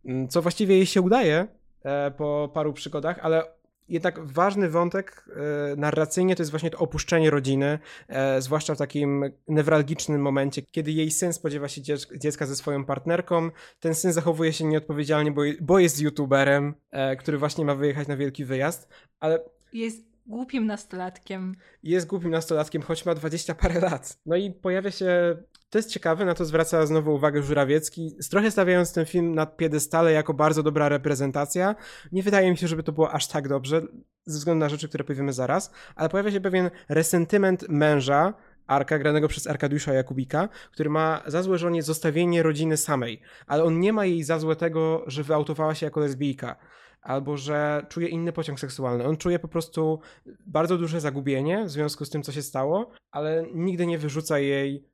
Mm, 0.05 0.29
co 0.29 0.43
właściwie 0.43 0.77
jej 0.77 0.87
się 0.87 1.01
udaje 1.01 1.47
e, 1.83 2.11
po 2.11 2.51
paru 2.55 2.73
przygodach, 2.73 3.19
ale 3.23 3.58
jednak 3.89 4.25
ważny 4.25 4.71
wątek 4.71 5.25
e, 5.73 5.77
narracyjnie 5.77 6.37
to 6.37 6.43
jest 6.43 6.51
właśnie 6.51 6.71
to 6.71 6.79
opuszczenie 6.79 7.31
rodziny, 7.31 7.79
e, 8.09 8.43
zwłaszcza 8.43 8.75
w 8.75 8.79
takim 8.79 9.25
newralgicznym 9.49 10.21
momencie, 10.21 10.63
kiedy 10.63 10.93
jej 10.93 11.11
syn 11.11 11.33
spodziewa 11.33 11.69
się 11.69 11.83
dziecka 12.17 12.47
ze 12.47 12.57
swoją 12.57 12.85
partnerką. 12.85 13.51
Ten 13.81 13.95
syn 13.95 14.13
zachowuje 14.13 14.53
się 14.53 14.65
nieodpowiedzialnie, 14.65 15.33
bo, 15.61 15.79
jest 15.79 16.01
youtuberem, 16.01 16.75
e, 16.91 17.17
który 17.17 17.39
właśnie 17.39 17.65
ma 17.65 17.75
wyjechać 17.75 18.09
na 18.09 18.17
wielki 18.17 18.45
wyjazd, 18.45 18.89
ale 19.21 19.39
jest 19.73 20.09
głupim 20.27 20.67
nastolatkiem. 20.67 21.57
Jest 21.83 22.07
głupim 22.07 22.31
nastolatkiem, 22.31 22.83
choć 22.83 23.07
ma 23.07 23.15
20 23.15 23.55
parę 23.55 23.81
lat. 23.81 24.21
No 24.27 24.37
i 24.37 24.51
pojawia 24.51 24.91
się 24.91 25.37
to 25.71 25.79
jest 25.79 25.91
ciekawe, 25.91 26.25
na 26.25 26.35
to 26.35 26.45
zwraca 26.45 26.87
znowu 26.87 27.15
uwagę 27.15 27.43
Żurawiecki, 27.43 28.17
trochę 28.31 28.51
stawiając 28.51 28.93
ten 28.93 29.07
film 29.07 29.35
na 29.35 29.47
piedestale 29.47 30.13
jako 30.13 30.35
bardzo 30.35 30.63
dobra 30.63 30.89
reprezentacja. 30.89 31.75
Nie 32.13 32.23
wydaje 32.23 32.51
mi 32.51 32.57
się, 32.57 32.69
żeby 32.69 32.83
to 32.83 32.93
było 32.93 33.13
aż 33.13 33.29
tak 33.29 33.49
dobrze, 33.49 33.83
ze 34.27 34.39
względu 34.39 34.61
na 34.61 34.69
rzeczy, 34.69 34.89
które 34.89 35.05
powiemy 35.05 35.33
zaraz, 35.33 35.73
ale 35.97 36.09
pojawia 36.09 36.31
się 36.31 36.41
pewien 36.41 36.71
resentyment 36.89 37.69
męża, 37.69 38.35
Arka, 38.67 38.99
granego 38.99 39.29
przez 39.29 39.47
Arkadiusza 39.47 39.93
Jakubika, 39.93 40.49
który 40.73 40.91
ma 40.91 41.23
za 41.27 41.43
złe 41.43 41.59
żonie 41.59 41.83
zostawienie 41.83 42.43
rodziny 42.43 42.77
samej, 42.77 43.21
ale 43.47 43.65
on 43.65 43.81
nie 43.81 43.93
ma 43.93 44.05
jej 44.05 44.25
za 44.25 44.39
złe 44.39 44.57
tego, 44.57 45.05
że 45.07 45.23
wyautowała 45.23 45.75
się 45.75 45.87
jako 45.87 46.01
lesbijka 46.01 46.57
albo 47.03 47.37
że 47.37 47.87
czuje 47.89 48.09
inny 48.09 48.33
pociąg 48.33 48.61
seksualny. 48.61 49.05
On 49.05 49.17
czuje 49.17 49.39
po 49.39 49.49
prostu 49.49 50.01
bardzo 50.47 50.79
duże 50.79 51.01
zagubienie 51.01 51.65
w 51.65 51.71
związku 51.71 52.05
z 52.05 52.11
tym, 52.11 52.23
co 52.23 52.33
się 52.33 52.43
stało, 52.43 52.91
ale 53.11 53.47
nigdy 53.55 53.87
nie 53.87 53.99
wyrzuca 53.99 54.39
jej 54.39 54.85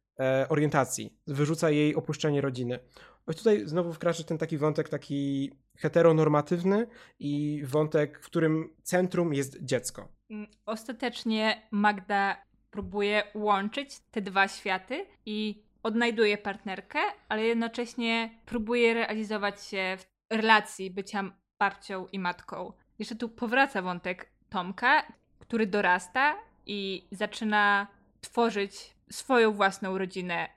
orientacji, 0.49 1.19
wyrzuca 1.27 1.71
jej 1.71 1.95
opuszczenie 1.95 2.41
rodziny. 2.41 2.79
Choć 3.27 3.39
tutaj 3.39 3.63
znowu 3.67 3.93
wkracza 3.93 4.25
ten 4.25 4.39
taki 4.39 4.59
wątek 4.59 4.89
taki 4.89 5.51
heteronormatywny 5.77 6.87
i 7.19 7.63
wątek, 7.65 8.21
w 8.21 8.27
którym 8.27 8.75
centrum 8.83 9.35
jest 9.35 9.65
dziecko. 9.65 10.09
Mm, 10.31 10.47
ostatecznie 10.67 11.69
Magda 11.71 12.37
próbuje 12.71 13.23
łączyć 13.35 14.01
te 14.11 14.23
dwa 14.23 14.49
światy 14.49 15.07
i 15.27 15.65
odnajduje 15.83 16.39
partnerkę, 16.39 16.99
ale 17.29 17.43
jednocześnie 17.43 18.39
próbuje 18.47 18.95
realizować 18.95 19.63
się 19.63 19.97
w 19.99 20.35
relacji 20.35 20.91
bycia 20.91 21.33
babcią 21.59 22.07
i 22.07 22.19
matką. 22.19 22.73
Jeszcze 22.99 23.15
tu 23.17 23.29
powraca 23.29 23.83
wątek 23.83 24.33
Tomka, 24.49 25.03
który 25.39 25.67
dorasta 25.67 26.37
i 26.67 27.09
zaczyna 27.13 27.87
tworzyć 28.25 28.97
swoją 29.11 29.53
własną 29.53 29.99
rodzinę, 29.99 30.49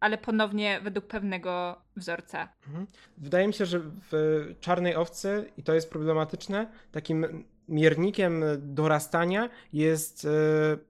ale 0.00 0.18
ponownie 0.18 0.80
według 0.80 1.06
pewnego 1.06 1.82
wzorca. 1.96 2.48
Mhm. 2.66 2.86
Wydaje 3.18 3.46
mi 3.46 3.54
się, 3.54 3.66
że 3.66 3.80
w 4.10 4.12
Czarnej 4.60 4.96
Owcy, 4.96 5.52
i 5.56 5.62
to 5.62 5.74
jest 5.74 5.90
problematyczne, 5.90 6.66
takim 6.92 7.44
miernikiem 7.68 8.44
dorastania 8.58 9.48
jest 9.72 10.24
e, 10.24 10.28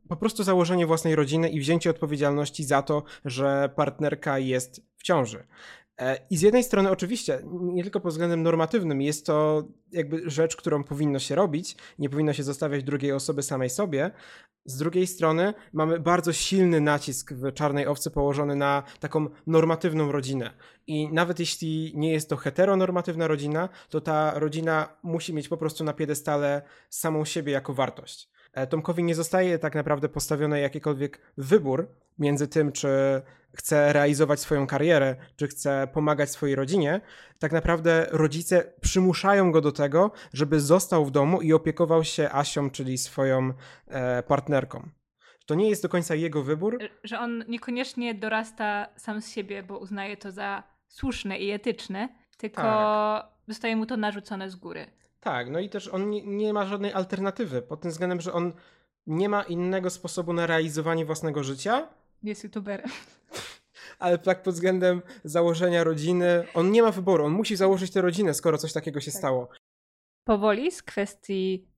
po 0.08 0.16
prostu 0.16 0.42
założenie 0.42 0.86
własnej 0.86 1.16
rodziny 1.16 1.48
i 1.48 1.60
wzięcie 1.60 1.90
odpowiedzialności 1.90 2.64
za 2.64 2.82
to, 2.82 3.02
że 3.24 3.70
partnerka 3.76 4.38
jest 4.38 4.80
w 4.96 5.02
ciąży. 5.02 5.44
E, 6.00 6.26
I 6.30 6.36
z 6.36 6.42
jednej 6.42 6.64
strony, 6.64 6.90
oczywiście, 6.90 7.42
nie 7.44 7.82
tylko 7.82 8.00
pod 8.00 8.12
względem 8.12 8.42
normatywnym, 8.42 9.02
jest 9.02 9.26
to 9.26 9.64
jakby 9.92 10.30
rzecz, 10.30 10.56
którą 10.56 10.84
powinno 10.84 11.18
się 11.18 11.34
robić, 11.34 11.76
nie 11.98 12.08
powinno 12.08 12.32
się 12.32 12.42
zostawiać 12.42 12.84
drugiej 12.84 13.12
osoby 13.12 13.42
samej 13.42 13.70
sobie. 13.70 14.10
Z 14.66 14.76
drugiej 14.76 15.06
strony, 15.06 15.54
mamy 15.72 16.00
bardzo 16.00 16.32
silny 16.32 16.80
nacisk 16.80 17.32
w 17.32 17.52
Czarnej 17.52 17.86
Owcy 17.86 18.10
położony 18.10 18.56
na 18.56 18.82
taką 19.00 19.26
normatywną 19.46 20.12
rodzinę. 20.12 20.50
I 20.86 21.12
nawet 21.12 21.40
jeśli 21.40 21.92
nie 21.96 22.12
jest 22.12 22.28
to 22.28 22.36
heteronormatywna 22.36 23.28
rodzina, 23.28 23.68
to 23.88 24.00
ta 24.00 24.38
rodzina 24.38 24.88
musi 25.02 25.34
mieć 25.34 25.48
po 25.48 25.56
prostu 25.56 25.84
na 25.84 25.92
piedestale 25.92 26.62
samą 26.90 27.24
siebie 27.24 27.52
jako 27.52 27.74
wartość. 27.74 28.33
E, 28.54 28.66
Tomkowi 28.66 29.04
nie 29.04 29.14
zostaje 29.14 29.58
tak 29.58 29.74
naprawdę 29.74 30.08
postawiony 30.08 30.60
jakikolwiek 30.60 31.20
wybór 31.36 31.88
między 32.18 32.48
tym, 32.48 32.72
czy 32.72 32.88
chce 33.56 33.92
realizować 33.92 34.40
swoją 34.40 34.66
karierę, 34.66 35.16
czy 35.36 35.48
chce 35.48 35.88
pomagać 35.92 36.30
swojej 36.30 36.56
rodzinie, 36.56 37.00
tak 37.38 37.52
naprawdę 37.52 38.06
rodzice 38.10 38.72
przymuszają 38.80 39.52
go 39.52 39.60
do 39.60 39.72
tego, 39.72 40.10
żeby 40.32 40.60
został 40.60 41.04
w 41.04 41.10
domu 41.10 41.40
i 41.40 41.52
opiekował 41.52 42.04
się 42.04 42.28
Asią, 42.32 42.70
czyli 42.70 42.98
swoją 42.98 43.52
e, 43.88 44.22
partnerką. 44.22 44.88
To 45.46 45.54
nie 45.54 45.68
jest 45.68 45.82
do 45.82 45.88
końca 45.88 46.14
jego 46.14 46.42
wybór. 46.42 46.78
Że 47.04 47.18
on 47.18 47.44
niekoniecznie 47.48 48.14
dorasta 48.14 48.88
sam 48.96 49.20
z 49.20 49.30
siebie, 49.30 49.62
bo 49.62 49.78
uznaje 49.78 50.16
to 50.16 50.32
za 50.32 50.62
słuszne 50.88 51.38
i 51.38 51.50
etyczne, 51.50 52.08
tylko 52.38 52.62
tak. 52.62 53.26
zostaje 53.48 53.76
mu 53.76 53.86
to 53.86 53.96
narzucone 53.96 54.50
z 54.50 54.56
góry. 54.56 54.86
Tak, 55.24 55.50
no 55.50 55.60
i 55.60 55.68
też 55.68 55.88
on 55.88 56.10
nie, 56.10 56.22
nie 56.22 56.52
ma 56.52 56.66
żadnej 56.66 56.92
alternatywy 56.92 57.62
pod 57.62 57.80
tym 57.80 57.90
względem, 57.90 58.20
że 58.20 58.32
on 58.32 58.52
nie 59.06 59.28
ma 59.28 59.42
innego 59.42 59.90
sposobu 59.90 60.32
na 60.32 60.46
realizowanie 60.46 61.04
własnego 61.04 61.44
życia. 61.44 61.88
Jest 62.22 62.44
youtuberem. 62.44 62.90
Ale 63.98 64.18
tak 64.18 64.42
pod 64.42 64.54
względem 64.54 65.02
założenia 65.24 65.84
rodziny, 65.84 66.46
on 66.54 66.70
nie 66.70 66.82
ma 66.82 66.90
wyboru, 66.90 67.24
on 67.24 67.32
musi 67.32 67.56
założyć 67.56 67.90
tę 67.90 68.00
rodzinę, 68.02 68.34
skoro 68.34 68.58
coś 68.58 68.72
takiego 68.72 69.00
się 69.00 69.12
tak. 69.12 69.18
stało. 69.18 69.48
Powoli 70.24 70.70
z 70.72 70.82
kwestii 70.82 71.68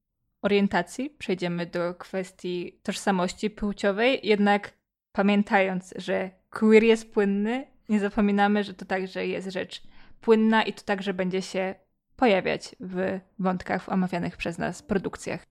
orientacji 0.42 1.10
przejdziemy 1.10 1.66
do 1.66 1.94
kwestii 1.94 2.80
tożsamości 2.82 3.50
płciowej, 3.50 4.20
jednak 4.22 4.72
pamiętając, 5.12 5.94
że 5.96 6.30
queer 6.50 6.82
jest 6.82 7.12
płynny, 7.12 7.66
nie 7.88 8.00
zapominamy, 8.00 8.64
że 8.64 8.74
to 8.74 8.84
także 8.84 9.26
jest 9.26 9.48
rzecz 9.48 9.82
płynna 10.20 10.62
i 10.62 10.72
to 10.72 10.82
także 10.82 11.14
będzie 11.14 11.42
się 11.42 11.74
pojawiać 12.16 12.76
w 12.80 13.20
wątkach 13.38 13.82
w 13.82 13.88
omawianych 13.88 14.36
przez 14.36 14.58
nas 14.58 14.82
produkcjach. 14.82 15.46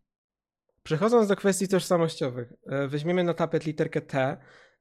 Przechodząc 0.84 1.28
do 1.28 1.36
kwestii 1.36 1.68
tożsamościowych, 1.68 2.54
e, 2.66 2.88
weźmiemy 2.88 3.24
na 3.24 3.34
tapet 3.34 3.66
literkę 3.66 4.02
T, 4.02 4.38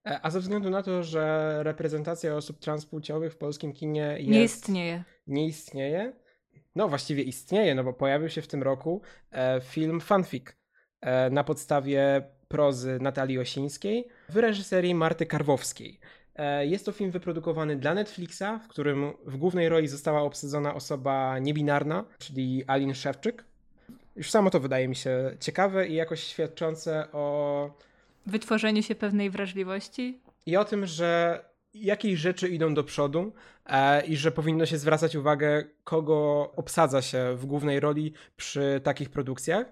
e, 0.06 0.20
a 0.22 0.30
ze 0.30 0.40
względu 0.40 0.70
na 0.70 0.82
to, 0.82 1.02
że 1.02 1.56
reprezentacja 1.62 2.36
osób 2.36 2.58
transpłciowych 2.58 3.32
w 3.32 3.36
polskim 3.36 3.72
kinie 3.72 4.16
jest, 4.18 4.28
nie 4.28 4.44
istnieje. 4.44 5.04
Nie 5.26 5.46
istnieje. 5.46 6.12
No 6.74 6.88
właściwie 6.88 7.22
istnieje, 7.22 7.74
no 7.74 7.84
bo 7.84 7.92
pojawił 7.92 8.28
się 8.28 8.42
w 8.42 8.46
tym 8.46 8.62
roku 8.62 9.02
e, 9.30 9.60
film 9.60 10.00
Fanfic 10.00 10.44
na 11.30 11.44
podstawie 11.44 12.22
prozy 12.48 12.98
Natalii 13.00 13.38
Osińskiej 13.38 14.08
w 14.28 14.36
reżyserii 14.36 14.94
Marty 14.94 15.26
Karwowskiej. 15.26 16.00
E, 16.36 16.66
jest 16.66 16.86
to 16.86 16.92
film 16.92 17.10
wyprodukowany 17.10 17.76
dla 17.76 17.94
Netflixa, 17.94 18.44
w 18.64 18.68
którym 18.68 19.12
w 19.26 19.36
głównej 19.36 19.68
roli 19.68 19.88
została 19.88 20.22
obsadzona 20.22 20.74
osoba 20.74 21.38
niebinarna, 21.38 22.04
czyli 22.18 22.64
Alin 22.66 22.94
Szewczyk. 22.94 23.44
Już 24.16 24.30
samo 24.30 24.50
to 24.50 24.60
wydaje 24.60 24.88
mi 24.88 24.96
się 24.96 25.36
ciekawe 25.40 25.88
i 25.88 25.94
jakoś 25.94 26.22
świadczące 26.22 27.12
o 27.12 27.70
wytworzeniu 28.26 28.82
się 28.82 28.94
pewnej 28.94 29.30
wrażliwości. 29.30 30.20
I 30.46 30.56
o 30.56 30.64
tym, 30.64 30.86
że 30.86 31.40
jakieś 31.74 32.18
rzeczy 32.18 32.48
idą 32.48 32.74
do 32.74 32.84
przodu 32.84 33.32
e, 33.66 34.06
i 34.06 34.16
że 34.16 34.32
powinno 34.32 34.66
się 34.66 34.78
zwracać 34.78 35.16
uwagę, 35.16 35.64
kogo 35.84 36.50
obsadza 36.56 37.02
się 37.02 37.34
w 37.36 37.46
głównej 37.46 37.80
roli 37.80 38.12
przy 38.36 38.80
takich 38.84 39.10
produkcjach. 39.10 39.66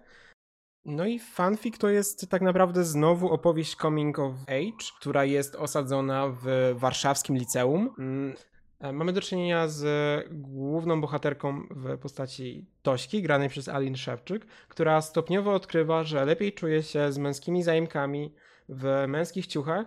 No 0.84 1.06
i 1.06 1.18
fanfic 1.18 1.78
to 1.78 1.88
jest 1.88 2.30
tak 2.30 2.42
naprawdę 2.42 2.84
znowu 2.84 3.30
opowieść 3.30 3.76
coming 3.76 4.18
of 4.18 4.34
age, 4.46 4.86
która 5.00 5.24
jest 5.24 5.54
osadzona 5.54 6.28
w 6.42 6.74
warszawskim 6.74 7.36
liceum. 7.36 7.94
Mm, 7.98 8.34
e, 8.80 8.92
mamy 8.92 9.12
do 9.12 9.20
czynienia 9.20 9.68
z 9.68 9.84
główną 10.30 11.00
bohaterką 11.00 11.66
w 11.70 11.98
postaci 11.98 12.66
Tośki, 12.82 13.22
granej 13.22 13.48
przez 13.48 13.68
Alin 13.68 13.96
Szewczyk, 13.96 14.46
która 14.68 15.00
stopniowo 15.00 15.54
odkrywa, 15.54 16.04
że 16.04 16.24
lepiej 16.24 16.52
czuje 16.52 16.82
się 16.82 17.12
z 17.12 17.18
męskimi 17.18 17.62
zaimkami 17.62 18.34
w 18.68 19.04
męskich 19.08 19.46
ciuchach 19.46 19.86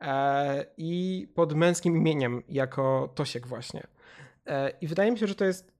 e, 0.00 0.66
i 0.76 1.28
pod 1.34 1.54
męskim 1.54 1.96
imieniem, 1.96 2.42
jako 2.48 3.12
Tosiek 3.14 3.46
właśnie. 3.46 3.86
E, 4.46 4.70
I 4.80 4.86
wydaje 4.86 5.12
mi 5.12 5.18
się, 5.18 5.26
że 5.26 5.34
to 5.34 5.44
jest 5.44 5.72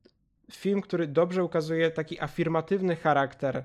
film, 0.53 0.81
który 0.81 1.07
dobrze 1.07 1.45
ukazuje 1.45 1.91
taki 1.91 2.21
afirmatywny 2.21 2.97
charakter 2.97 3.65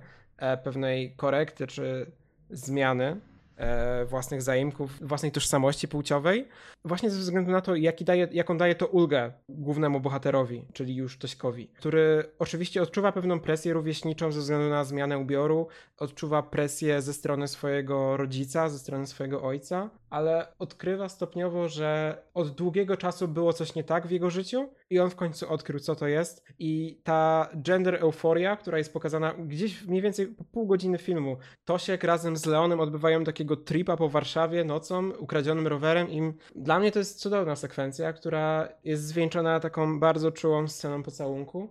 pewnej 0.63 1.15
korekty 1.15 1.67
czy 1.67 2.11
zmiany 2.49 3.21
e, 3.57 4.05
własnych 4.05 4.41
zaimków, 4.41 5.07
własnej 5.07 5.31
tożsamości 5.31 5.87
płciowej, 5.87 6.47
właśnie 6.85 7.09
ze 7.09 7.19
względu 7.19 7.51
na 7.51 7.61
to, 7.61 7.75
jaki 7.75 8.05
daje, 8.05 8.27
jaką 8.31 8.57
daje 8.57 8.75
to 8.75 8.87
ulgę 8.87 9.31
głównemu 9.49 9.99
bohaterowi, 9.99 10.65
czyli 10.73 10.95
już 10.95 11.17
Tośkowi, 11.17 11.67
który 11.67 12.31
oczywiście 12.39 12.81
odczuwa 12.81 13.11
pewną 13.11 13.39
presję 13.39 13.73
rówieśniczą 13.73 14.31
ze 14.31 14.39
względu 14.39 14.69
na 14.69 14.83
zmianę 14.83 15.17
ubioru, 15.17 15.67
odczuwa 15.97 16.43
presję 16.43 17.01
ze 17.01 17.13
strony 17.13 17.47
swojego 17.47 18.17
rodzica, 18.17 18.69
ze 18.69 18.79
strony 18.79 19.07
swojego 19.07 19.43
ojca, 19.43 19.89
ale 20.09 20.47
odkrywa 20.59 21.09
stopniowo, 21.09 21.69
że 21.69 22.21
od 22.33 22.49
długiego 22.49 22.97
czasu 22.97 23.27
było 23.27 23.53
coś 23.53 23.75
nie 23.75 23.83
tak 23.83 24.07
w 24.07 24.11
jego 24.11 24.29
życiu 24.29 24.69
i 24.91 24.99
on 24.99 25.09
w 25.09 25.15
końcu 25.15 25.49
odkrył, 25.49 25.79
co 25.79 25.95
to 25.95 26.07
jest. 26.07 26.45
I 26.59 26.99
ta 27.03 27.49
gender 27.55 27.95
euforia, 27.95 28.55
która 28.55 28.77
jest 28.77 28.93
pokazana 28.93 29.33
gdzieś 29.33 29.83
mniej 29.83 30.01
więcej 30.01 30.27
po 30.27 30.43
pół 30.43 30.67
godziny 30.67 30.97
filmu, 30.97 31.37
Tosiek 31.65 32.03
razem 32.03 32.37
z 32.37 32.45
Leonem 32.45 32.79
odbywają 32.79 33.23
takiego 33.23 33.55
tripa 33.55 33.97
po 33.97 34.09
Warszawie 34.09 34.63
nocą, 34.63 35.09
ukradzionym 35.09 35.67
rowerem 35.67 36.09
i 36.09 36.33
dla 36.55 36.79
mnie 36.79 36.91
to 36.91 36.99
jest 36.99 37.19
cudowna 37.19 37.55
sekwencja, 37.55 38.13
która 38.13 38.67
jest 38.83 39.03
zwieńczona 39.07 39.59
taką 39.59 39.99
bardzo 39.99 40.31
czułą 40.31 40.67
sceną 40.67 41.03
pocałunku. 41.03 41.69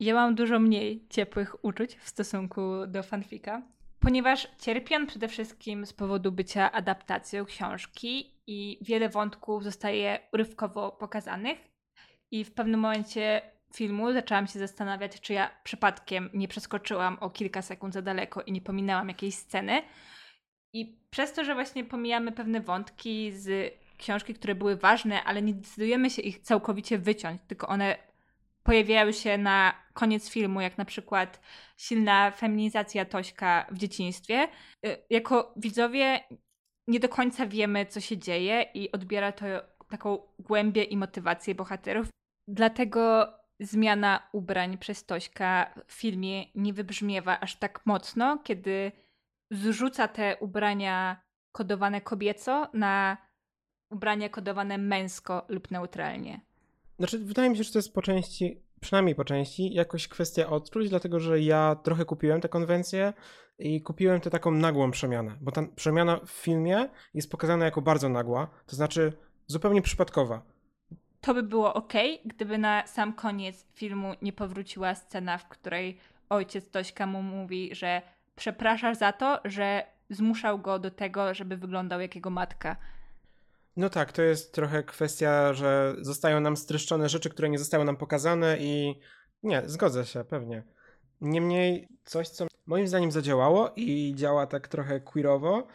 Ja 0.00 0.14
mam 0.14 0.34
dużo 0.34 0.58
mniej 0.58 1.06
ciepłych 1.10 1.64
uczuć 1.64 1.96
w 1.96 2.08
stosunku 2.08 2.62
do 2.86 3.02
fanfika, 3.02 3.62
ponieważ 4.00 4.48
cierpi 4.58 4.94
on 4.94 5.06
przede 5.06 5.28
wszystkim 5.28 5.86
z 5.86 5.92
powodu 5.92 6.32
bycia 6.32 6.72
adaptacją 6.72 7.44
książki 7.44 8.30
i 8.46 8.78
wiele 8.80 9.08
wątków 9.08 9.64
zostaje 9.64 10.18
urywkowo 10.32 10.92
pokazanych 10.92 11.58
i 12.30 12.44
w 12.44 12.54
pewnym 12.54 12.80
momencie 12.80 13.42
filmu 13.74 14.12
zaczęłam 14.12 14.46
się 14.46 14.58
zastanawiać, 14.58 15.20
czy 15.20 15.32
ja 15.32 15.50
przypadkiem 15.64 16.30
nie 16.34 16.48
przeskoczyłam 16.48 17.18
o 17.20 17.30
kilka 17.30 17.62
sekund 17.62 17.94
za 17.94 18.02
daleko 18.02 18.42
i 18.42 18.52
nie 18.52 18.60
pominęłam 18.60 19.08
jakiejś 19.08 19.34
sceny. 19.34 19.82
I 20.72 20.98
przez 21.10 21.32
to, 21.32 21.44
że 21.44 21.54
właśnie 21.54 21.84
pomijamy 21.84 22.32
pewne 22.32 22.60
wątki 22.60 23.32
z 23.32 23.74
książki, 23.98 24.34
które 24.34 24.54
były 24.54 24.76
ważne, 24.76 25.24
ale 25.24 25.42
nie 25.42 25.54
decydujemy 25.54 26.10
się 26.10 26.22
ich 26.22 26.38
całkowicie 26.38 26.98
wyciąć, 26.98 27.40
tylko 27.48 27.68
one 27.68 27.96
pojawiają 28.62 29.12
się 29.12 29.38
na 29.38 29.74
koniec 29.92 30.30
filmu, 30.30 30.60
jak 30.60 30.78
na 30.78 30.84
przykład 30.84 31.40
silna 31.76 32.30
feminizacja 32.30 33.04
Tośka 33.04 33.66
w 33.70 33.78
dzieciństwie. 33.78 34.48
Y, 34.86 34.96
jako 35.10 35.54
widzowie 35.56 36.20
nie 36.88 37.00
do 37.00 37.08
końca 37.08 37.46
wiemy, 37.46 37.86
co 37.86 38.00
się 38.00 38.18
dzieje 38.18 38.62
i 38.74 38.92
odbiera 38.92 39.32
to 39.32 39.44
taką 39.90 40.18
głębię 40.38 40.82
i 40.82 40.96
motywację 40.96 41.54
bohaterów. 41.54 42.08
Dlatego 42.48 43.32
zmiana 43.60 44.28
ubrań 44.32 44.78
przez 44.78 45.04
Tośka 45.04 45.74
w 45.86 45.92
filmie 45.92 46.44
nie 46.54 46.72
wybrzmiewa 46.72 47.40
aż 47.40 47.56
tak 47.56 47.86
mocno, 47.86 48.38
kiedy 48.44 48.92
zrzuca 49.50 50.08
te 50.08 50.36
ubrania 50.40 51.22
kodowane 51.52 52.00
kobieco 52.00 52.68
na 52.72 53.16
ubrania 53.90 54.28
kodowane 54.28 54.78
męsko 54.78 55.46
lub 55.48 55.70
neutralnie. 55.70 56.40
Znaczy, 56.98 57.18
wydaje 57.18 57.50
mi 57.50 57.56
się, 57.56 57.62
że 57.62 57.72
to 57.72 57.78
jest 57.78 57.94
po 57.94 58.02
części, 58.02 58.62
przynajmniej 58.80 59.14
po 59.14 59.24
części, 59.24 59.74
jakoś 59.74 60.08
kwestia 60.08 60.46
odczuć, 60.46 60.88
dlatego 60.88 61.20
że 61.20 61.40
ja 61.40 61.76
trochę 61.82 62.04
kupiłem 62.04 62.40
tę 62.40 62.48
konwencję 62.48 63.12
i 63.58 63.82
kupiłem 63.82 64.20
tę 64.20 64.30
taką 64.30 64.50
nagłą 64.50 64.90
przemianę, 64.90 65.36
bo 65.40 65.52
ta 65.52 65.62
przemiana 65.76 66.20
w 66.26 66.30
filmie 66.30 66.88
jest 67.14 67.30
pokazana 67.30 67.64
jako 67.64 67.82
bardzo 67.82 68.08
nagła, 68.08 68.48
to 68.66 68.76
znaczy 68.76 69.12
zupełnie 69.46 69.82
przypadkowa. 69.82 70.57
To 71.20 71.34
by 71.34 71.42
było 71.42 71.74
ok, 71.74 71.92
gdyby 72.24 72.58
na 72.58 72.86
sam 72.86 73.12
koniec 73.12 73.66
filmu 73.74 74.14
nie 74.22 74.32
powróciła 74.32 74.94
scena, 74.94 75.38
w 75.38 75.48
której 75.48 75.98
ojciec 76.28 76.70
Tośka 76.70 77.06
mu 77.06 77.22
mówi, 77.22 77.74
że 77.74 78.02
przepraszasz 78.36 78.96
za 78.96 79.12
to, 79.12 79.40
że 79.44 79.82
zmuszał 80.10 80.58
go 80.58 80.78
do 80.78 80.90
tego, 80.90 81.34
żeby 81.34 81.56
wyglądał 81.56 82.00
jak 82.00 82.14
jego 82.14 82.30
matka. 82.30 82.76
No 83.76 83.90
tak, 83.90 84.12
to 84.12 84.22
jest 84.22 84.54
trochę 84.54 84.82
kwestia, 84.82 85.52
że 85.52 85.94
zostają 86.00 86.40
nam 86.40 86.56
streszczone 86.56 87.08
rzeczy, 87.08 87.30
które 87.30 87.48
nie 87.48 87.58
zostały 87.58 87.84
nam 87.84 87.96
pokazane 87.96 88.56
i 88.60 89.00
nie, 89.42 89.62
zgodzę 89.66 90.06
się, 90.06 90.24
pewnie. 90.24 90.62
Niemniej 91.20 91.88
coś, 92.04 92.28
co 92.28 92.46
moim 92.66 92.88
zdaniem 92.88 93.12
zadziałało 93.12 93.72
i 93.76 94.12
działa 94.16 94.46
tak 94.46 94.68
trochę 94.68 95.00
queerowo, 95.00 95.66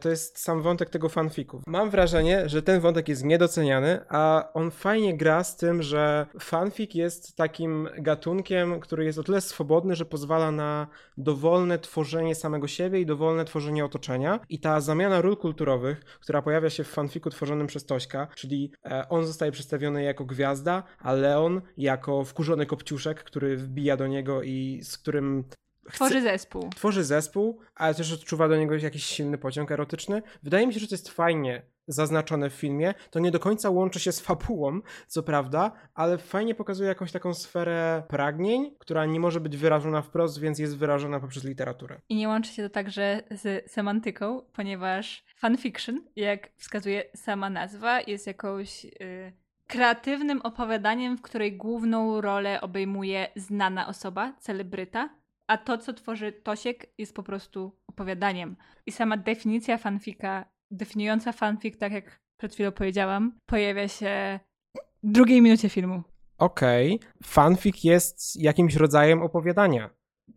to 0.00 0.08
jest 0.08 0.38
sam 0.38 0.62
wątek 0.62 0.90
tego 0.90 1.08
fanfiku. 1.08 1.62
Mam 1.66 1.90
wrażenie, 1.90 2.48
że 2.48 2.62
ten 2.62 2.80
wątek 2.80 3.08
jest 3.08 3.24
niedoceniany, 3.24 4.00
a 4.08 4.50
on 4.54 4.70
fajnie 4.70 5.16
gra 5.16 5.44
z 5.44 5.56
tym, 5.56 5.82
że 5.82 6.26
fanfic 6.40 6.94
jest 6.94 7.36
takim 7.36 7.88
gatunkiem, 7.98 8.80
który 8.80 9.04
jest 9.04 9.18
o 9.18 9.22
tyle 9.22 9.40
swobodny, 9.40 9.96
że 9.96 10.04
pozwala 10.04 10.50
na 10.50 10.86
dowolne 11.18 11.78
tworzenie 11.78 12.34
samego 12.34 12.68
siebie 12.68 13.00
i 13.00 13.06
dowolne 13.06 13.44
tworzenie 13.44 13.84
otoczenia. 13.84 14.40
I 14.48 14.60
ta 14.60 14.80
zamiana 14.80 15.20
ról 15.20 15.36
kulturowych, 15.36 16.04
która 16.20 16.42
pojawia 16.42 16.70
się 16.70 16.84
w 16.84 16.88
fanfiku 16.88 17.30
tworzonym 17.30 17.66
przez 17.66 17.86
Tośka, 17.86 18.28
czyli 18.36 18.72
e, 18.84 19.08
on 19.08 19.26
zostaje 19.26 19.52
przedstawiony 19.52 20.02
jako 20.02 20.24
gwiazda, 20.24 20.82
a 20.98 21.12
Leon 21.12 21.60
jako 21.76 22.24
wkurzony 22.24 22.66
kopciuszek, 22.66 23.24
który 23.24 23.56
wbija 23.56 23.96
do 23.96 24.06
niego 24.06 24.42
i 24.42 24.80
z 24.82 24.98
którym 24.98 25.44
Tworzy 25.94 26.22
zespół. 26.22 26.70
Tworzy 26.76 27.04
zespół, 27.04 27.60
ale 27.74 27.94
też 27.94 28.12
odczuwa 28.12 28.48
do 28.48 28.56
niego 28.56 28.76
jakiś 28.76 29.04
silny 29.04 29.38
pociąg 29.38 29.72
erotyczny. 29.72 30.22
Wydaje 30.42 30.66
mi 30.66 30.74
się, 30.74 30.80
że 30.80 30.88
to 30.88 30.94
jest 30.94 31.08
fajnie 31.08 31.62
zaznaczone 31.86 32.50
w 32.50 32.52
filmie. 32.52 32.94
To 33.10 33.18
nie 33.18 33.30
do 33.30 33.40
końca 33.40 33.70
łączy 33.70 34.00
się 34.00 34.12
z 34.12 34.20
fabułą, 34.20 34.80
co 35.06 35.22
prawda, 35.22 35.72
ale 35.94 36.18
fajnie 36.18 36.54
pokazuje 36.54 36.88
jakąś 36.88 37.12
taką 37.12 37.34
sferę 37.34 38.02
pragnień, 38.08 38.74
która 38.78 39.06
nie 39.06 39.20
może 39.20 39.40
być 39.40 39.56
wyrażona 39.56 40.02
wprost, 40.02 40.40
więc 40.40 40.58
jest 40.58 40.76
wyrażona 40.76 41.20
poprzez 41.20 41.44
literaturę. 41.44 42.00
I 42.08 42.16
nie 42.16 42.28
łączy 42.28 42.52
się 42.52 42.62
to 42.62 42.70
także 42.70 43.22
z 43.30 43.70
semantyką, 43.70 44.42
ponieważ 44.52 45.24
fanfiction, 45.36 46.00
jak 46.16 46.48
wskazuje 46.56 47.04
sama 47.14 47.50
nazwa, 47.50 48.00
jest 48.00 48.26
jakąś. 48.26 48.84
Yy 48.84 49.32
kreatywnym 49.70 50.42
opowiadaniem, 50.42 51.16
w 51.16 51.22
której 51.22 51.56
główną 51.56 52.20
rolę 52.20 52.60
obejmuje 52.60 53.28
znana 53.36 53.88
osoba, 53.88 54.32
celebryta, 54.38 55.08
a 55.50 55.56
to, 55.56 55.78
co 55.78 55.92
tworzy 55.92 56.32
Tosiek, 56.32 56.86
jest 56.98 57.14
po 57.14 57.22
prostu 57.22 57.78
opowiadaniem. 57.86 58.56
I 58.86 58.92
sama 58.92 59.16
definicja 59.16 59.78
fanfika, 59.78 60.44
definiująca 60.70 61.32
fanfik, 61.32 61.76
tak 61.76 61.92
jak 61.92 62.20
przed 62.36 62.54
chwilą 62.54 62.72
powiedziałam, 62.72 63.38
pojawia 63.46 63.88
się 63.88 64.40
w 65.02 65.12
drugiej 65.12 65.42
minucie 65.42 65.68
filmu. 65.68 66.02
Okej, 66.38 66.94
okay. 66.94 67.08
fanfic 67.22 67.84
jest 67.84 68.42
jakimś 68.42 68.74
rodzajem 68.74 69.22
opowiadania. 69.22 69.90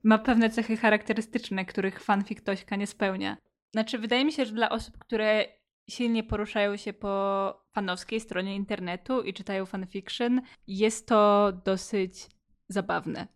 Ma 0.04 0.18
pewne 0.18 0.50
cechy 0.50 0.78
charakterystyczne, 0.78 1.66
których 1.66 2.00
fanfic 2.00 2.44
Tośka 2.44 2.76
nie 2.76 2.88
spełnia. 2.88 3.38
Znaczy, 3.74 3.98
wydaje 3.98 4.26
mi 4.26 4.32
się, 4.32 4.46
że 4.46 4.54
dla 4.54 4.70
osób, 4.70 4.98
które 4.98 5.46
silnie 5.90 6.24
poruszają 6.24 6.78
się 6.78 6.94
po 6.94 7.66
fanowskiej 7.76 8.20
stronie 8.20 8.56
internetu 8.56 9.22
i 9.22 9.34
czytają 9.34 9.66
fanfiction, 9.66 10.42
jest 10.68 11.08
to 11.08 11.52
dosyć 11.66 12.30
zabawne. 12.70 13.28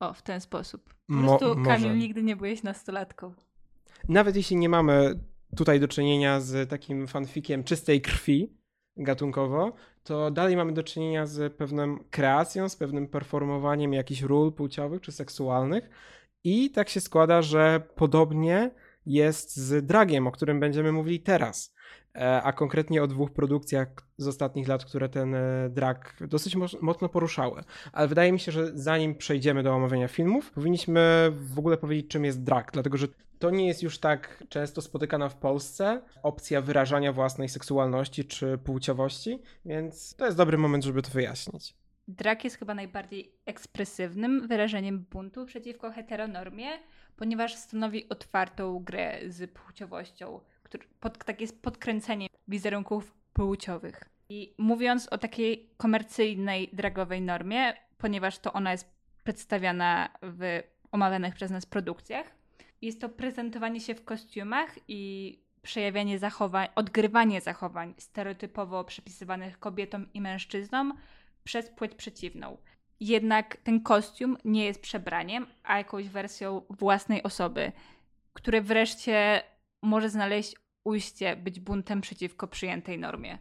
O, 0.00 0.14
w 0.14 0.22
ten 0.22 0.40
sposób. 0.40 0.95
Po 1.06 1.14
Mo 1.14 1.38
prostu, 1.38 1.62
Kamil, 1.62 1.98
nigdy 1.98 2.22
nie 2.22 2.36
byłeś 2.36 2.62
nastolatką. 2.62 3.34
Nawet 4.08 4.36
jeśli 4.36 4.56
nie 4.56 4.68
mamy 4.68 5.20
tutaj 5.56 5.80
do 5.80 5.88
czynienia 5.88 6.40
z 6.40 6.70
takim 6.70 7.06
fanfikiem 7.06 7.64
czystej 7.64 8.00
krwi 8.00 8.56
gatunkowo, 8.96 9.72
to 10.04 10.30
dalej 10.30 10.56
mamy 10.56 10.72
do 10.72 10.82
czynienia 10.82 11.26
z 11.26 11.56
pewną 11.56 11.98
kreacją, 12.10 12.68
z 12.68 12.76
pewnym 12.76 13.08
performowaniem 13.08 13.92
jakichś 13.92 14.22
ról 14.22 14.52
płciowych 14.52 15.00
czy 15.00 15.12
seksualnych. 15.12 15.90
I 16.44 16.70
tak 16.70 16.88
się 16.88 17.00
składa, 17.00 17.42
że 17.42 17.82
podobnie 17.94 18.70
jest 19.06 19.56
z 19.56 19.86
dragiem, 19.86 20.26
o 20.26 20.32
którym 20.32 20.60
będziemy 20.60 20.92
mówili 20.92 21.20
teraz. 21.20 21.74
E, 22.16 22.42
a 22.42 22.52
konkretnie 22.52 23.02
o 23.02 23.06
dwóch 23.06 23.30
produkcjach 23.30 23.88
z 24.18 24.28
ostatnich 24.28 24.68
lat, 24.68 24.84
które 24.84 25.08
ten 25.08 25.34
e, 25.34 25.68
drag 25.70 26.16
dosyć 26.20 26.56
mocno 26.80 27.08
poruszały. 27.08 27.64
Ale 27.92 28.08
wydaje 28.08 28.32
mi 28.32 28.40
się, 28.40 28.52
że 28.52 28.78
zanim 28.78 29.14
przejdziemy 29.14 29.62
do 29.62 29.74
omawiania 29.74 30.08
filmów, 30.08 30.52
powinniśmy 30.52 31.32
w 31.32 31.58
ogóle 31.58 31.76
powiedzieć, 31.76 32.10
czym 32.10 32.24
jest 32.24 32.42
drag, 32.42 32.72
dlatego 32.72 32.96
że 32.96 33.06
to 33.38 33.50
nie 33.50 33.66
jest 33.66 33.82
już 33.82 33.98
tak 33.98 34.44
często 34.48 34.80
spotykana 34.82 35.28
w 35.28 35.36
Polsce 35.36 36.02
opcja 36.22 36.60
wyrażania 36.60 37.12
własnej 37.12 37.48
seksualności 37.48 38.24
czy 38.24 38.58
płciowości, 38.58 39.42
więc 39.64 40.16
to 40.16 40.24
jest 40.24 40.36
dobry 40.36 40.58
moment, 40.58 40.84
żeby 40.84 41.02
to 41.02 41.10
wyjaśnić. 41.10 41.74
drag 42.08 42.44
jest 42.44 42.56
chyba 42.56 42.74
najbardziej 42.74 43.32
ekspresywnym 43.46 44.48
wyrażeniem 44.48 45.06
buntu 45.10 45.46
przeciwko 45.46 45.90
heteronormie, 45.90 46.68
ponieważ 47.16 47.54
stanowi 47.54 48.08
otwartą 48.08 48.78
grę 48.78 49.20
z 49.28 49.50
płciowością, 49.50 50.40
pod, 51.00 51.24
takie 51.24 51.46
podkręcenie 51.48 52.26
wizerunków 52.48 53.14
płciowych. 53.32 54.04
I 54.28 54.54
mówiąc 54.58 55.08
o 55.08 55.18
takiej 55.18 55.70
komercyjnej 55.76 56.70
dragowej 56.72 57.22
normie, 57.22 57.74
ponieważ 57.98 58.38
to 58.38 58.52
ona 58.52 58.72
jest 58.72 58.90
przedstawiana 59.24 60.08
w 60.22 60.62
omawianych 60.92 61.34
przez 61.34 61.50
nas 61.50 61.66
produkcjach, 61.66 62.26
jest 62.82 63.00
to 63.00 63.08
prezentowanie 63.08 63.80
się 63.80 63.94
w 63.94 64.04
kostiumach 64.04 64.78
i 64.88 65.32
przejawianie 65.62 66.18
zachowań, 66.18 66.68
odgrywanie 66.74 67.40
zachowań 67.40 67.94
stereotypowo 67.98 68.84
przypisywanych 68.84 69.58
kobietom 69.58 70.06
i 70.14 70.20
mężczyznom 70.20 70.98
przez 71.44 71.70
płeć 71.70 71.94
przeciwną. 71.94 72.56
Jednak 73.00 73.56
ten 73.56 73.80
kostium 73.80 74.36
nie 74.44 74.64
jest 74.64 74.80
przebraniem, 74.80 75.46
a 75.62 75.78
jakąś 75.78 76.08
wersją 76.08 76.62
własnej 76.70 77.22
osoby, 77.22 77.72
które 78.32 78.60
wreszcie 78.60 79.42
może 79.82 80.10
znaleźć 80.10 80.54
ujście 80.84 81.36
być 81.36 81.60
buntem 81.60 82.00
przeciwko 82.00 82.48
przyjętej 82.48 82.98
normie. 82.98 83.38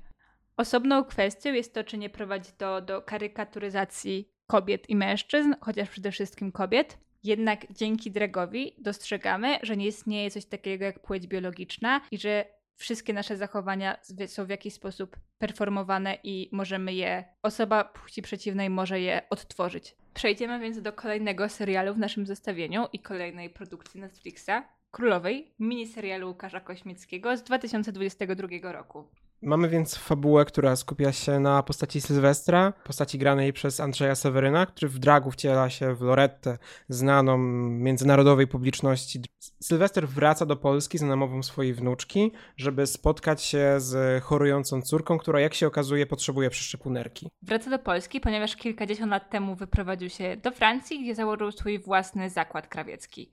Osobną 0.58 1.04
kwestią 1.04 1.54
jest 1.54 1.74
to, 1.74 1.84
czy 1.84 1.98
nie 1.98 2.10
prowadzi 2.10 2.52
to 2.58 2.82
do 2.82 3.02
karykaturyzacji 3.02 4.30
kobiet 4.48 4.90
i 4.90 4.96
mężczyzn, 4.96 5.54
chociaż 5.62 5.90
przede 5.90 6.12
wszystkim 6.12 6.52
kobiet. 6.52 6.98
Jednak 7.24 7.74
dzięki 7.74 8.12
dragowi 8.12 8.76
dostrzegamy, 8.78 9.60
że 9.64 9.78
nie 9.78 9.88
istnieje 9.88 10.32
coś 10.32 10.46
takiego 10.46 10.86
jak 10.86 11.00
płeć 11.00 11.28
biologiczna 11.28 12.02
i 12.12 12.18
że 12.18 12.46
wszystkie 12.76 13.14
nasze 13.14 13.38
zachowania 13.38 13.98
są 14.28 14.46
w 14.46 14.50
jakiś 14.50 14.74
sposób 14.74 15.16
performowane 15.38 16.18
i 16.24 16.50
możemy 16.52 16.94
je, 16.94 17.24
osoba 17.44 17.84
płci 17.84 18.22
przeciwnej 18.22 18.70
może 18.70 19.00
je 19.00 19.22
odtworzyć. 19.30 19.96
Przejdziemy 20.14 20.60
więc 20.60 20.82
do 20.82 20.94
kolejnego 20.94 21.50
serialu 21.50 21.94
w 21.94 21.98
naszym 21.98 22.26
zestawieniu 22.26 22.88
i 22.94 23.00
kolejnej 23.00 23.50
produkcji 23.50 24.02
Netflixa, 24.02 24.52
Królowej, 24.96 25.52
miniserialu 25.60 26.28
Łukasza 26.28 26.60
Kośmickiego 26.60 27.38
z 27.38 27.44
2022 27.44 28.72
roku. 28.72 29.08
Mamy 29.42 29.70
więc 29.70 29.96
fabułę, 29.96 30.46
która 30.46 30.76
skupia 30.76 31.12
się 31.12 31.40
na 31.40 31.64
postaci 31.64 32.02
Sylwestra, 32.02 32.74
postaci 32.84 33.18
granej 33.18 33.54
przez 33.54 33.80
Andrzeja 33.80 34.16
Seweryna, 34.16 34.66
który 34.66 34.90
w 34.90 35.00
dragu 35.00 35.32
wciela 35.32 35.70
się 35.70 35.96
w 35.96 36.02
Lorettę, 36.02 36.58
znaną 36.90 37.38
międzynarodowej 37.68 38.48
publiczności. 38.48 39.22
Sylwester 39.62 40.08
wraca 40.08 40.46
do 40.46 40.56
Polski 40.56 40.98
za 40.98 41.06
namową 41.06 41.44
swojej 41.44 41.74
wnuczki, 41.74 42.32
żeby 42.58 42.88
spotkać 42.88 43.44
się 43.44 43.76
z 43.78 44.24
chorującą 44.24 44.82
córką, 44.82 45.18
która 45.18 45.40
jak 45.40 45.54
się 45.54 45.68
okazuje 45.68 46.06
potrzebuje 46.06 46.50
przeszczepu 46.50 46.90
nerki. 46.90 47.30
Wraca 47.42 47.70
do 47.70 47.80
Polski, 47.80 48.22
ponieważ 48.22 48.56
kilkadziesiąt 48.56 49.12
lat 49.12 49.30
temu 49.30 49.56
wyprowadził 49.56 50.10
się 50.10 50.38
do 50.38 50.52
Francji, 50.52 51.04
gdzie 51.04 51.16
założył 51.16 51.52
swój 51.52 51.80
własny 51.80 52.30
zakład 52.30 52.68
krawiecki. 52.68 53.32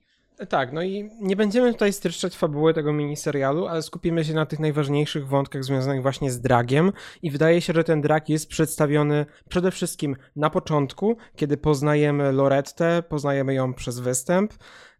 Tak, 0.49 0.73
no 0.73 0.83
i 0.83 1.09
nie 1.21 1.35
będziemy 1.35 1.73
tutaj 1.73 1.93
streszczać 1.93 2.37
fabuły 2.37 2.73
tego 2.73 2.93
miniserialu, 2.93 3.67
ale 3.67 3.81
skupimy 3.81 4.25
się 4.25 4.33
na 4.33 4.45
tych 4.45 4.59
najważniejszych 4.59 5.27
wątkach 5.27 5.63
związanych 5.63 6.01
właśnie 6.01 6.31
z 6.31 6.41
dragiem. 6.41 6.91
I 7.21 7.31
wydaje 7.31 7.61
się, 7.61 7.73
że 7.73 7.83
ten 7.83 8.01
drag 8.01 8.29
jest 8.29 8.47
przedstawiony 8.47 9.25
przede 9.49 9.71
wszystkim 9.71 10.15
na 10.35 10.49
początku, 10.49 11.17
kiedy 11.35 11.57
poznajemy 11.57 12.31
Lorettę, 12.31 13.03
poznajemy 13.09 13.53
ją 13.53 13.73
przez 13.73 13.99
występ 13.99 14.53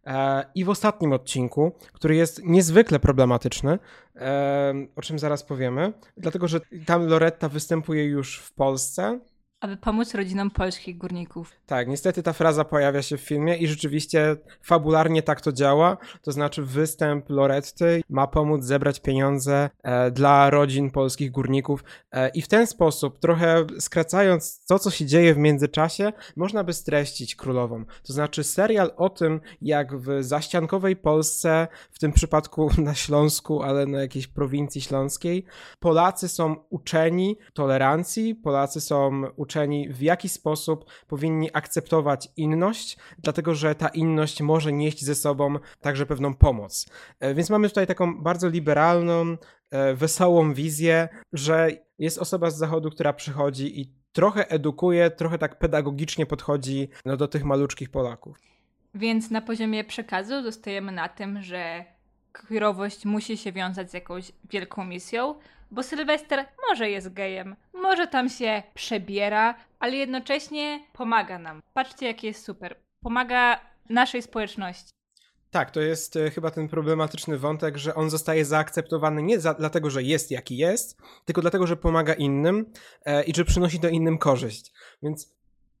e, 0.06 0.44
i 0.54 0.64
w 0.64 0.70
ostatnim 0.70 1.12
odcinku, 1.12 1.72
który 1.92 2.16
jest 2.16 2.44
niezwykle 2.44 2.98
problematyczny, 2.98 3.78
e, 4.16 4.74
o 4.96 5.02
czym 5.02 5.18
zaraz 5.18 5.42
powiemy, 5.42 5.92
dlatego 6.16 6.48
że 6.48 6.60
tam 6.86 7.06
Loretta 7.06 7.48
występuje 7.48 8.04
już 8.04 8.38
w 8.38 8.52
Polsce, 8.52 9.20
aby 9.64 9.76
pomóc 9.76 10.14
rodzinom 10.14 10.50
polskich 10.50 10.98
górników. 10.98 11.52
Tak, 11.66 11.88
niestety 11.88 12.22
ta 12.22 12.32
fraza 12.32 12.64
pojawia 12.64 13.02
się 13.02 13.16
w 13.16 13.20
filmie 13.20 13.56
i 13.56 13.66
rzeczywiście 13.66 14.36
fabularnie 14.62 15.22
tak 15.22 15.40
to 15.40 15.52
działa. 15.52 15.96
To 16.22 16.32
znaczy, 16.32 16.62
występ 16.62 17.30
Loretty 17.30 18.02
ma 18.08 18.26
pomóc 18.26 18.64
zebrać 18.64 19.00
pieniądze 19.00 19.70
e, 19.82 20.10
dla 20.10 20.50
rodzin 20.50 20.90
polskich 20.90 21.30
górników 21.30 21.84
e, 22.12 22.28
i 22.28 22.42
w 22.42 22.48
ten 22.48 22.66
sposób, 22.66 23.18
trochę 23.18 23.66
skracając 23.78 24.66
to, 24.66 24.78
co 24.78 24.90
się 24.90 25.06
dzieje 25.06 25.34
w 25.34 25.38
międzyczasie, 25.38 26.12
można 26.36 26.64
by 26.64 26.72
streścić 26.72 27.36
królową. 27.36 27.84
To 28.02 28.12
znaczy, 28.12 28.44
serial 28.44 28.90
o 28.96 29.08
tym, 29.08 29.40
jak 29.62 29.96
w 29.96 30.22
zaściankowej 30.22 30.96
Polsce, 30.96 31.68
w 31.92 31.98
tym 31.98 32.12
przypadku 32.12 32.70
na 32.78 32.94
Śląsku, 32.94 33.62
ale 33.62 33.86
na 33.86 34.00
jakiejś 34.00 34.26
prowincji 34.26 34.80
śląskiej, 34.80 35.44
Polacy 35.80 36.28
są 36.28 36.56
uczeni 36.70 37.38
tolerancji, 37.54 38.34
Polacy 38.34 38.80
są 38.80 39.22
uczeni 39.36 39.53
uczeni, 39.54 39.88
w 39.88 40.02
jaki 40.02 40.28
sposób 40.28 40.84
powinni 41.06 41.50
akceptować 41.52 42.28
inność, 42.36 42.96
dlatego 43.18 43.54
że 43.54 43.74
ta 43.74 43.88
inność 43.88 44.42
może 44.42 44.72
nieść 44.72 45.04
ze 45.04 45.14
sobą 45.14 45.58
także 45.80 46.06
pewną 46.06 46.34
pomoc. 46.34 46.86
E, 47.20 47.34
więc 47.34 47.50
mamy 47.50 47.68
tutaj 47.68 47.86
taką 47.86 48.22
bardzo 48.22 48.48
liberalną, 48.48 49.36
e, 49.70 49.94
wesołą 49.94 50.54
wizję, 50.54 51.08
że 51.32 51.70
jest 51.98 52.18
osoba 52.18 52.50
z 52.50 52.58
zachodu, 52.58 52.90
która 52.90 53.12
przychodzi 53.12 53.80
i 53.80 53.92
trochę 54.12 54.48
edukuje, 54.48 55.10
trochę 55.10 55.38
tak 55.38 55.58
pedagogicznie 55.58 56.26
podchodzi 56.26 56.88
no, 57.04 57.16
do 57.16 57.28
tych 57.28 57.44
maluczkich 57.44 57.90
Polaków. 57.90 58.38
Więc 58.94 59.30
na 59.30 59.40
poziomie 59.40 59.84
przekazu 59.84 60.42
zostajemy 60.42 60.92
na 60.92 61.08
tym, 61.08 61.42
że 61.42 61.84
queerowość 62.34 63.04
musi 63.04 63.36
się 63.36 63.52
wiązać 63.52 63.90
z 63.90 63.94
jakąś 63.94 64.32
wielką 64.50 64.84
misją, 64.84 65.34
bo 65.70 65.82
Sylwester 65.82 66.46
może 66.68 66.90
jest 66.90 67.12
gejem, 67.12 67.56
może 67.74 68.06
tam 68.06 68.28
się 68.28 68.62
przebiera, 68.74 69.54
ale 69.80 69.96
jednocześnie 69.96 70.80
pomaga 70.92 71.38
nam. 71.38 71.62
Patrzcie, 71.74 72.06
jaki 72.06 72.26
jest 72.26 72.44
super. 72.44 72.76
Pomaga 73.00 73.60
naszej 73.88 74.22
społeczności. 74.22 74.90
Tak, 75.50 75.70
to 75.70 75.80
jest 75.80 76.16
e, 76.16 76.30
chyba 76.30 76.50
ten 76.50 76.68
problematyczny 76.68 77.38
wątek, 77.38 77.76
że 77.76 77.94
on 77.94 78.10
zostaje 78.10 78.44
zaakceptowany 78.44 79.22
nie 79.22 79.40
za, 79.40 79.54
dlatego, 79.54 79.90
że 79.90 80.02
jest 80.02 80.30
jaki 80.30 80.56
jest, 80.56 80.98
tylko 81.24 81.40
dlatego, 81.40 81.66
że 81.66 81.76
pomaga 81.76 82.14
innym 82.14 82.72
e, 83.04 83.24
i 83.24 83.34
że 83.34 83.44
przynosi 83.44 83.80
to 83.80 83.88
innym 83.88 84.18
korzyść. 84.18 84.72
Więc 85.02 85.34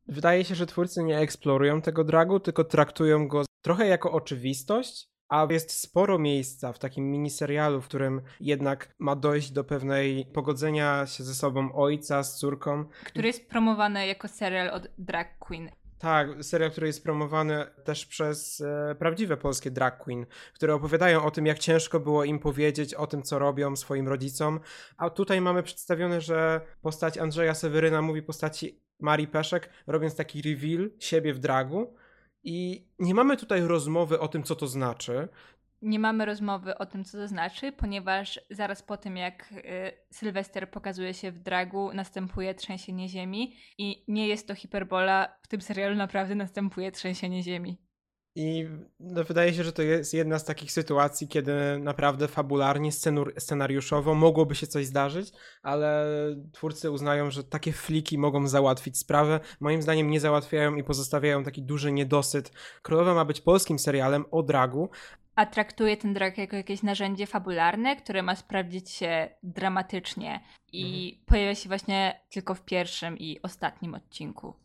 wydaje 0.06 0.44
się, 0.44 0.54
że 0.54 0.66
twórcy 0.66 1.02
nie 1.02 1.18
eksplorują 1.18 1.82
tego 1.82 2.04
dragu, 2.04 2.40
tylko 2.40 2.64
traktują 2.64 3.28
go 3.28 3.44
trochę 3.62 3.86
jako 3.86 4.12
oczywistość, 4.12 5.13
a 5.28 5.46
jest 5.50 5.70
sporo 5.70 6.18
miejsca 6.18 6.72
w 6.72 6.78
takim 6.78 7.10
miniserialu, 7.10 7.80
w 7.80 7.88
którym 7.88 8.22
jednak 8.40 8.94
ma 8.98 9.16
dojść 9.16 9.50
do 9.50 9.64
pewnej 9.64 10.26
pogodzenia 10.26 11.06
się 11.06 11.24
ze 11.24 11.34
sobą 11.34 11.72
ojca 11.72 12.22
z 12.22 12.38
córką. 12.38 12.84
Który 13.04 13.26
jest 13.26 13.48
promowany 13.48 14.06
jako 14.06 14.28
serial 14.28 14.70
od 14.70 14.88
drag 14.98 15.38
queen. 15.38 15.70
Tak, 15.98 16.28
serial, 16.44 16.70
który 16.70 16.86
jest 16.86 17.04
promowany 17.04 17.64
też 17.84 18.06
przez 18.06 18.60
e, 18.60 18.94
prawdziwe 18.98 19.36
polskie 19.36 19.70
drag 19.70 19.98
queen, 19.98 20.26
które 20.54 20.74
opowiadają 20.74 21.24
o 21.24 21.30
tym, 21.30 21.46
jak 21.46 21.58
ciężko 21.58 22.00
było 22.00 22.24
im 22.24 22.38
powiedzieć 22.38 22.94
o 22.94 23.06
tym, 23.06 23.22
co 23.22 23.38
robią 23.38 23.76
swoim 23.76 24.08
rodzicom. 24.08 24.60
A 24.96 25.10
tutaj 25.10 25.40
mamy 25.40 25.62
przedstawione, 25.62 26.20
że 26.20 26.60
postać 26.82 27.18
Andrzeja 27.18 27.54
Seweryna 27.54 28.02
mówi 28.02 28.22
postaci 28.22 28.80
Marii 29.00 29.28
Peszek, 29.28 29.70
robiąc 29.86 30.16
taki 30.16 30.42
reveal 30.42 30.90
siebie 30.98 31.34
w 31.34 31.38
dragu. 31.38 31.94
I 32.44 32.86
nie 32.98 33.14
mamy 33.14 33.36
tutaj 33.36 33.60
rozmowy 33.60 34.20
o 34.20 34.28
tym, 34.28 34.42
co 34.42 34.56
to 34.56 34.66
znaczy. 34.66 35.28
Nie 35.82 35.98
mamy 35.98 36.24
rozmowy 36.24 36.78
o 36.78 36.86
tym, 36.86 37.04
co 37.04 37.18
to 37.18 37.28
znaczy, 37.28 37.72
ponieważ 37.72 38.40
zaraz 38.50 38.82
po 38.82 38.96
tym, 38.96 39.16
jak 39.16 39.52
y, 39.52 39.92
Sylwester 40.10 40.70
pokazuje 40.70 41.14
się 41.14 41.32
w 41.32 41.38
dragu, 41.38 41.90
następuje 41.94 42.54
trzęsienie 42.54 43.08
ziemi 43.08 43.56
i 43.78 44.04
nie 44.08 44.28
jest 44.28 44.48
to 44.48 44.54
hiperbola. 44.54 45.36
W 45.42 45.48
tym 45.48 45.60
serialu 45.60 45.96
naprawdę 45.96 46.34
następuje 46.34 46.92
trzęsienie 46.92 47.42
ziemi. 47.42 47.83
I 48.36 48.68
no, 49.00 49.24
wydaje 49.24 49.54
się, 49.54 49.64
że 49.64 49.72
to 49.72 49.82
jest 49.82 50.14
jedna 50.14 50.38
z 50.38 50.44
takich 50.44 50.72
sytuacji, 50.72 51.28
kiedy 51.28 51.78
naprawdę 51.78 52.28
fabularnie, 52.28 52.90
scenariuszowo 53.38 54.14
mogłoby 54.14 54.54
się 54.54 54.66
coś 54.66 54.86
zdarzyć, 54.86 55.32
ale 55.62 56.06
twórcy 56.52 56.90
uznają, 56.90 57.30
że 57.30 57.44
takie 57.44 57.72
fliki 57.72 58.18
mogą 58.18 58.48
załatwić 58.48 58.98
sprawę. 58.98 59.40
Moim 59.60 59.82
zdaniem 59.82 60.10
nie 60.10 60.20
załatwiają 60.20 60.76
i 60.76 60.84
pozostawiają 60.84 61.44
taki 61.44 61.62
duży 61.62 61.92
niedosyt. 61.92 62.52
Królowa 62.82 63.14
ma 63.14 63.24
być 63.24 63.40
polskim 63.40 63.78
serialem 63.78 64.24
o 64.30 64.42
dragu. 64.42 64.88
A 65.34 65.46
traktuje 65.46 65.96
ten 65.96 66.14
drag 66.14 66.38
jako 66.38 66.56
jakieś 66.56 66.82
narzędzie 66.82 67.26
fabularne, 67.26 67.96
które 67.96 68.22
ma 68.22 68.36
sprawdzić 68.36 68.90
się 68.90 69.28
dramatycznie 69.42 70.40
i 70.72 71.08
mhm. 71.10 71.26
pojawia 71.26 71.54
się 71.54 71.68
właśnie 71.68 72.20
tylko 72.30 72.54
w 72.54 72.64
pierwszym 72.64 73.18
i 73.18 73.42
ostatnim 73.42 73.94
odcinku. 73.94 74.63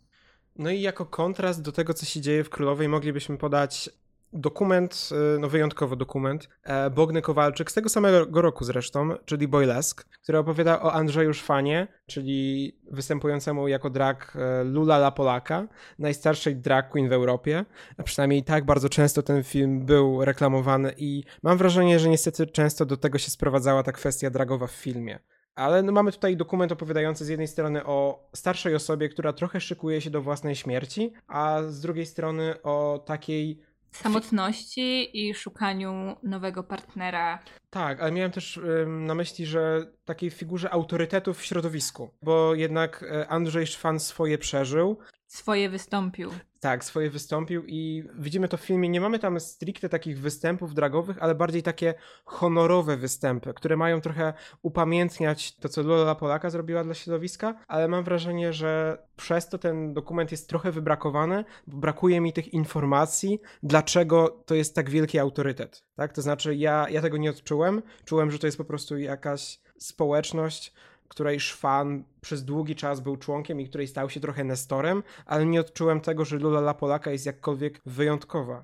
No 0.59 0.69
i 0.69 0.81
jako 0.81 1.05
kontrast 1.05 1.61
do 1.61 1.71
tego, 1.71 1.93
co 1.93 2.05
się 2.05 2.21
dzieje 2.21 2.43
w 2.43 2.49
Królowej, 2.49 2.89
moglibyśmy 2.89 3.37
podać 3.37 3.89
dokument, 4.33 5.09
y, 5.35 5.39
no 5.39 5.49
wyjątkowo 5.49 5.95
dokument, 5.95 6.49
e, 6.63 6.89
Bogny 6.89 7.21
Kowalczyk 7.21 7.71
z 7.71 7.73
tego 7.73 7.89
samego 7.89 8.41
roku 8.41 8.65
zresztą, 8.65 9.15
czyli 9.25 9.47
Boylesk, 9.47 10.05
który 10.23 10.37
opowiada 10.37 10.81
o 10.81 10.93
Andrzeju 10.93 11.33
Szwanie, 11.33 11.87
czyli 12.07 12.71
występującemu 12.91 13.67
jako 13.67 13.89
drag 13.89 14.35
e, 14.35 14.63
Lula 14.63 14.95
La 14.95 15.11
Polaka, 15.11 15.67
najstarszej 15.99 16.55
drag 16.55 16.89
queen 16.89 17.09
w 17.09 17.13
Europie. 17.13 17.65
A 17.97 18.03
przynajmniej 18.03 18.43
tak 18.43 18.65
bardzo 18.65 18.89
często 18.89 19.23
ten 19.23 19.43
film 19.43 19.85
był 19.85 20.25
reklamowany 20.25 20.93
i 20.97 21.23
mam 21.43 21.57
wrażenie, 21.57 21.99
że 21.99 22.09
niestety 22.09 22.47
często 22.47 22.85
do 22.85 22.97
tego 22.97 23.17
się 23.17 23.31
sprowadzała 23.31 23.83
ta 23.83 23.91
kwestia 23.91 24.29
dragowa 24.29 24.67
w 24.67 24.71
filmie 24.71 25.19
Ale 25.59 25.83
no 25.83 25.91
mamy 25.91 26.11
tutaj 26.11 26.37
dokument 26.37 26.71
opowiadający 26.71 27.25
z 27.25 27.27
jednej 27.27 27.47
strony 27.47 27.85
o 27.85 28.29
starszej 28.33 28.75
osobie, 28.75 29.09
która 29.09 29.33
trochę 29.33 29.61
szykuje 29.61 30.01
się 30.01 30.09
do 30.09 30.21
własnej 30.21 30.55
śmierci, 30.55 31.13
a 31.27 31.61
z 31.67 31.81
drugiej 31.81 32.05
strony 32.05 32.61
o 32.63 33.03
takiej 33.05 33.59
samotności 33.91 35.09
i 35.27 35.33
szukaniu 35.33 36.15
nowego 36.23 36.63
partnera. 36.63 37.39
Tak, 37.69 38.01
ale 38.01 38.11
miałem 38.11 38.31
też 38.31 38.59
na 38.87 39.15
myśli, 39.15 39.45
że 39.45 39.91
takiej 40.05 40.29
figurze 40.29 40.69
autorytetu 40.69 41.33
w 41.33 41.45
środowisku, 41.45 42.09
bo 42.21 42.55
jednak 42.55 43.03
e, 43.03 43.27
Andrzej 43.27 43.67
Szwan 43.67 43.99
swoje 43.99 44.37
przeżył. 44.37 44.97
Swoje 45.27 45.69
wystąpił. 45.69 46.31
Tak, 46.59 46.83
swoje 46.83 47.09
wystąpił 47.09 47.63
i 47.67 48.03
widzimy 48.15 48.47
to 48.47 48.57
w 48.57 48.61
filmie. 48.61 48.89
Nie 48.89 49.01
mamy 49.01 49.19
tam 49.19 49.39
stricte 49.39 49.89
takich 49.89 50.19
występów 50.19 50.73
dragowych, 50.73 51.17
ale 51.23 51.35
bardziej 51.35 51.63
takie 51.63 51.93
honorowe 52.25 52.97
występy, 52.97 53.53
które 53.53 53.77
mają 53.77 54.01
trochę 54.01 54.33
upamiętniać 54.61 55.55
to, 55.55 55.69
co 55.69 55.83
Lola 55.83 56.15
Polaka 56.15 56.49
zrobiła 56.49 56.83
dla 56.83 56.93
środowiska, 56.93 57.55
ale 57.67 57.87
mam 57.87 58.03
wrażenie, 58.03 58.53
że 58.53 58.97
przez 59.15 59.49
to 59.49 59.57
ten 59.57 59.93
dokument 59.93 60.31
jest 60.31 60.49
trochę 60.49 60.71
wybrakowany, 60.71 61.45
bo 61.67 61.77
brakuje 61.77 62.21
mi 62.21 62.33
tych 62.33 62.53
informacji, 62.53 63.41
dlaczego 63.63 64.43
to 64.45 64.55
jest 64.55 64.75
tak 64.75 64.89
wielki 64.89 65.19
autorytet. 65.19 65.83
Tak? 65.99 66.13
To 66.13 66.21
znaczy, 66.21 66.55
ja, 66.55 66.87
ja 66.89 67.01
tego 67.01 67.17
nie 67.17 67.29
odczułem. 67.29 67.81
Czułem, 68.05 68.31
że 68.31 68.39
to 68.39 68.47
jest 68.47 68.57
po 68.57 68.63
prostu 68.63 68.97
jakaś 68.97 69.59
społeczność, 69.77 70.73
której 71.07 71.39
Szwan 71.39 72.03
przez 72.21 72.45
długi 72.45 72.75
czas 72.75 72.99
był 72.99 73.17
członkiem 73.17 73.61
i 73.61 73.69
której 73.69 73.87
stał 73.87 74.09
się 74.09 74.19
trochę 74.19 74.43
nestorem, 74.43 75.03
ale 75.25 75.45
nie 75.45 75.59
odczułem 75.59 76.01
tego, 76.01 76.25
że 76.25 76.37
Lula 76.37 76.59
La 76.59 76.73
Polaka 76.73 77.11
jest 77.11 77.25
jakkolwiek 77.25 77.81
wyjątkowa. 77.85 78.63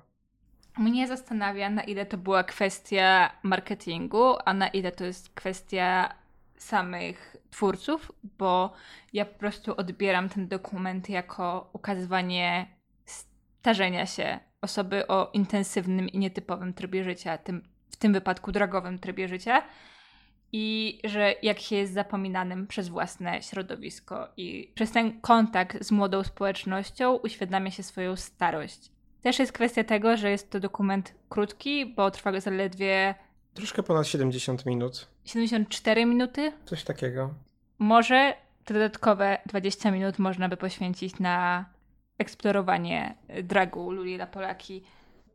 Mnie 0.78 1.08
zastanawia, 1.08 1.70
na 1.70 1.82
ile 1.82 2.06
to 2.06 2.18
była 2.18 2.44
kwestia 2.44 3.30
marketingu, 3.42 4.34
a 4.44 4.54
na 4.54 4.68
ile 4.68 4.92
to 4.92 5.04
jest 5.04 5.28
kwestia 5.28 6.14
samych 6.58 7.36
twórców, 7.50 8.12
bo 8.38 8.72
ja 9.12 9.24
po 9.24 9.38
prostu 9.38 9.76
odbieram 9.76 10.28
ten 10.28 10.48
dokument 10.48 11.08
jako 11.08 11.70
ukazywanie 11.72 12.66
starzenia 13.04 14.06
się 14.06 14.38
osoby 14.60 15.06
o 15.06 15.30
intensywnym 15.32 16.08
i 16.08 16.18
nietypowym 16.18 16.74
trybie 16.74 17.04
życia, 17.04 17.38
tym, 17.38 17.62
w 17.90 17.96
tym 17.96 18.12
wypadku 18.12 18.52
drogowym 18.52 18.98
trybie 18.98 19.28
życia 19.28 19.62
i 20.52 20.98
że 21.04 21.34
jak 21.42 21.60
się 21.60 21.76
jest 21.76 21.92
zapominanym 21.92 22.66
przez 22.66 22.88
własne 22.88 23.42
środowisko 23.42 24.28
i 24.36 24.72
przez 24.74 24.90
ten 24.90 25.20
kontakt 25.20 25.84
z 25.84 25.92
młodą 25.92 26.24
społecznością 26.24 27.14
uświadamia 27.14 27.70
się 27.70 27.82
swoją 27.82 28.16
starość. 28.16 28.90
Też 29.22 29.38
jest 29.38 29.52
kwestia 29.52 29.84
tego, 29.84 30.16
że 30.16 30.30
jest 30.30 30.50
to 30.50 30.60
dokument 30.60 31.14
krótki, 31.28 31.86
bo 31.86 32.10
trwa 32.10 32.40
zaledwie 32.40 33.14
troszkę 33.54 33.82
ponad 33.82 34.06
70 34.06 34.66
minut. 34.66 35.08
74 35.24 36.06
minuty? 36.06 36.52
Coś 36.64 36.84
takiego. 36.84 37.34
Może 37.78 38.34
te 38.64 38.74
dodatkowe 38.74 39.38
20 39.46 39.90
minut 39.90 40.18
można 40.18 40.48
by 40.48 40.56
poświęcić 40.56 41.18
na 41.18 41.64
eksplorowanie 42.18 43.14
dragu 43.42 43.90
Luli 43.90 44.14
La 44.14 44.26
Polaki 44.26 44.82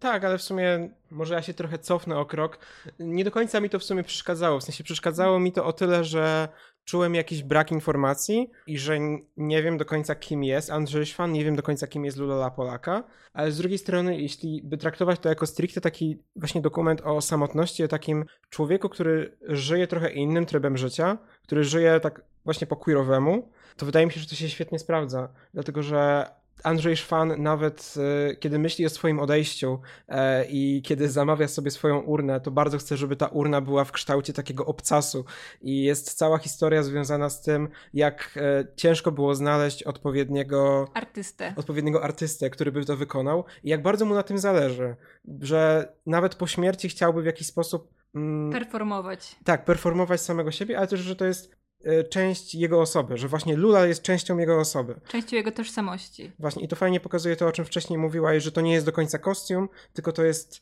tak, 0.02 0.24
ale 0.24 0.38
w 0.38 0.42
sumie 0.42 0.90
może 1.12 1.34
ja 1.34 1.42
się 1.42 1.54
trochę 1.54 1.80
cofnę 1.80 2.18
o 2.18 2.26
krok. 2.26 2.60
Nie 3.00 3.24
do 3.24 3.32
końca 3.32 3.60
mi 3.60 3.70
to 3.70 3.80
w 3.80 3.84
sumie 3.84 4.04
przeszkadzało. 4.04 4.60
W 4.60 4.64
sensie 4.64 4.84
przeszkadzało 4.84 5.40
mi 5.40 5.52
to 5.52 5.66
o 5.66 5.74
tyle, 5.74 6.04
że 6.04 6.48
czułem 6.86 7.16
jakiś 7.16 7.44
brak 7.44 7.72
informacji 7.72 8.52
i 8.68 8.78
że 8.78 8.98
nie 9.38 9.64
wiem 9.64 9.78
do 9.78 9.86
końca 9.86 10.16
kim 10.16 10.44
jest 10.44 10.70
Andrzej 10.70 11.06
Szwan, 11.06 11.32
nie 11.32 11.46
wiem 11.46 11.56
do 11.56 11.64
końca 11.64 11.88
kim 11.88 12.06
jest 12.06 12.18
Lula 12.18 12.52
Polaka, 12.52 13.04
ale 13.34 13.52
z 13.52 13.58
drugiej 13.58 13.78
strony, 13.78 14.22
jeśli 14.22 14.62
by 14.64 14.78
traktować 14.78 15.20
to 15.20 15.30
jako 15.30 15.48
stricte 15.48 15.82
taki 15.82 16.18
właśnie 16.36 16.62
dokument 16.62 17.02
o 17.02 17.22
samotności, 17.22 17.84
o 17.84 17.88
takim 17.88 18.26
człowieku, 18.50 18.90
który 18.90 19.38
żyje 19.42 19.88
trochę 19.88 20.12
innym 20.12 20.46
trybem 20.46 20.78
życia, 20.78 21.18
który 21.44 21.64
żyje 21.64 22.00
tak 22.00 22.22
właśnie 22.46 22.68
po 22.68 22.76
queerowemu, 22.76 23.52
to 23.78 23.86
wydaje 23.86 24.06
mi 24.06 24.12
się, 24.12 24.20
że 24.20 24.28
to 24.28 24.36
się 24.36 24.50
świetnie 24.50 24.80
sprawdza, 24.80 25.30
dlatego 25.54 25.84
że 25.84 26.26
Andrzej 26.64 26.98
Szwan 26.98 27.44
nawet 27.44 27.94
e, 28.32 28.36
kiedy 28.36 28.60
myśli 28.60 28.86
o 28.86 28.90
swoim 28.90 29.20
odejściu 29.20 29.80
e, 30.08 30.46
i 30.46 30.82
kiedy 30.86 31.10
zamawia 31.10 31.48
sobie 31.48 31.72
swoją 31.72 32.00
urnę, 32.00 32.42
to 32.42 32.52
bardzo 32.52 32.78
chce, 32.78 32.98
żeby 32.98 33.16
ta 33.16 33.28
urna 33.28 33.62
była 33.62 33.84
w 33.84 33.92
kształcie 33.92 34.34
takiego 34.34 34.66
obcasu 34.66 35.26
i 35.62 35.84
jest 35.84 36.14
cała 36.14 36.38
historia 36.38 36.84
związana 36.84 37.30
z 37.30 37.42
tym, 37.42 37.70
jak 37.94 38.34
e, 38.36 38.66
ciężko 38.76 39.12
było 39.12 39.36
znaleźć 39.36 39.84
odpowiedniego 39.84 40.88
artystę, 40.94 41.54
odpowiedniego 41.56 42.04
artystę, 42.04 42.50
który 42.50 42.72
by 42.72 42.86
to 42.86 42.98
wykonał 42.98 43.46
i 43.64 43.70
jak 43.70 43.82
bardzo 43.82 44.06
mu 44.06 44.14
na 44.14 44.24
tym 44.24 44.38
zależy, 44.38 44.96
że 45.42 45.94
nawet 46.06 46.36
po 46.36 46.48
śmierci 46.48 46.90
chciałby 46.90 47.22
w 47.22 47.26
jakiś 47.26 47.48
sposób 47.48 47.94
mm, 48.16 48.52
performować. 48.52 49.36
Tak, 49.44 49.66
performować 49.66 50.22
samego 50.22 50.52
siebie, 50.52 50.78
ale 50.78 50.88
też, 50.88 51.00
że 51.00 51.16
to 51.16 51.26
jest 51.26 51.61
część 52.10 52.56
jego 52.56 52.82
osoby, 52.82 53.18
że 53.18 53.28
właśnie 53.28 53.56
Lula 53.56 53.86
jest 53.86 54.02
częścią 54.02 54.38
jego 54.38 54.60
osoby. 54.60 55.00
Częścią 55.08 55.36
jego 55.36 55.52
tożsamości. 55.52 56.32
Właśnie 56.40 56.64
i 56.64 56.68
to 56.68 56.76
fajnie 56.76 57.00
pokazuje 57.00 57.36
to, 57.36 57.48
o 57.48 57.52
czym 57.52 57.66
wcześniej 57.66 58.00
mówiłaś, 58.00 58.44
że 58.44 58.52
to 58.52 58.62
nie 58.62 58.74
jest 58.74 58.86
do 58.86 58.92
końca 58.92 59.18
kostium, 59.18 59.70
tylko 59.94 60.12
to 60.12 60.24
jest 60.24 60.62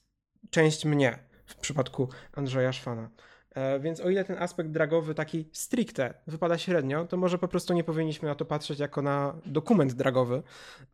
część 0.50 0.86
mnie 0.86 1.20
w 1.46 1.56
przypadku 1.56 2.10
Andrzeja 2.34 2.74
Szwana. 2.74 3.10
E, 3.52 3.80
więc 3.80 4.00
o 4.00 4.10
ile 4.10 4.24
ten 4.24 4.38
aspekt 4.44 4.70
dragowy 4.70 5.16
taki 5.16 5.50
stricte 5.52 6.14
wypada 6.28 6.58
średnio, 6.58 7.06
to 7.06 7.18
może 7.18 7.38
po 7.38 7.48
prostu 7.48 7.74
nie 7.74 7.84
powinniśmy 7.84 8.30
na 8.30 8.36
to 8.36 8.46
patrzeć 8.46 8.80
jako 8.80 9.02
na 9.02 9.36
dokument 9.46 9.94
dragowy, 9.94 10.44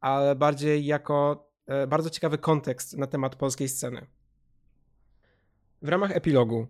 ale 0.01 0.36
bardziej 0.36 0.86
jako 0.86 1.47
e, 1.67 1.88
bardzo 1.88 2.09
ciekawy 2.09 2.38
kontekst 2.38 2.97
na 2.97 3.07
temat 3.07 3.36
polskiej 3.36 3.69
sceny. 3.69 4.05
W 5.82 5.89
ramach 5.89 6.11
epilogu 6.11 6.67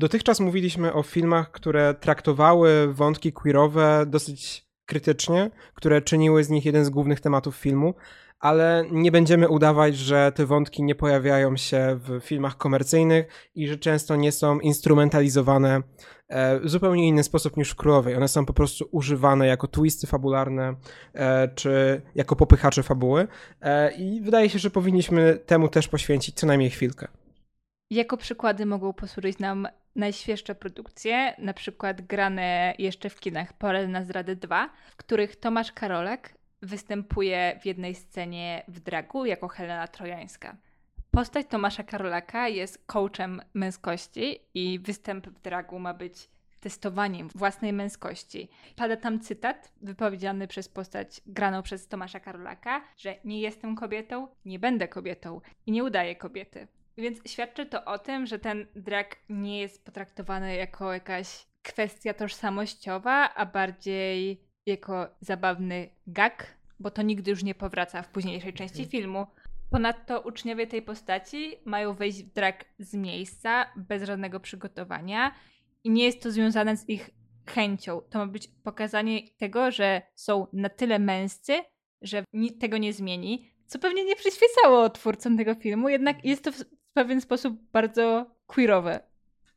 Dotychczas 0.00 0.40
mówiliśmy 0.40 0.92
o 0.92 1.02
filmach, 1.02 1.50
które 1.50 1.94
traktowały 1.94 2.94
wątki 2.94 3.32
queerowe 3.32 4.04
dosyć 4.06 4.66
krytycznie, 4.86 5.50
które 5.74 6.02
czyniły 6.02 6.44
z 6.44 6.50
nich 6.50 6.64
jeden 6.64 6.84
z 6.84 6.90
głównych 6.90 7.20
tematów 7.20 7.56
filmu, 7.56 7.94
ale 8.38 8.84
nie 8.90 9.12
będziemy 9.12 9.48
udawać, 9.48 9.96
że 9.96 10.32
te 10.34 10.46
wątki 10.46 10.82
nie 10.82 10.94
pojawiają 10.94 11.56
się 11.56 11.98
w 12.04 12.20
filmach 12.20 12.56
komercyjnych 12.56 13.26
i 13.54 13.68
że 13.68 13.76
często 13.76 14.16
nie 14.16 14.32
są 14.32 14.60
instrumentalizowane 14.60 15.82
e, 16.28 16.60
w 16.60 16.70
zupełnie 16.70 17.08
inny 17.08 17.22
sposób 17.22 17.56
niż 17.56 17.70
w 17.70 17.76
Królowej. 17.76 18.16
One 18.16 18.28
są 18.28 18.46
po 18.46 18.52
prostu 18.52 18.88
używane 18.90 19.46
jako 19.46 19.68
twisty 19.68 20.06
fabularne 20.06 20.74
e, 21.14 21.48
czy 21.48 22.02
jako 22.14 22.36
popychacze 22.36 22.82
fabuły 22.82 23.28
e, 23.60 23.92
i 23.92 24.20
wydaje 24.20 24.50
się, 24.50 24.58
że 24.58 24.70
powinniśmy 24.70 25.38
temu 25.46 25.68
też 25.68 25.88
poświęcić 25.88 26.36
co 26.36 26.46
najmniej 26.46 26.70
chwilkę. 26.70 27.08
Jako 27.90 28.16
przykłady 28.16 28.66
mogą 28.66 28.92
posłużyć 28.92 29.38
nam 29.38 29.68
najświeższe 29.96 30.54
produkcje, 30.54 31.34
na 31.38 31.54
przykład 31.54 32.00
grane 32.00 32.74
jeszcze 32.78 33.10
w 33.10 33.20
kinach 33.20 33.52
Pole 33.52 33.88
na 33.88 34.04
zdrady 34.04 34.36
2, 34.36 34.70
w 34.90 34.96
których 34.96 35.36
Tomasz 35.36 35.72
Karolek 35.72 36.34
występuje 36.62 37.58
w 37.62 37.66
jednej 37.66 37.94
scenie 37.94 38.62
w 38.68 38.80
dragu 38.80 39.24
jako 39.24 39.48
Helena 39.48 39.88
Trojańska. 39.88 40.56
Postać 41.10 41.46
Tomasza 41.46 41.82
Karolaka 41.82 42.48
jest 42.48 42.86
coachem 42.86 43.42
męskości 43.54 44.40
i 44.54 44.78
występ 44.78 45.26
w 45.26 45.40
dragu 45.40 45.78
ma 45.78 45.94
być 45.94 46.30
testowaniem 46.60 47.28
własnej 47.34 47.72
męskości. 47.72 48.48
Pada 48.76 48.96
tam 48.96 49.20
cytat 49.20 49.72
wypowiedziany 49.82 50.48
przez 50.48 50.68
postać 50.68 51.20
graną 51.26 51.62
przez 51.62 51.88
Tomasza 51.88 52.20
Karolaka, 52.20 52.82
że 52.96 53.16
nie 53.24 53.40
jestem 53.40 53.76
kobietą, 53.76 54.28
nie 54.44 54.58
będę 54.58 54.88
kobietą 54.88 55.40
i 55.66 55.72
nie 55.72 55.84
udaję 55.84 56.16
kobiety. 56.16 56.68
Więc 56.98 57.30
świadczy 57.30 57.66
to 57.66 57.84
o 57.84 57.98
tym, 57.98 58.26
że 58.26 58.38
ten 58.38 58.66
drag 58.76 59.16
nie 59.28 59.60
jest 59.60 59.84
potraktowany 59.84 60.56
jako 60.56 60.92
jakaś 60.92 61.46
kwestia 61.62 62.14
tożsamościowa, 62.14 63.34
a 63.34 63.46
bardziej 63.46 64.44
jako 64.66 65.08
zabawny 65.20 65.88
gag, 66.06 66.56
bo 66.80 66.90
to 66.90 67.02
nigdy 67.02 67.30
już 67.30 67.42
nie 67.42 67.54
powraca 67.54 68.02
w 68.02 68.08
późniejszej 68.08 68.52
części 68.52 68.82
mhm. 68.82 68.90
filmu. 68.90 69.26
Ponadto 69.70 70.20
uczniowie 70.20 70.66
tej 70.66 70.82
postaci 70.82 71.56
mają 71.64 71.94
wejść 71.94 72.22
w 72.22 72.32
drag 72.32 72.64
z 72.78 72.94
miejsca, 72.94 73.66
bez 73.76 74.02
żadnego 74.02 74.40
przygotowania 74.40 75.34
i 75.84 75.90
nie 75.90 76.04
jest 76.04 76.22
to 76.22 76.30
związane 76.30 76.76
z 76.76 76.88
ich 76.88 77.10
chęcią. 77.46 78.00
To 78.00 78.18
ma 78.18 78.26
być 78.26 78.48
pokazanie 78.48 79.20
tego, 79.38 79.70
że 79.70 80.02
są 80.14 80.46
na 80.52 80.68
tyle 80.68 80.98
męscy, 80.98 81.52
że 82.02 82.24
nikt 82.32 82.60
tego 82.60 82.78
nie 82.78 82.92
zmieni, 82.92 83.50
co 83.66 83.78
pewnie 83.78 84.04
nie 84.04 84.16
przyświecało 84.16 84.90
twórcom 84.90 85.36
tego 85.36 85.54
filmu, 85.54 85.88
jednak 85.88 86.24
jest 86.24 86.44
to 86.44 86.50
w 86.90 86.92
pewien 86.92 87.20
sposób 87.20 87.54
bardzo 87.72 88.26
queerowe. 88.46 89.00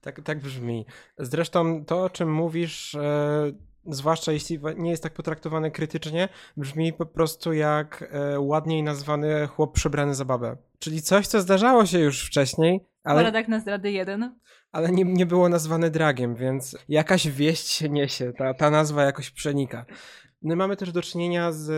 Tak, 0.01 0.21
tak 0.21 0.39
brzmi. 0.39 0.85
Zresztą 1.17 1.85
to, 1.85 2.03
o 2.03 2.09
czym 2.09 2.33
mówisz, 2.33 2.95
e, 2.95 3.51
zwłaszcza 3.85 4.31
jeśli 4.31 4.59
nie 4.77 4.91
jest 4.91 5.03
tak 5.03 5.13
potraktowane 5.13 5.71
krytycznie, 5.71 6.29
brzmi 6.57 6.93
po 6.93 7.05
prostu 7.05 7.53
jak 7.53 8.09
e, 8.11 8.39
ładniej 8.39 8.83
nazwany 8.83 9.47
chłop 9.47 9.73
przebrany 9.73 10.15
za 10.15 10.25
babę. 10.25 10.57
Czyli 10.79 11.01
coś, 11.01 11.27
co 11.27 11.41
zdarzało 11.41 11.85
się 11.85 11.99
już 11.99 12.27
wcześniej, 12.27 12.85
ale... 13.03 13.19
Poradak 13.19 13.47
na 13.47 13.59
zdrady 13.59 13.91
jeden. 13.91 14.39
Ale 14.71 14.91
nie, 14.91 15.03
nie 15.03 15.25
było 15.25 15.49
nazwane 15.49 15.89
dragiem, 15.89 16.35
więc 16.35 16.77
jakaś 16.89 17.27
wieść 17.27 17.67
się 17.67 17.89
niesie, 17.89 18.33
ta, 18.37 18.53
ta 18.53 18.69
nazwa 18.69 19.03
jakoś 19.03 19.31
przenika. 19.31 19.85
My 20.43 20.55
mamy 20.55 20.75
też 20.75 20.91
do 20.91 21.01
czynienia 21.01 21.51
z 21.51 21.69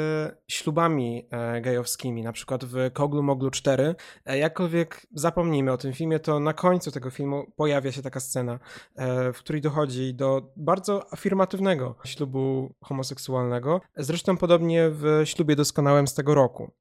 ślubami 0.48 1.28
e, 1.32 1.62
gejowskimi, 1.62 2.24
na 2.24 2.32
przykład 2.32 2.66
w 2.66 2.92
Koglu 2.94 3.24
Moglu 3.24 3.52
4. 3.52 3.96
E, 4.26 4.38
jakkolwiek 4.38 5.08
zapomnijmy 5.14 5.72
o 5.72 5.78
tym 5.78 5.94
filmie, 5.94 6.20
to 6.20 6.40
na 6.40 6.54
końcu 6.54 6.92
tego 6.92 7.10
filmu 7.10 7.52
pojawia 7.56 7.92
się 7.92 8.02
taka 8.02 8.20
scena, 8.20 8.60
e, 8.96 9.34
w 9.34 9.38
której 9.38 9.62
dochodzi 9.62 10.14
do 10.14 10.54
bardzo 10.58 11.14
afirmatywnego 11.14 11.96
ślubu 12.06 12.74
homoseksualnego. 12.82 13.82
Zresztą 13.98 14.38
podobnie 14.38 14.90
w 14.90 15.22
ślubie 15.26 15.56
doskonałym 15.56 16.08
z 16.08 16.14
tego 16.14 16.36
roku. 16.36 16.72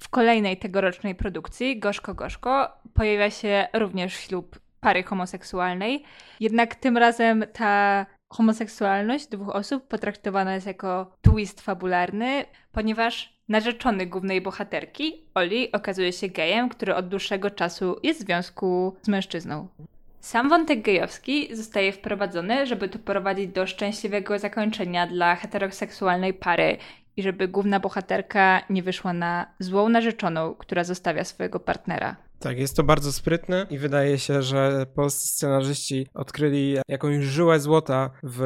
W 0.00 0.08
kolejnej 0.08 0.56
tegorocznej 0.56 1.14
produkcji, 1.14 1.78
Gorzko 1.78 2.14
Gorzko, 2.14 2.68
pojawia 2.94 3.30
się 3.30 3.66
również 3.74 4.14
ślub 4.14 4.60
pary 4.80 5.02
homoseksualnej, 5.02 6.04
jednak 6.40 6.74
tym 6.74 6.96
razem 6.96 7.44
ta 7.52 8.06
homoseksualność 8.34 9.26
dwóch 9.26 9.48
osób 9.48 9.88
potraktowana 9.88 10.54
jest 10.54 10.66
jako 10.66 11.10
twist 11.22 11.60
fabularny, 11.60 12.44
ponieważ 12.72 13.34
narzeczony 13.48 14.06
głównej 14.06 14.40
bohaterki, 14.40 15.14
Oli, 15.34 15.72
okazuje 15.72 16.12
się 16.12 16.28
gejem, 16.28 16.68
który 16.68 16.94
od 16.94 17.08
dłuższego 17.08 17.50
czasu 17.50 17.96
jest 18.02 18.20
w 18.20 18.22
związku 18.22 18.96
z 19.02 19.08
mężczyzną. 19.08 19.68
Sam 20.20 20.48
wątek 20.48 20.82
gejowski 20.82 21.56
zostaje 21.56 21.92
wprowadzony, 21.92 22.66
żeby 22.66 22.88
doprowadzić 22.88 23.48
do 23.48 23.66
szczęśliwego 23.66 24.38
zakończenia 24.38 25.06
dla 25.06 25.36
heteroseksualnej 25.36 26.34
pary 26.34 26.76
i 27.16 27.22
żeby 27.22 27.48
główna 27.48 27.80
bohaterka 27.80 28.62
nie 28.70 28.82
wyszła 28.82 29.12
na 29.12 29.46
złą 29.58 29.88
narzeczoną, 29.88 30.54
która 30.54 30.84
zostawia 30.84 31.24
swojego 31.24 31.60
partnera. 31.60 32.16
Tak, 32.44 32.58
jest 32.58 32.76
to 32.76 32.82
bardzo 32.82 33.12
sprytne 33.12 33.66
i 33.70 33.78
wydaje 33.78 34.18
się, 34.18 34.42
że 34.42 34.86
polscy 34.94 35.28
scenarzyści 35.28 36.06
odkryli 36.14 36.76
jakąś 36.88 37.24
żyłę 37.24 37.60
złota 37.60 38.10
w 38.22 38.42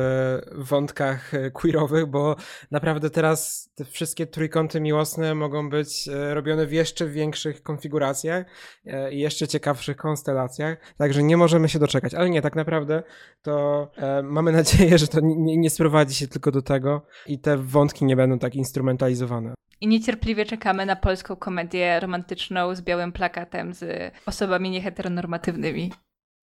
wątkach 0.54 1.32
queerowych, 1.52 2.06
bo 2.06 2.36
naprawdę 2.70 3.10
teraz 3.10 3.70
te 3.74 3.84
wszystkie 3.84 4.26
trójkąty 4.26 4.80
miłosne 4.80 5.34
mogą 5.34 5.70
być 5.70 6.08
e, 6.08 6.34
robione 6.34 6.66
w 6.66 6.72
jeszcze 6.72 7.08
większych 7.08 7.62
konfiguracjach 7.62 8.46
e, 8.86 9.12
i 9.12 9.18
jeszcze 9.18 9.48
ciekawszych 9.48 9.96
konstelacjach, 9.96 10.94
także 10.98 11.22
nie 11.22 11.36
możemy 11.36 11.68
się 11.68 11.78
doczekać. 11.78 12.14
Ale 12.14 12.30
nie, 12.30 12.42
tak 12.42 12.56
naprawdę 12.56 13.02
to 13.42 13.88
e, 13.96 14.22
mamy 14.22 14.52
nadzieję, 14.52 14.98
że 14.98 15.08
to 15.08 15.20
nie, 15.22 15.56
nie 15.56 15.70
sprowadzi 15.70 16.14
się 16.14 16.28
tylko 16.28 16.50
do 16.50 16.62
tego 16.62 17.02
i 17.26 17.38
te 17.38 17.56
wątki 17.56 18.04
nie 18.04 18.16
będą 18.16 18.38
tak 18.38 18.54
instrumentalizowane. 18.54 19.54
I 19.80 19.86
niecierpliwie 19.86 20.44
czekamy 20.44 20.86
na 20.86 20.96
polską 20.96 21.36
komedię 21.36 22.00
romantyczną 22.00 22.74
z 22.74 22.82
białym 22.82 23.12
plakatem 23.12 23.74
z 23.74 24.12
osobami 24.26 24.70
nieheteronormatywnymi. 24.70 25.92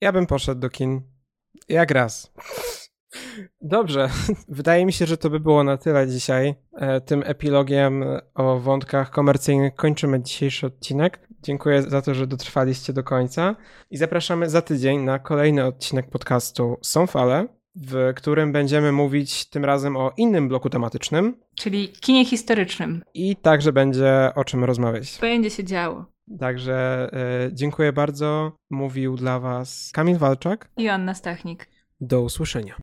Ja 0.02 0.12
bym 0.12 0.28
poszedł 0.28 0.62
do 0.62 0.70
kin. 0.70 1.02
Jak 1.70 1.92
raz. 1.92 2.34
Dobrze, 3.62 4.10
wydaje 4.48 4.86
mi 4.86 4.94
się, 4.94 5.06
że 5.06 5.18
to 5.18 5.30
by 5.30 5.40
było 5.40 5.64
na 5.64 5.78
tyle 5.78 6.08
dzisiaj. 6.08 6.56
E, 6.74 7.02
tym 7.02 7.24
epilogiem 7.26 8.04
o 8.34 8.60
wątkach 8.60 9.12
komercyjnych 9.12 9.76
kończymy 9.76 10.22
dzisiejszy 10.22 10.68
odcinek. 10.68 11.28
Dziękuję 11.42 11.82
za 11.82 12.02
to, 12.02 12.14
że 12.14 12.28
dotrwaliście 12.28 12.94
do 12.94 13.04
końca 13.04 13.56
i 13.90 13.98
zapraszamy 13.98 14.50
za 14.50 14.62
tydzień 14.62 15.00
na 15.00 15.20
kolejny 15.20 15.66
odcinek 15.66 16.10
podcastu 16.10 16.78
Są 16.82 17.08
Fale 17.08 17.48
w 17.76 18.14
którym 18.16 18.52
będziemy 18.52 18.92
mówić 18.92 19.50
tym 19.50 19.66
razem 19.66 19.98
o 19.98 20.12
innym 20.18 20.48
bloku 20.48 20.70
tematycznym. 20.70 21.38
Czyli 21.56 21.90
kinie 21.90 22.26
historycznym. 22.26 23.04
I 23.14 23.36
także 23.36 23.74
będzie 23.74 24.32
o 24.36 24.44
czym 24.44 24.64
rozmawiać. 24.64 25.18
Będzie 25.22 25.50
się 25.50 25.64
działo. 25.64 26.06
Także 26.40 27.10
y, 27.48 27.54
dziękuję 27.54 27.94
bardzo. 27.94 28.52
Mówił 28.70 29.16
dla 29.16 29.40
Was 29.40 29.92
Kamil 29.94 30.18
Walczak 30.18 30.70
i 30.78 30.88
Anna 30.88 31.14
Stachnik. 31.14 31.70
Do 32.02 32.22
usłyszenia. 32.22 32.76